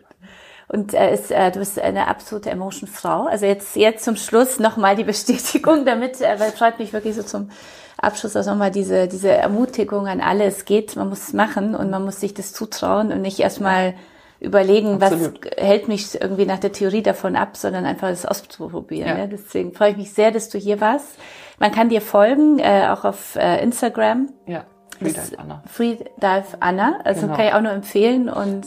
Und 0.69 0.95
äh, 0.95 1.13
ist, 1.13 1.31
äh, 1.31 1.51
du 1.51 1.59
bist 1.59 1.79
eine 1.79 2.09
absolute 2.09 2.51
Emotion-Frau. 2.51 3.27
Also 3.27 3.47
jetzt, 3.47 3.77
jetzt 3.77 4.05
zum 4.05 4.17
Schluss 4.17 4.59
nochmal 4.59 4.97
die 4.97 5.05
Bestätigung 5.05 5.85
damit, 5.85 6.21
äh, 6.21 6.39
weil 6.39 6.49
es 6.49 6.59
freut 6.59 6.79
mich 6.79 6.93
wirklich 6.93 7.15
so 7.15 7.23
zum 7.23 7.51
Abschluss 8.01 8.37
auch 8.37 8.47
nochmal 8.47 8.71
diese, 8.71 9.09
diese 9.09 9.31
Ermutigung 9.31 10.07
an 10.09 10.21
alle. 10.21 10.45
Es 10.45 10.65
geht, 10.65 10.97
man 10.97 11.09
muss 11.09 11.29
es 11.29 11.33
machen 11.33 11.75
und 11.75 11.91
man 11.91 12.05
muss 12.05 12.21
sich 12.21 12.35
das 12.35 12.53
zutrauen 12.53 13.13
und 13.13 13.23
nicht 13.23 13.41
erstmal 13.41 13.95
überlegen, 14.41 15.03
Absolut. 15.03 15.41
was 15.45 15.51
hält 15.57 15.89
mich 15.89 16.21
irgendwie 16.21 16.45
nach 16.45 16.59
der 16.59 16.73
Theorie 16.73 17.03
davon 17.03 17.37
ab, 17.37 17.57
sondern 17.57 17.87
einfach 17.87 18.09
das 18.09 18.27
auszuprobieren. 18.27 19.09
Ja. 19.09 19.19
Ja. 19.19 19.27
Deswegen 19.27 19.73
freue 19.73 19.93
ich 19.93 19.97
mich 19.97 20.13
sehr, 20.13 20.31
dass 20.31 20.49
du 20.49 20.59
hier 20.59 20.81
warst. 20.81 21.17
Man 21.59 21.73
kann 21.73 21.89
dir 21.89 22.01
folgen, 22.01 22.59
äh, 22.59 22.89
auch 22.91 23.05
auf 23.05 23.37
äh, 23.37 23.63
Instagram. 23.63 24.29
Ja, 24.47 24.65
Freedive 24.99 25.39
Anna. 25.39 25.63
Freedive 25.67 26.45
Anna, 26.61 26.99
also 27.05 27.23
genau. 27.23 27.37
kann 27.37 27.47
ich 27.47 27.55
auch 27.55 27.61
nur 27.61 27.73
empfehlen 27.73 28.29
und 28.29 28.67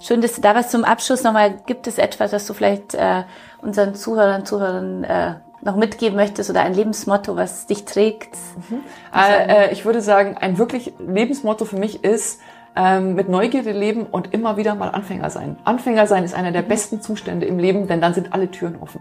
Schön, 0.00 0.20
dass 0.20 0.34
du 0.34 0.40
da 0.40 0.54
was 0.54 0.70
zum 0.70 0.84
Abschluss 0.84 1.22
nochmal. 1.22 1.54
Gibt 1.66 1.86
es 1.86 1.98
etwas, 1.98 2.32
was 2.32 2.46
du 2.46 2.54
vielleicht 2.54 2.94
äh, 2.94 3.24
unseren 3.62 3.94
Zuhörern, 3.94 4.46
Zuhörern 4.46 5.04
äh, 5.04 5.34
noch 5.60 5.76
mitgeben 5.76 6.16
möchtest 6.16 6.50
oder 6.50 6.62
ein 6.62 6.74
Lebensmotto, 6.74 7.36
was 7.36 7.66
dich 7.66 7.84
trägt? 7.84 8.34
Mhm. 8.68 8.80
Äh, 9.14 9.66
äh, 9.66 9.72
ich 9.72 9.84
würde 9.84 10.00
sagen, 10.00 10.36
ein 10.38 10.58
wirklich 10.58 10.92
Lebensmotto 10.98 11.64
für 11.64 11.76
mich 11.76 12.04
ist, 12.04 12.40
ähm, 12.76 13.14
mit 13.14 13.28
Neugierde 13.28 13.72
leben 13.72 14.06
und 14.06 14.32
immer 14.32 14.56
wieder 14.56 14.74
mal 14.76 14.90
Anfänger 14.90 15.30
sein. 15.30 15.56
Anfänger 15.64 16.06
sein 16.06 16.22
ist 16.24 16.34
einer 16.34 16.52
der 16.52 16.62
mhm. 16.62 16.68
besten 16.68 17.02
Zustände 17.02 17.46
im 17.46 17.58
Leben, 17.58 17.88
denn 17.88 18.00
dann 18.00 18.14
sind 18.14 18.32
alle 18.32 18.50
Türen 18.50 18.76
offen. 18.80 19.00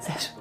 Sehr 0.00 0.14
schön. 0.18 0.38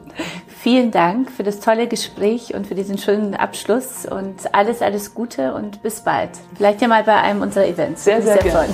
Vielen 0.47 0.91
Dank 0.91 1.29
für 1.31 1.43
das 1.43 1.59
tolle 1.59 1.87
Gespräch 1.87 2.53
und 2.53 2.65
für 2.65 2.75
diesen 2.75 2.97
schönen 2.97 3.35
Abschluss 3.35 4.05
und 4.05 4.53
alles, 4.53 4.81
alles 4.81 5.13
Gute 5.13 5.53
und 5.53 5.83
bis 5.83 6.01
bald. 6.01 6.31
Vielleicht 6.55 6.81
ja 6.81 6.87
mal 6.87 7.03
bei 7.03 7.15
einem 7.15 7.41
unserer 7.41 7.67
Events. 7.67 8.03
Sehr, 8.03 8.21
sehr, 8.21 8.41
sehr 8.41 8.51
gerne. 8.51 8.73